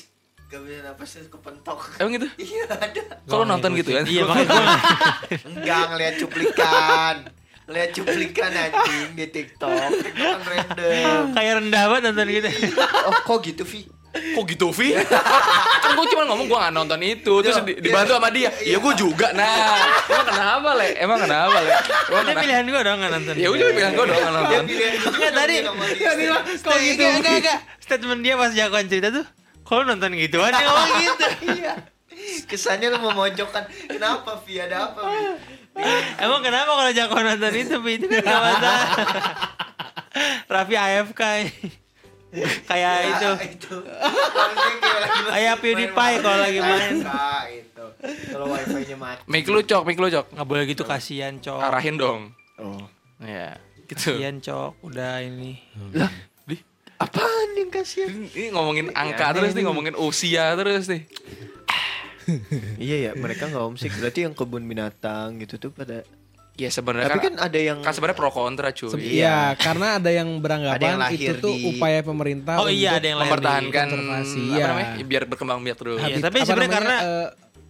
Gak 0.47 0.63
bisa 0.63 0.79
napasnya 0.79 1.27
kepentok. 1.27 1.79
Emang 1.99 2.11
gitu? 2.15 2.27
Iya 2.47 2.63
ada. 2.71 3.01
Kalau 3.21 3.43
nonton 3.43 3.75
gitu 3.75 3.91
kan? 3.91 4.07
Iya 4.07 4.23
makanya 4.31 4.47
gue 4.47 4.65
Enggak 5.45 5.83
ngeliat 5.91 6.15
cuplikan. 6.17 7.15
Ngeliat 7.67 7.89
cuplikan 7.91 8.51
anjing 8.55 9.09
di 9.11 9.25
TikTok. 9.27 9.75
Itu 9.91 10.07
kan 10.15 10.39
random. 10.39 11.23
kayak 11.35 11.53
rendah 11.59 11.83
banget 11.85 12.03
nonton 12.07 12.27
gitu. 12.31 12.47
Oh, 13.03 13.13
kok 13.27 13.37
gitu, 13.43 13.67
Vi? 13.67 13.91
Kok 14.33 14.43
gitu 14.45 14.67
Vi? 14.71 14.93
kan 15.83 15.91
gue 15.93 16.05
cuma 16.07 16.23
ngomong 16.25 16.45
gue 16.45 16.57
gak 16.57 16.71
nonton 16.71 16.99
itu 16.99 17.33
Terus 17.39 17.55
Iya. 17.55 17.63
di- 17.63 17.79
dibantu 17.79 18.11
sama 18.13 18.29
dia 18.29 18.49
Iya 18.59 18.77
gue 18.77 18.93
juga 18.93 19.27
Nah 19.31 19.77
Emang 20.03 20.25
kenapa 20.25 20.69
Le? 20.73 20.89
Emang 20.95 21.19
kenapa 21.19 21.57
Le? 21.57 21.71
Emang 21.71 22.23
kenapa? 22.23 22.39
pilihan 22.39 22.63
gue 22.63 22.81
dong 22.81 22.97
nggak 22.97 23.11
nonton. 23.13 23.33
Ya 23.35 23.47
udah 23.47 23.67
pilihan 23.69 23.91
gue 23.91 24.05
dong 24.05 24.15
gak 24.15 24.23
Dia 24.23 24.33
nonton 24.33 24.63
gitu 24.65 25.07
Enggak, 25.07 25.31
tadi. 25.33 25.55
dia. 25.55 26.37
Kalau 26.57 26.77
gitu 26.79 27.01
enggak 27.03 27.33
enggak. 27.37 27.59
Statement 27.79 28.21
dia 28.21 28.33
pas 28.33 28.51
jagoan 28.51 28.85
cerita 28.85 29.07
tuh, 29.09 29.25
kalau 29.61 29.83
nonton 29.83 30.11
gituan 30.13 30.49
dia 30.49 30.63
ngomong 30.63 30.91
gitu. 30.97 31.25
Iya. 31.57 31.73
Kesannya 32.43 32.87
lu 32.89 32.99
memojokkan. 33.01 33.63
Kenapa, 33.87 34.41
Vi? 34.41 34.57
Ada 34.57 34.89
apa, 34.89 34.99
Vi? 35.05 35.23
Emang 36.17 36.41
kenapa 36.41 36.71
kalau 36.73 36.91
jagoan 36.91 37.23
nonton 37.25 37.53
itu, 37.53 37.75
Pi? 37.77 37.91
itu 37.95 38.05
kan 38.09 38.21
gak 38.21 38.41
masalah. 38.43 38.83
Raffi 40.51 40.75
AFK. 40.75 41.21
Kayak 42.69 42.93
Ya, 42.93 43.07
itu. 43.07 43.29
itu. 43.49 43.75
Kayak 45.27 45.53
main- 45.55 45.61
PewDiePie 45.61 45.93
main 45.93 46.17
kalau 46.19 46.37
lagi 46.37 46.59
main. 46.59 46.93
Nah, 46.99 47.43
itu. 47.47 47.85
Kalau 48.29 48.45
wifi-nya 48.47 48.95
mati. 48.95 49.21
Mic 49.25 49.45
lu 49.45 49.59
cok, 49.59 49.81
mic 49.83 49.97
lu 49.97 50.07
cok 50.07 50.25
Nggak 50.31 50.47
boleh 50.47 50.63
gitu 50.65 50.83
kasihan, 50.83 51.33
Cok. 51.35 51.59
Arahin 51.59 51.95
dong 51.95 52.21
Oh. 52.55 52.81
Ya 53.19 53.57
gitu 53.85 54.13
Kasihan, 54.13 54.37
Cok. 54.37 54.81
Udah 54.81 55.19
ini. 55.19 55.61
Lah 55.91 56.09
Di 56.43 56.57
Apaan 56.97 57.49
yang 57.53 57.69
kasihan? 57.69 58.09
Ini 58.09 58.49
ngomongin 58.49 58.89
angka 58.91 59.29
aneh 59.29 59.37
terus 59.37 59.51
nih 59.51 59.55
nih. 59.55 59.65
Ngomongin 59.65 59.95
usia 59.95 60.53
terus 60.53 60.85
nih 60.87 61.03
iya 62.77 62.97
ya, 62.99 63.11
mereka 63.13 63.47
nggak 63.47 63.63
homesick. 63.63 63.93
Berarti 63.93 64.27
yang 64.27 64.33
kebun 64.33 64.59
binatang 64.61 65.39
gitu 65.39 65.55
tuh 65.57 65.71
pada. 65.71 66.03
Ya 66.57 66.67
sebenarnya 66.67 67.05
Tapi 67.07 67.21
kan, 67.21 67.33
kan 67.33 67.45
ada 67.45 67.59
yang 67.59 67.77
kan 67.79 67.93
sebenarnya 67.93 68.17
pro 68.17 68.29
kontra 68.29 68.69
cuy 68.71 68.89
Iya, 68.97 69.53
karena 69.55 70.01
ada 70.01 70.09
yang 70.09 70.09
Ada 70.09 70.17
yang 70.17 70.29
beranggapan 70.41 70.97
lahir 70.97 71.29
itu 71.31 71.37
tuh 71.37 71.53
di- 71.53 71.69
upaya 71.69 71.99
pemerintah 72.01 72.57
Oh 72.57 72.65
iya, 72.65 72.89
untuk 72.89 72.97
ada 72.97 73.07
yang 73.07 73.17
lahir 73.17 73.29
di 73.29 73.33
Mempertahankan 73.37 73.85
konservasi, 73.87 74.41
apa 74.41 74.51
iya. 74.51 74.65
namanya 74.65 74.87
Biar 75.03 75.23
berkembang 75.23 75.59
biak 75.61 75.77
terus 75.77 75.95
Iya, 75.95 76.03
habit- 76.03 76.23
tapi 76.23 76.37
apa 76.37 76.45
sebenarnya 76.45 76.71
namanya, 76.73 76.97
karena- 76.97 77.01
eh, 77.23 77.29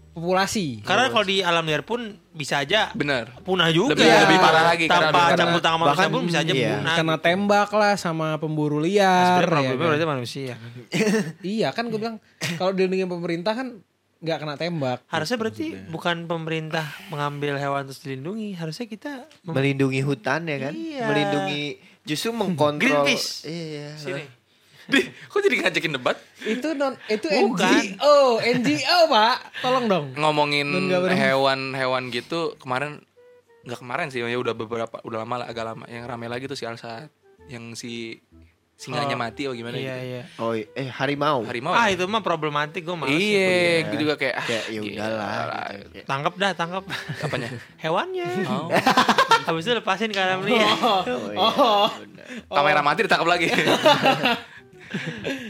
populasi. 0.09 0.81
Karena 0.81 1.05
kalau 1.07 1.25
di 1.25 1.37
alam 1.39 1.61
liar 1.61 1.83
pun 1.83 1.99
bisa 2.31 2.57
aja 2.57 2.89
Bener. 2.91 3.37
punah 3.39 3.69
juga. 3.69 3.93
Lebih- 3.93 4.17
lebih 4.23 4.37
parah 4.39 4.63
lagi 4.65 4.85
karena 4.87 5.13
Tanpa 5.13 5.37
campur 5.37 5.61
tangan 5.61 5.77
manusia 5.77 5.93
bahkan- 5.93 6.09
pun 6.09 6.23
bisa 6.25 6.39
aja 6.39 6.53
iya. 6.55 6.69
punah. 6.73 6.95
Kena 6.95 7.13
gitu. 7.13 7.21
tembak 7.21 7.69
lah 7.71 7.93
sama 7.95 8.27
pemburu 8.37 8.79
liar. 8.79 9.05
Sebenarnya 9.05 9.45
ya 9.45 9.51
problemnya 9.51 9.77
kan? 9.77 9.85
berarti 9.85 10.07
manusia. 10.07 10.53
Iya 11.53 11.67
kan 11.69 11.83
gue 11.87 11.99
bilang 11.99 12.17
kalau 12.55 12.71
dilindungi 12.71 13.05
pemerintah 13.05 13.53
kan 13.53 13.67
nggak 14.17 14.37
kena 14.37 14.55
tembak. 14.55 14.99
Harusnya 15.05 15.37
berarti 15.37 15.65
bukan 15.87 16.25
pemerintah 16.25 16.83
mengambil 17.07 17.55
hewan 17.55 17.85
terus 17.85 18.01
dilindungi, 18.01 18.53
harusnya 18.53 18.85
kita 18.85 19.11
mem- 19.41 19.53
melindungi 19.53 20.01
hutan 20.01 20.43
ya 20.43 20.57
kan 20.59 20.73
Iya. 20.73 21.05
melindungi 21.05 21.63
justru 22.01 22.31
mengkontrol 22.31 23.03
Greenpeace. 23.03 23.45
iya 23.45 23.93
sini. 23.93 24.25
Di, 24.87 25.03
kok 25.03 25.39
jadi 25.39 25.55
ngajakin 25.59 25.93
debat? 25.93 26.15
Itu 26.39 26.71
non 26.71 26.95
itu 27.05 27.27
Bukan. 27.27 27.59
NGO, 27.59 28.17
NGO 28.39 28.99
Pak. 29.07 29.37
Tolong 29.59 29.85
dong. 29.85 30.05
Ngomongin 30.15 30.71
hewan-hewan 31.11 32.07
gitu 32.09 32.55
kemarin 32.57 33.03
nggak 33.61 33.83
kemarin 33.83 34.07
sih 34.07 34.23
ya 34.23 34.31
udah 34.33 34.55
beberapa 34.55 35.03
udah 35.03 35.17
lama 35.21 35.43
lah 35.43 35.47
agak 35.47 35.65
lama 35.67 35.83
yang 35.85 36.07
rame 36.07 36.25
lagi 36.25 36.47
tuh 36.47 36.55
si 36.55 36.63
Alsat 36.63 37.11
yang 37.47 37.75
si 37.75 38.15
singanya 38.77 39.17
Oh, 39.17 39.19
mati 39.19 39.43
oh 39.43 39.57
gimana 39.57 39.73
Iya 39.73 39.95
gitu. 39.95 40.05
iya. 40.07 40.21
oh 40.37 40.53
eh 40.53 40.85
harimau 40.87 41.41
harimau 41.43 41.73
Ah 41.73 41.89
ya? 41.89 41.97
itu 41.97 42.05
mah 42.05 42.21
problematik 42.21 42.85
gue 42.85 42.93
males. 42.93 43.09
iya 43.11 43.81
gue 43.83 43.97
juga 43.97 44.13
kayak 44.15 44.35
ah, 44.37 44.45
kayak 44.45 44.63
ya 44.69 44.79
udahlah 44.79 45.17
lah. 45.43 45.65
gitu. 45.73 45.89
Kayak, 45.91 46.05
Tangkap 46.05 46.33
dah, 46.37 46.51
tangkap. 46.53 46.83
apanya 47.19 47.49
Hewannya. 47.83 48.29
oh. 48.45 48.69
Habis 49.49 49.65
itu 49.65 49.73
lepasin 49.73 50.13
ke 50.13 50.19
alam 50.19 50.45
liar. 50.45 50.61
oh, 50.77 51.89
iya. 51.89 52.53
kamera 52.53 52.81
mati 52.81 53.01
ditangkap 53.01 53.25
lagi 53.27 53.49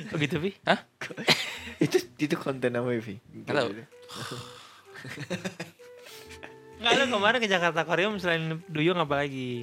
Begitu, 0.09 0.35
Pi. 0.39 0.49
Hah? 0.63 0.79
itu 1.83 1.97
itu 2.17 2.35
konten 2.35 2.73
apa 2.73 2.89
Vi? 2.95 3.21
Nggak 3.43 3.53
tahu. 3.53 3.69
Enggak 6.77 6.93
lu 6.95 7.05
kemarin 7.11 7.37
ke 7.37 7.45
Jakarta 7.45 7.81
Aquarium 7.81 8.17
selain 8.17 8.61
duyung 8.65 8.97
apa 8.97 9.17
lagi? 9.19 9.61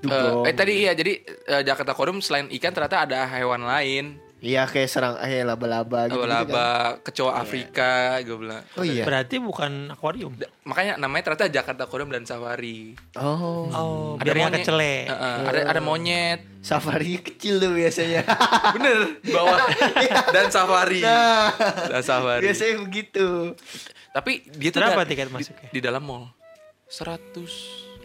Dugong. 0.00 0.44
Eh, 0.44 0.50
eh 0.50 0.54
tadi 0.56 0.72
iya 0.80 0.92
jadi 0.96 1.12
eh, 1.24 1.62
Jakarta 1.62 1.92
Aquarium 1.92 2.24
selain 2.24 2.48
ikan 2.48 2.72
ternyata 2.72 3.04
ada 3.04 3.28
hewan 3.28 3.64
lain. 3.64 4.16
Iya 4.40 4.64
kayak 4.64 4.88
serang 4.88 5.20
eh 5.20 5.44
laba-laba 5.44 6.08
gitu, 6.08 6.24
kan. 6.24 6.48
Laba-laba 6.48 6.96
kecoa 7.04 7.44
Afrika 7.44 8.16
gue 8.24 8.40
bilang. 8.40 8.64
Oh 8.72 8.80
iya. 8.80 9.04
Berarti 9.04 9.36
bukan 9.36 9.92
akuarium. 9.92 10.32
Da- 10.32 10.48
makanya 10.64 10.96
namanya 10.96 11.28
ternyata 11.28 11.52
Jakarta 11.52 11.84
Aquarium 11.84 12.08
dan 12.08 12.24
Safari. 12.24 12.96
Oh. 13.20 13.68
Oh, 13.68 14.16
Ada 14.16 14.32
biar 14.32 14.48
monyet. 14.48 14.64
kecele. 14.64 14.94
Eh, 15.04 15.12
eh, 15.12 15.36
ada 15.44 15.60
ada 15.76 15.80
monyet. 15.84 16.40
Safari 16.64 17.20
kecil 17.20 17.60
tuh 17.60 17.76
biasanya. 17.76 18.24
Bener 18.80 19.20
bawah. 19.28 19.60
Dan 20.34 20.48
Safari. 20.48 21.04
Nah. 21.04 21.52
Dan 21.92 22.00
Safari. 22.00 22.48
Biasanya 22.48 22.80
begitu. 22.80 23.52
Tapi 24.16 24.48
dia 24.56 24.72
tuh 24.72 24.80
Berapa 24.80 25.04
tiket 25.04 25.28
di- 25.28 25.34
masuknya? 25.36 25.68
di, 25.68 25.80
dalam 25.84 26.00
mall 26.00 26.32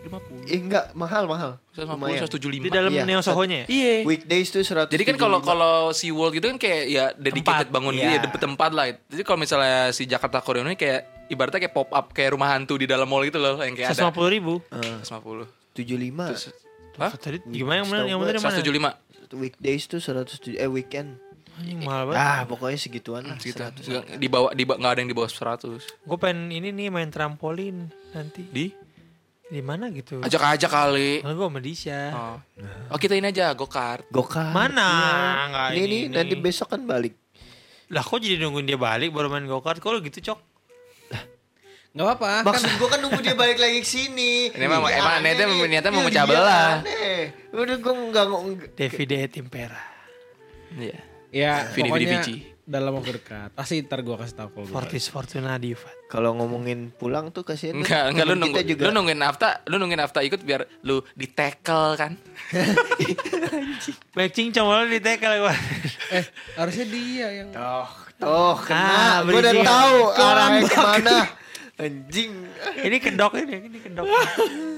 150 0.06 0.46
eh 0.48 0.60
enggak 0.60 0.86
mahal 0.94 1.24
mahal 1.26 1.52
150 1.74 1.90
lumayan 1.90 2.22
175 2.24 2.62
Di 2.62 2.70
dalam 2.70 2.92
Iya. 2.92 3.04
Neo 3.04 3.22
Soho-nya 3.22 3.58
ya? 3.58 3.68
iya 3.68 3.94
weekdays 4.04 4.48
tuh 4.50 4.62
100 4.62 4.88
Jadi 4.88 5.04
kan 5.04 5.16
kalau 5.16 5.40
kalau 5.40 5.90
si 5.92 6.10
World 6.10 6.34
gitu 6.34 6.48
kan 6.48 6.58
kayak 6.58 6.84
ya 6.86 7.06
dedicated 7.12 7.68
Tempat, 7.68 7.74
bangun 7.74 7.94
iya. 7.94 8.18
dia 8.18 8.30
tempat 8.30 8.72
lah. 8.72 8.86
Jadi 8.92 9.22
kalau 9.22 9.40
misalnya 9.40 9.90
si 9.90 10.06
Jakarta 10.06 10.40
Aquarium 10.40 10.66
ini 10.66 10.76
kayak 10.76 11.28
ibaratnya 11.28 11.60
kayak 11.60 11.74
pop 11.74 11.90
up 11.90 12.12
kayak 12.12 12.38
rumah 12.38 12.54
hantu 12.54 12.78
di 12.78 12.86
dalam 12.86 13.06
mall 13.06 13.22
gitu 13.22 13.42
loh 13.42 13.58
yang 13.58 13.74
kayak 13.74 13.92
ada 13.92 14.08
150 14.08 14.30
ribu. 14.32 14.62
Eh, 14.70 15.02
150. 15.02 15.50
75 15.74 16.54
Hah? 16.96 17.12
Tadi 17.12 17.38
gimana 17.46 17.84
yang 17.84 17.90
bener? 17.90 18.06
Yang 18.08 18.46
mana? 18.46 18.62
175 18.62 19.36
weekdays 19.36 19.84
tuh 19.86 20.00
107 20.00 20.56
eh 20.56 20.70
weekend 20.70 21.20
Anjing 21.56 21.82
mahal 21.82 22.12
banget. 22.12 22.20
ah 22.20 22.42
pokoknya 22.46 22.78
segituan 22.78 23.24
lah 23.24 23.40
gitu. 23.40 23.56
Nggak- 23.60 24.20
Di 24.20 24.28
bawah 24.28 24.52
di 24.52 24.64
nggak 24.64 24.92
ada 24.92 25.00
yang 25.00 25.08
di 25.08 25.16
bawah 25.16 25.28
100. 25.28 25.88
Gue 26.04 26.18
pengen 26.20 26.52
ini 26.52 26.72
nih 26.72 26.92
main 26.92 27.08
trampolin 27.08 27.88
nanti. 28.12 28.44
Di 28.46 28.72
Di 29.46 29.62
mana 29.62 29.94
gitu? 29.94 30.26
ajak 30.26 30.42
aja 30.58 30.68
kali. 30.68 31.22
Karena 31.22 31.38
gue 31.38 31.46
sama 31.46 31.60
Disha. 31.62 32.02
Oh. 32.12 32.38
oh 32.90 32.98
kita 32.98 33.14
ini 33.14 33.30
aja 33.30 33.54
go-kart. 33.54 34.10
Gokar 34.10 34.50
Mana? 34.50 34.90
Nggak 35.50 35.68
ini, 35.78 35.82
ini, 35.82 35.86
nih 35.86 36.02
nanti 36.10 36.36
besok 36.36 36.74
kan 36.74 36.82
balik 36.82 37.14
Lah 37.94 38.02
kok 38.02 38.18
jadi 38.18 38.42
nungguin 38.42 38.66
dia 38.66 38.82
balik 38.82 39.14
baru 39.14 39.30
main 39.30 39.46
go-kart? 39.46 39.78
Kok 39.78 39.92
lu 39.94 40.00
gitu, 40.02 40.34
Cok? 40.34 40.40
Nggak 41.96 42.06
apa-apa. 42.12 42.32
Kan 42.42 42.46
Maksud 42.52 42.72
gua 42.76 42.90
kan 42.92 43.00
nunggu 43.00 43.20
dia 43.24 43.36
balik 43.38 43.56
lagi 43.56 43.80
ke 43.80 43.88
sini. 43.88 44.52
Ini 44.52 44.64
emang- 44.68 44.84
Iya, 44.84 45.00
emang 45.00 45.14
aneh 45.16 45.32
niatnya- 45.32 45.48
mau 45.48 46.02
Iya, 46.02 46.04
memecah 46.04 46.24
iya, 46.26 46.32
belah. 46.34 46.72
aneh. 46.82 47.20
Udah 47.56 47.76
gua 47.80 47.94
enggak 47.96 48.26
enggak- 48.28 48.72
Davide 48.76 49.20
Timpera. 49.32 49.84
Iya. 50.76 51.00
ya 51.32 51.54
Vidi, 51.72 51.88
pokoknya 51.88 52.08
Vici. 52.20 52.36
Dalam 52.66 52.98
waktu 52.98 53.22
dekat. 53.22 53.54
Pasti 53.54 53.86
ntar 53.86 54.02
gue 54.02 54.18
kasih 54.18 54.36
tahu 54.36 54.50
kalau 54.50 54.66
gue. 54.66 54.74
Fortis 54.74 55.06
Fortuna 55.14 55.62
Divat. 55.62 56.10
Kalau 56.10 56.34
ngomongin 56.34 56.90
pulang 56.90 57.30
tuh 57.30 57.46
kasihan. 57.46 57.78
Enggak, 57.78 58.10
enggak 58.10 58.26
lu 58.26 58.36
nunggu 58.36 58.62
juga. 58.66 58.90
lu 58.90 58.92
nungguin 58.92 59.22
Afta, 59.22 59.62
lu 59.70 59.78
nungguin 59.78 60.02
Afta 60.02 60.26
ikut 60.26 60.42
biar 60.42 60.66
lu 60.82 61.06
di 61.14 61.30
tackle 61.30 61.94
kan. 61.94 62.18
Baik 64.18 64.32
cincong 64.34 64.66
malah 64.66 64.90
di 64.90 64.98
tackle 64.98 65.46
gue. 65.46 65.56
Eh 66.18 66.26
harusnya 66.58 66.86
dia 66.90 67.28
yang. 67.38 67.50
Toh, 67.54 67.90
toh 68.18 68.58
kena. 68.66 68.82
Ah, 68.82 69.18
gua 69.22 69.40
udah 69.40 69.54
tahu 69.62 69.98
arahnya 70.18 70.62
ke 70.66 70.80
mana. 70.82 71.18
Anjing. 71.76 72.32
ini 72.82 72.98
kedok 72.98 73.34
ini, 73.38 73.56
ini 73.70 73.78
kedok. 73.84 74.08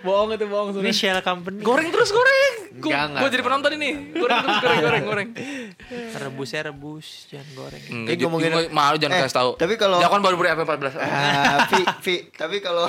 Bohong 0.00 0.30
itu 0.30 0.44
bohong 0.44 0.68
ini 0.72 0.88
sudah. 0.88 0.92
Shell 0.92 1.20
Company. 1.20 1.60
Goreng 1.60 1.88
terus 1.88 2.10
goreng. 2.10 2.54
Gue 2.80 3.28
jadi 3.28 3.40
penonton 3.40 3.70
ini. 3.74 3.90
Goreng 4.12 4.38
terus 4.40 4.58
goreng 4.58 4.80
goreng 4.80 5.04
goreng. 5.04 5.28
Rebusnya 6.20 6.60
rebus, 6.64 7.26
jangan 7.26 7.48
goreng. 7.54 7.82
Enggak, 7.84 8.12
Ini 8.12 8.22
ngomongin- 8.22 8.70
malu 8.70 8.96
jangan 8.96 9.14
Eh, 9.14 9.22
kasih 9.22 9.36
tahu. 9.36 9.50
tapi 9.56 9.74
kalau- 9.74 9.98
Jangan 9.98 10.20
baru 10.20 10.36
beri 10.36 10.50
apa-apa 10.50 10.74
14. 10.78 10.94
Ah, 10.96 11.64
Vi, 11.70 11.80
Vi, 12.00 12.14
tapi 12.30 12.56
kalau 12.58 12.86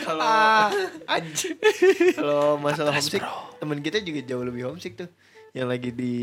kalau 0.00 0.24
anjing. 1.04 1.56
Kalau 2.14 2.56
masalah 2.56 2.90
homesick, 2.90 3.22
temen 3.56 3.78
kita 3.78 4.00
juga 4.00 4.20
jauh 4.22 4.42
lebih 4.42 4.66
homesick 4.66 4.94
tuh. 4.94 5.08
Yang 5.50 5.68
lagi 5.68 5.90
di 5.90 6.14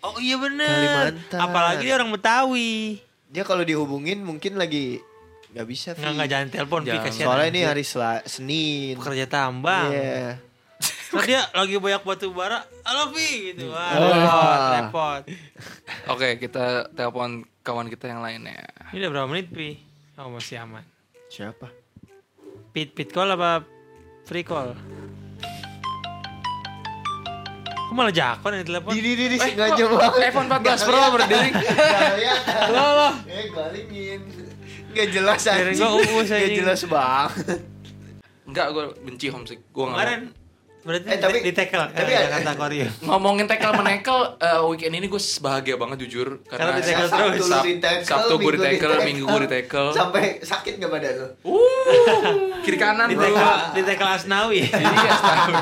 Oh 0.00 0.14
iya 0.16 0.36
bener. 0.36 1.10
Kalimantan. 1.12 1.38
Apalagi 1.40 1.82
dia 1.82 1.94
orang 1.94 2.10
Betawi. 2.10 3.02
dia 3.28 3.42
kalau 3.42 3.60
dihubungin 3.60 4.18
mungkin 4.18 4.54
lagi 4.54 5.02
nggak 5.50 5.66
bisa 5.66 5.88
Vi. 5.90 6.00
Nggak 6.00 6.12
nggak 6.14 6.28
jangan 6.28 6.48
telepon, 6.50 6.80
Pi 6.80 6.88
Jangan. 6.88 7.04
kasihan. 7.04 7.26
Soalnya 7.26 7.48
ini 7.48 7.60
hari 7.62 7.82
Sela- 7.82 8.24
Senin. 8.24 8.94
pekerja 8.94 9.24
tambang. 9.26 9.88
Iya. 9.88 10.36
Terus 11.08 11.24
dia 11.24 11.40
lagi 11.50 11.74
banyak 11.76 12.02
batu 12.02 12.28
bara, 12.30 12.58
halo 12.82 13.10
Pi 13.10 13.28
gitu. 13.50 13.68
Wah, 13.68 13.90
Oh. 13.90 14.12
repot, 14.12 14.60
repot. 14.74 15.22
Oke, 16.08 16.28
kita 16.38 16.64
telepon 16.90 17.30
kawan 17.60 17.86
kita 17.86 18.06
yang 18.06 18.20
lainnya. 18.20 18.60
Ini 18.90 19.02
udah 19.02 19.10
berapa 19.10 19.26
menit 19.26 19.48
Pi? 19.48 19.80
Oh 20.14 20.28
masih 20.28 20.58
aman. 20.58 20.84
Siapa? 21.28 21.68
Pit 22.70 22.92
pit 22.92 23.08
call 23.08 23.30
apa 23.30 23.64
free 24.24 24.42
call? 24.42 24.76
Kok 27.80 27.94
malah 27.94 28.12
jakon 28.12 28.52
yang 28.52 28.66
telepon? 28.66 28.92
Di 28.92 29.00
di 29.00 29.12
di 29.14 29.24
di 29.26 29.36
Eh, 29.36 29.40
sengaja 29.40 29.80
kok 29.80 29.96
banget. 29.96 30.28
iPhone 30.28 30.46
14 30.46 30.80
Pro 30.82 31.00
berdiri. 31.10 31.50
Lo 32.68 32.84
lo. 32.94 33.10
Eh 33.24 33.46
galingin. 33.48 34.20
Gak 34.98 35.08
jelas 35.08 35.42
aja. 35.44 35.70
gua 35.70 35.90
uus 35.94 36.26
Gak 36.26 36.38
anjing. 36.40 36.58
jelas 36.58 36.80
banget. 36.84 37.62
Enggak, 38.44 38.66
gue 38.68 38.84
benci 39.00 39.26
homesick. 39.28 39.60
Gue 39.68 39.86
Kemarin 39.86 40.34
berarti 40.80 41.04
Eh, 41.06 41.18
tapi- 41.18 41.42
di 41.44 41.52
tackle 41.52 41.84
tapi 41.92 42.08
eh, 42.08 42.16
ada- 42.16 42.24
Jakarta 42.32 42.52
Korea. 42.56 42.86
Ngomongin 43.04 43.44
tackle 43.44 43.76
menekel 43.76 44.18
eh, 44.38 44.60
weekend 44.64 44.94
ini 44.94 45.06
gue 45.06 45.20
bahagia 45.38 45.76
banget 45.76 45.98
jujur 46.02 46.40
Karena 46.42 46.72
di 46.72 46.82
tackle 46.82 47.06
Sabtu 47.06 47.28
terus. 47.28 47.38
lu 47.38 47.44
Sab- 47.46 47.62
di 47.62 47.74
tackle, 47.76 48.08
Sabtu 48.08 48.32
gue 48.36 48.50
di 48.50 48.58
tackle. 48.58 48.94
Minggu 49.04 49.24
gue 49.24 49.40
di 49.40 49.50
tackle. 49.52 49.90
Sampai 49.92 50.22
sakit 50.40 50.72
gak 50.76 50.88
badan 50.88 51.12
lo? 51.14 51.28
Uh, 51.44 52.56
kiri 52.64 52.74
kanan 52.76 53.06
Di 53.06 53.14
bro. 53.14 53.22
tackle 53.22 53.52
di 53.70 53.82
tackle 53.84 54.10
Asnawi. 54.10 54.60
Iya, 54.64 55.12
tahu. 55.14 55.52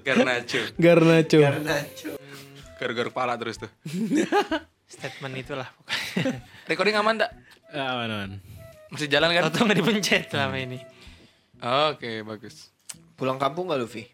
Garnacho. 0.00 0.60
Garnacho. 0.74 1.38
Karena 1.38 1.76
cu- 1.92 2.18
Gara-gara 2.74 3.06
kepala 3.06 3.32
terus 3.36 3.56
tuh. 3.56 3.68
Statement 4.86 5.34
itulah 5.36 5.68
pokoknya. 5.70 6.40
Recording 6.64 6.96
aman 6.96 7.14
enggak? 7.14 7.30
Aman 7.70 8.08
aman. 8.08 8.30
Masih 8.88 9.06
jalan 9.06 9.30
kan? 9.30 9.46
Atau 9.46 9.62
nggak 9.62 9.78
dipencet 9.78 10.24
selama 10.28 10.56
ini. 10.56 10.78
Oke, 11.60 12.22
bagus. 12.22 12.72
Pulang 13.14 13.36
kampung 13.36 13.68
gak 13.68 13.76
lu 13.76 13.86
Vi? 13.86 14.08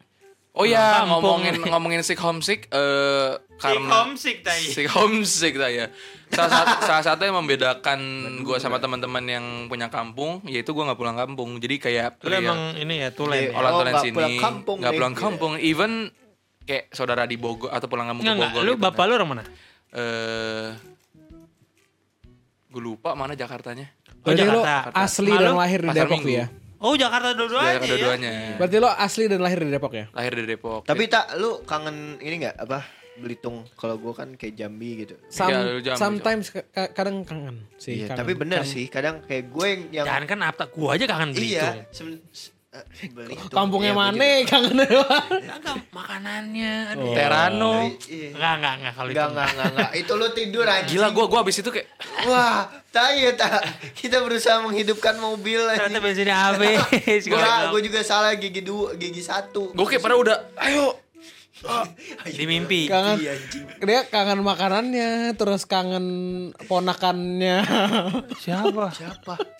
Oh 0.53 0.65
ya, 0.65 1.05
Kampung. 1.05 1.21
ngomongin 1.37 1.61
ngomongin 1.63 2.01
sick 2.01 2.17
homesick 2.17 2.65
eh 2.73 3.33
karena 3.57 3.93
homesick 4.03 4.41
tadi. 4.41 4.65
sick 4.67 4.89
homesick 4.89 5.53
saya. 5.55 5.93
Salah 6.27 6.49
satu, 6.51 6.73
salah 6.83 7.05
satu 7.05 7.23
yang 7.23 7.37
membedakan 7.37 8.01
gue 8.41 8.57
sama 8.57 8.81
teman-teman 8.81 9.21
yang 9.23 9.45
punya 9.69 9.87
kampung 9.87 10.41
yaitu 10.45 10.73
gue 10.73 10.81
nggak 10.81 10.97
pulang 10.97 11.13
kampung. 11.15 11.61
Jadi 11.61 11.77
kayak 11.79 12.25
Lu 12.25 12.33
emang 12.33 12.73
ini 12.75 12.99
ya 12.99 13.13
tulen. 13.13 13.37
Iya. 13.37 13.45
ya? 13.47 13.53
orang 13.55 13.71
Oh, 13.71 13.79
tulen 13.79 13.93
nggak 13.93 14.03
sini 14.03 14.17
pulang 14.17 14.37
kampung 14.41 14.77
nggak 14.81 14.91
nih. 14.91 14.99
pulang 14.99 15.15
kampung 15.15 15.53
even 15.61 15.93
kayak 16.65 16.85
saudara 16.91 17.23
di 17.25 17.37
Bogor 17.37 17.69
atau 17.69 17.87
pulang 17.87 18.09
kampung 18.09 18.25
ke 18.25 18.33
Bogor 18.35 18.61
lu 18.65 18.73
gitu 18.75 18.83
bapak 18.83 18.97
kan. 18.99 19.07
lu 19.07 19.13
orang 19.15 19.29
mana? 19.31 19.45
eh 19.93 20.69
gue 22.77 22.83
lupa 22.85 23.17
mana 23.17 23.33
Jakartanya 23.33 23.89
Oh, 24.21 24.29
Berarti 24.29 24.45
lo 24.45 24.61
Jakarta. 24.61 24.91
asli 24.99 25.31
Malu? 25.31 25.41
dan 25.41 25.55
lahir 25.57 25.79
di 25.79 25.87
Pasar 25.87 25.99
Depok 26.03 26.19
Minggu. 26.19 26.35
ya? 26.35 26.47
Oh, 26.77 26.93
Jakarta 26.95 27.29
dua-duanya. 27.33 27.73
Jakarta 27.73 27.87
ya? 27.87 27.89
dua-duanya 27.89 28.33
Berarti 28.55 28.77
lo 28.77 28.89
asli 28.91 29.25
dan 29.25 29.41
lahir 29.41 29.59
di 29.59 29.71
Depok 29.71 29.93
ya? 29.93 30.05
lahir 30.11 30.33
di 30.35 30.45
Depok 30.45 30.81
Tapi 30.83 31.03
tak 31.07 31.25
lu 31.35 31.51
kangen 31.63 31.97
ini 32.21 32.35
gak 32.39 32.57
apa? 32.59 32.79
Belitung. 33.17 33.65
Kalau 33.73 33.97
gue 33.97 34.13
kan 34.13 34.29
kayak 34.31 34.55
Jambi 34.55 34.91
gitu. 35.01 35.17
Some- 35.27 35.49
Iya, 35.49 35.81
jam, 35.81 35.97
sometimes 35.97 36.53
ka- 36.53 36.69
ka- 36.69 36.93
kadang 36.93 37.25
kangen 37.25 37.65
sih. 37.77 37.97
Iya, 37.97 38.13
kangen. 38.13 38.19
tapi 38.21 38.33
bener 38.37 38.61
Kan- 38.61 38.69
sih. 38.69 38.85
Kadang 38.87 39.25
kayak 39.25 39.45
gue 39.49 39.67
yang, 39.67 39.83
yang 39.95 40.07
Jangan 40.07 40.25
kan 40.27 40.39
apa 40.45 40.63
gua 40.69 40.91
aja 40.93 41.05
kangen 41.07 41.31
Belitung. 41.33 41.65
iya. 41.81 41.89
Eh, 42.77 43.09
Belitung. 43.09 43.49
Kampungnya 43.53 43.93
Iya, 43.93 44.01
mana 44.01 44.29
kangen. 44.45 44.77
Enggak 44.77 45.77
makanannya. 45.93 46.73
Aduh. 46.93 47.13
Terano. 47.17 47.75
Iya. 48.07 48.29
Enggak, 48.37 48.53
enggak, 48.57 48.75
itu. 48.77 49.17
Enggak, 49.17 49.49
enggak, 49.53 49.67
enggak. 49.73 49.91
Itu 49.97 50.13
lu 50.17 50.29
tidur 50.37 50.67
anjing. 50.69 50.93
Gila 50.97 51.09
gua 51.17 51.25
gua 51.29 51.41
abis 51.47 51.61
itu 51.65 51.71
kayak 51.73 51.89
Wah, 52.29 52.69
tak 52.93 53.17
ya 53.17 53.33
tak. 53.37 53.61
Kita 53.97 54.21
berusaha 54.21 54.61
menghidupkan 54.61 55.17
mobil 55.17 55.61
Ternyata 55.73 56.01
bensinnya 56.01 56.37
habis. 56.37 56.83
Gua 57.29 57.73
gue 57.73 57.81
juga 57.87 58.01
salah 58.05 58.37
gigi 58.37 58.61
dua, 58.61 58.97
gigi 58.97 59.23
satu. 59.25 59.73
gue 59.73 59.87
kayak 59.87 60.03
pada 60.03 60.17
udah 60.17 60.37
ayo 60.69 60.97
di 62.29 62.45
mimpi. 62.45 62.85
Kangen. 62.85 63.17
Iya, 63.17 63.33
anjing. 63.33 63.65
Dia 63.81 64.01
kangen 64.13 64.45
makanannya, 64.45 65.33
terus 65.41 65.65
kangen 65.65 66.07
ponakannya. 66.69 67.65
Siapa? 68.37 68.93
Siapa? 68.93 69.56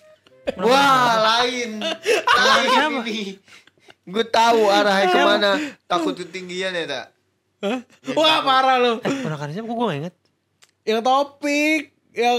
Wah, 0.55 1.11
lain. 1.19 1.83
Lain 2.47 2.69
ini. 3.03 3.35
Gue 4.07 4.23
tahu 4.23 4.71
arahnya 4.71 5.07
ke 5.11 5.19
mana. 5.19 5.51
Takut 5.83 6.15
ketinggian 6.15 6.71
ya, 6.71 6.85
tak? 6.87 7.05
Wah 8.13 8.39
parah 8.39 8.77
lu. 8.77 8.93
Ponakan 9.01 9.51
siapa? 9.51 9.67
Kok 9.67 9.75
gua 9.75 9.87
gak 9.91 9.99
inget? 9.99 10.15
Yang 10.87 11.01
topik, 11.03 11.81
yang 12.15 12.35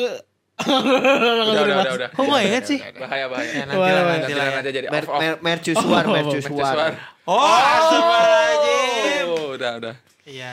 udah 0.59 1.63
udah 1.63 1.63
udah 1.63 1.93
udah 1.95 2.09
Kok 2.11 2.25
gua 2.25 2.39
inget 2.41 2.65
sih? 2.65 2.79
bahaya 2.97 3.27
bahaya 3.29 3.51
Ya, 3.53 3.65
nanti 3.67 3.77
lah, 3.79 4.03
nanti 4.09 4.33
lah. 4.33 4.47
Aja 4.59 4.71
jadi 4.73 4.87
off 4.89 5.07
off 5.07 5.21
mer 5.21 5.35
mercusuar, 5.39 6.03
Oh, 6.03 6.15
mercusuar. 6.15 6.75
Mercusuar. 6.75 6.91
Oh, 7.29 7.39
astagfirullahaladzim. 7.45 9.25
Oh, 9.29 9.47
udah 9.53 9.73
udah 9.77 9.95
Iya. 10.25 10.53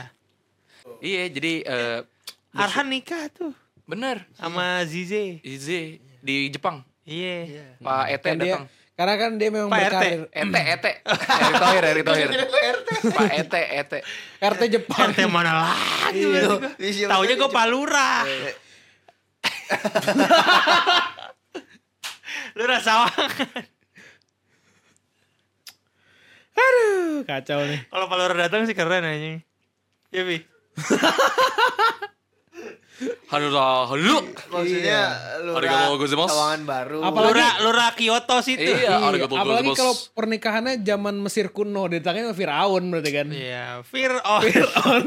iya 0.99 1.23
jadi 1.27 1.53
eh, 1.63 1.99
Arhan 2.53 2.87
nikah 2.87 3.27
tuh 3.29 3.51
bener 3.85 4.25
sama 4.33 4.83
Zize. 4.83 5.39
Ize 5.41 5.97
di 6.19 6.49
Jepang 6.49 6.81
Iya. 7.05 7.77
Pak 7.79 8.03
Ete 8.09 8.27
kan 8.33 8.37
datang 8.41 8.65
karena 8.95 9.13
kan 9.19 9.31
dia 9.35 9.49
memang 9.51 9.67
Pak 9.67 9.81
RT. 9.91 9.91
berkarir 9.91 10.21
Ete 10.31 10.61
Ete 10.71 10.91
Erick 11.35 11.59
Thohir 11.59 11.83
Erick 11.83 12.05
Thohir 12.07 12.75
Pak 13.11 13.29
Ete 13.29 13.61
Ete 13.75 13.99
RT 14.41 14.61
Jepang. 14.71 15.11
RT 15.11 15.19
mana 15.29 15.51
lagi? 15.53 16.23
Iya, 16.23 16.41
iya, 16.79 17.05
Taunya 17.11 17.35
gue. 17.37 17.49
Palura. 17.51 18.23
Lu 22.55 22.63
rasa 22.63 23.05
Aduh, 26.55 27.27
kacau 27.27 27.59
nih. 27.67 27.83
Kalau 27.91 28.07
Palura 28.07 28.31
datang 28.31 28.63
sih 28.63 28.71
keren 28.71 29.03
aja. 29.03 29.43
Ya, 30.15 30.21
Bi. 30.23 30.39
Halo 33.27 33.51
halo 33.51 34.23
Maksudnya 34.47 35.01
lu 35.43 35.51
Arigatou 35.53 35.99
gozaimasu. 35.99 36.31
tawangan 36.31 36.61
baru. 36.63 36.99
Apalagi- 37.03 37.35
Lura, 37.35 37.49
Lura 37.59 37.87
Kyoto 37.91 38.37
situ. 38.39 38.63
Iya, 38.63 38.95
Iya, 38.95 39.03
arigatou 39.03 39.35
apalagi 39.35 39.75
kalau 39.75 39.91
pernikahannya 40.15 40.79
zaman 40.79 41.19
Mesir 41.19 41.51
kuno, 41.51 41.91
ditangnya 41.91 42.31
sama 42.31 42.35
Firaun 42.35 42.83
berarti 42.87 43.11
kan. 43.11 43.27
Iya, 43.27 43.83
of 43.83 43.85
Firaun. 43.85 45.05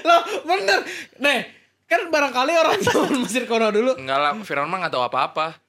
Loh, 0.00 0.22
bener. 0.42 0.78
Nih, 1.18 1.40
kan 1.84 2.08
barangkali 2.08 2.52
orang 2.54 2.80
zaman 2.86 3.14
Mesir 3.20 3.44
kuno 3.44 3.68
dulu. 3.68 4.00
Enggak 4.00 4.16
lah, 4.18 4.32
Firaun 4.40 4.64
mah 4.66 4.80
gak 4.80 4.96
tahu 4.96 5.04
apa-apa. 5.04 5.60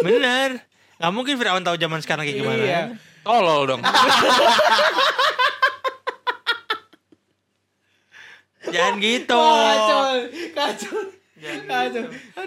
Bener. 0.00 0.62
Gak 0.96 1.10
mungkin 1.10 1.34
Firaun 1.34 1.66
tahu 1.66 1.74
zaman 1.74 1.98
sekarang 1.98 2.22
kayak 2.22 2.38
gimana. 2.38 2.62
Iya. 2.62 2.82
Tolol 3.22 3.66
dong. 3.66 3.82
Jangan 8.68 8.94
gitu. 9.02 9.42
Kacau, 9.42 10.02
kacau. 10.54 10.96
Kacau. 11.42 12.04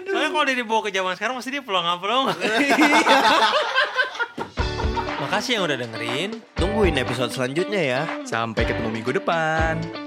Soalnya 0.08 0.30
kalau 0.32 0.44
dia 0.48 0.56
dibawa 0.56 0.80
ke 0.86 0.90
zaman 0.94 1.12
sekarang 1.18 1.34
pasti 1.36 1.50
dia 1.52 1.60
pulang-pulang. 1.60 2.32
Makasih 5.20 5.60
yang 5.60 5.64
udah 5.68 5.76
dengerin. 5.76 6.30
Tungguin 6.56 6.96
episode 6.96 7.34
selanjutnya 7.34 7.82
ya. 7.82 8.02
Sampai 8.24 8.64
ketemu 8.64 8.88
minggu 8.88 9.12
depan. 9.20 10.05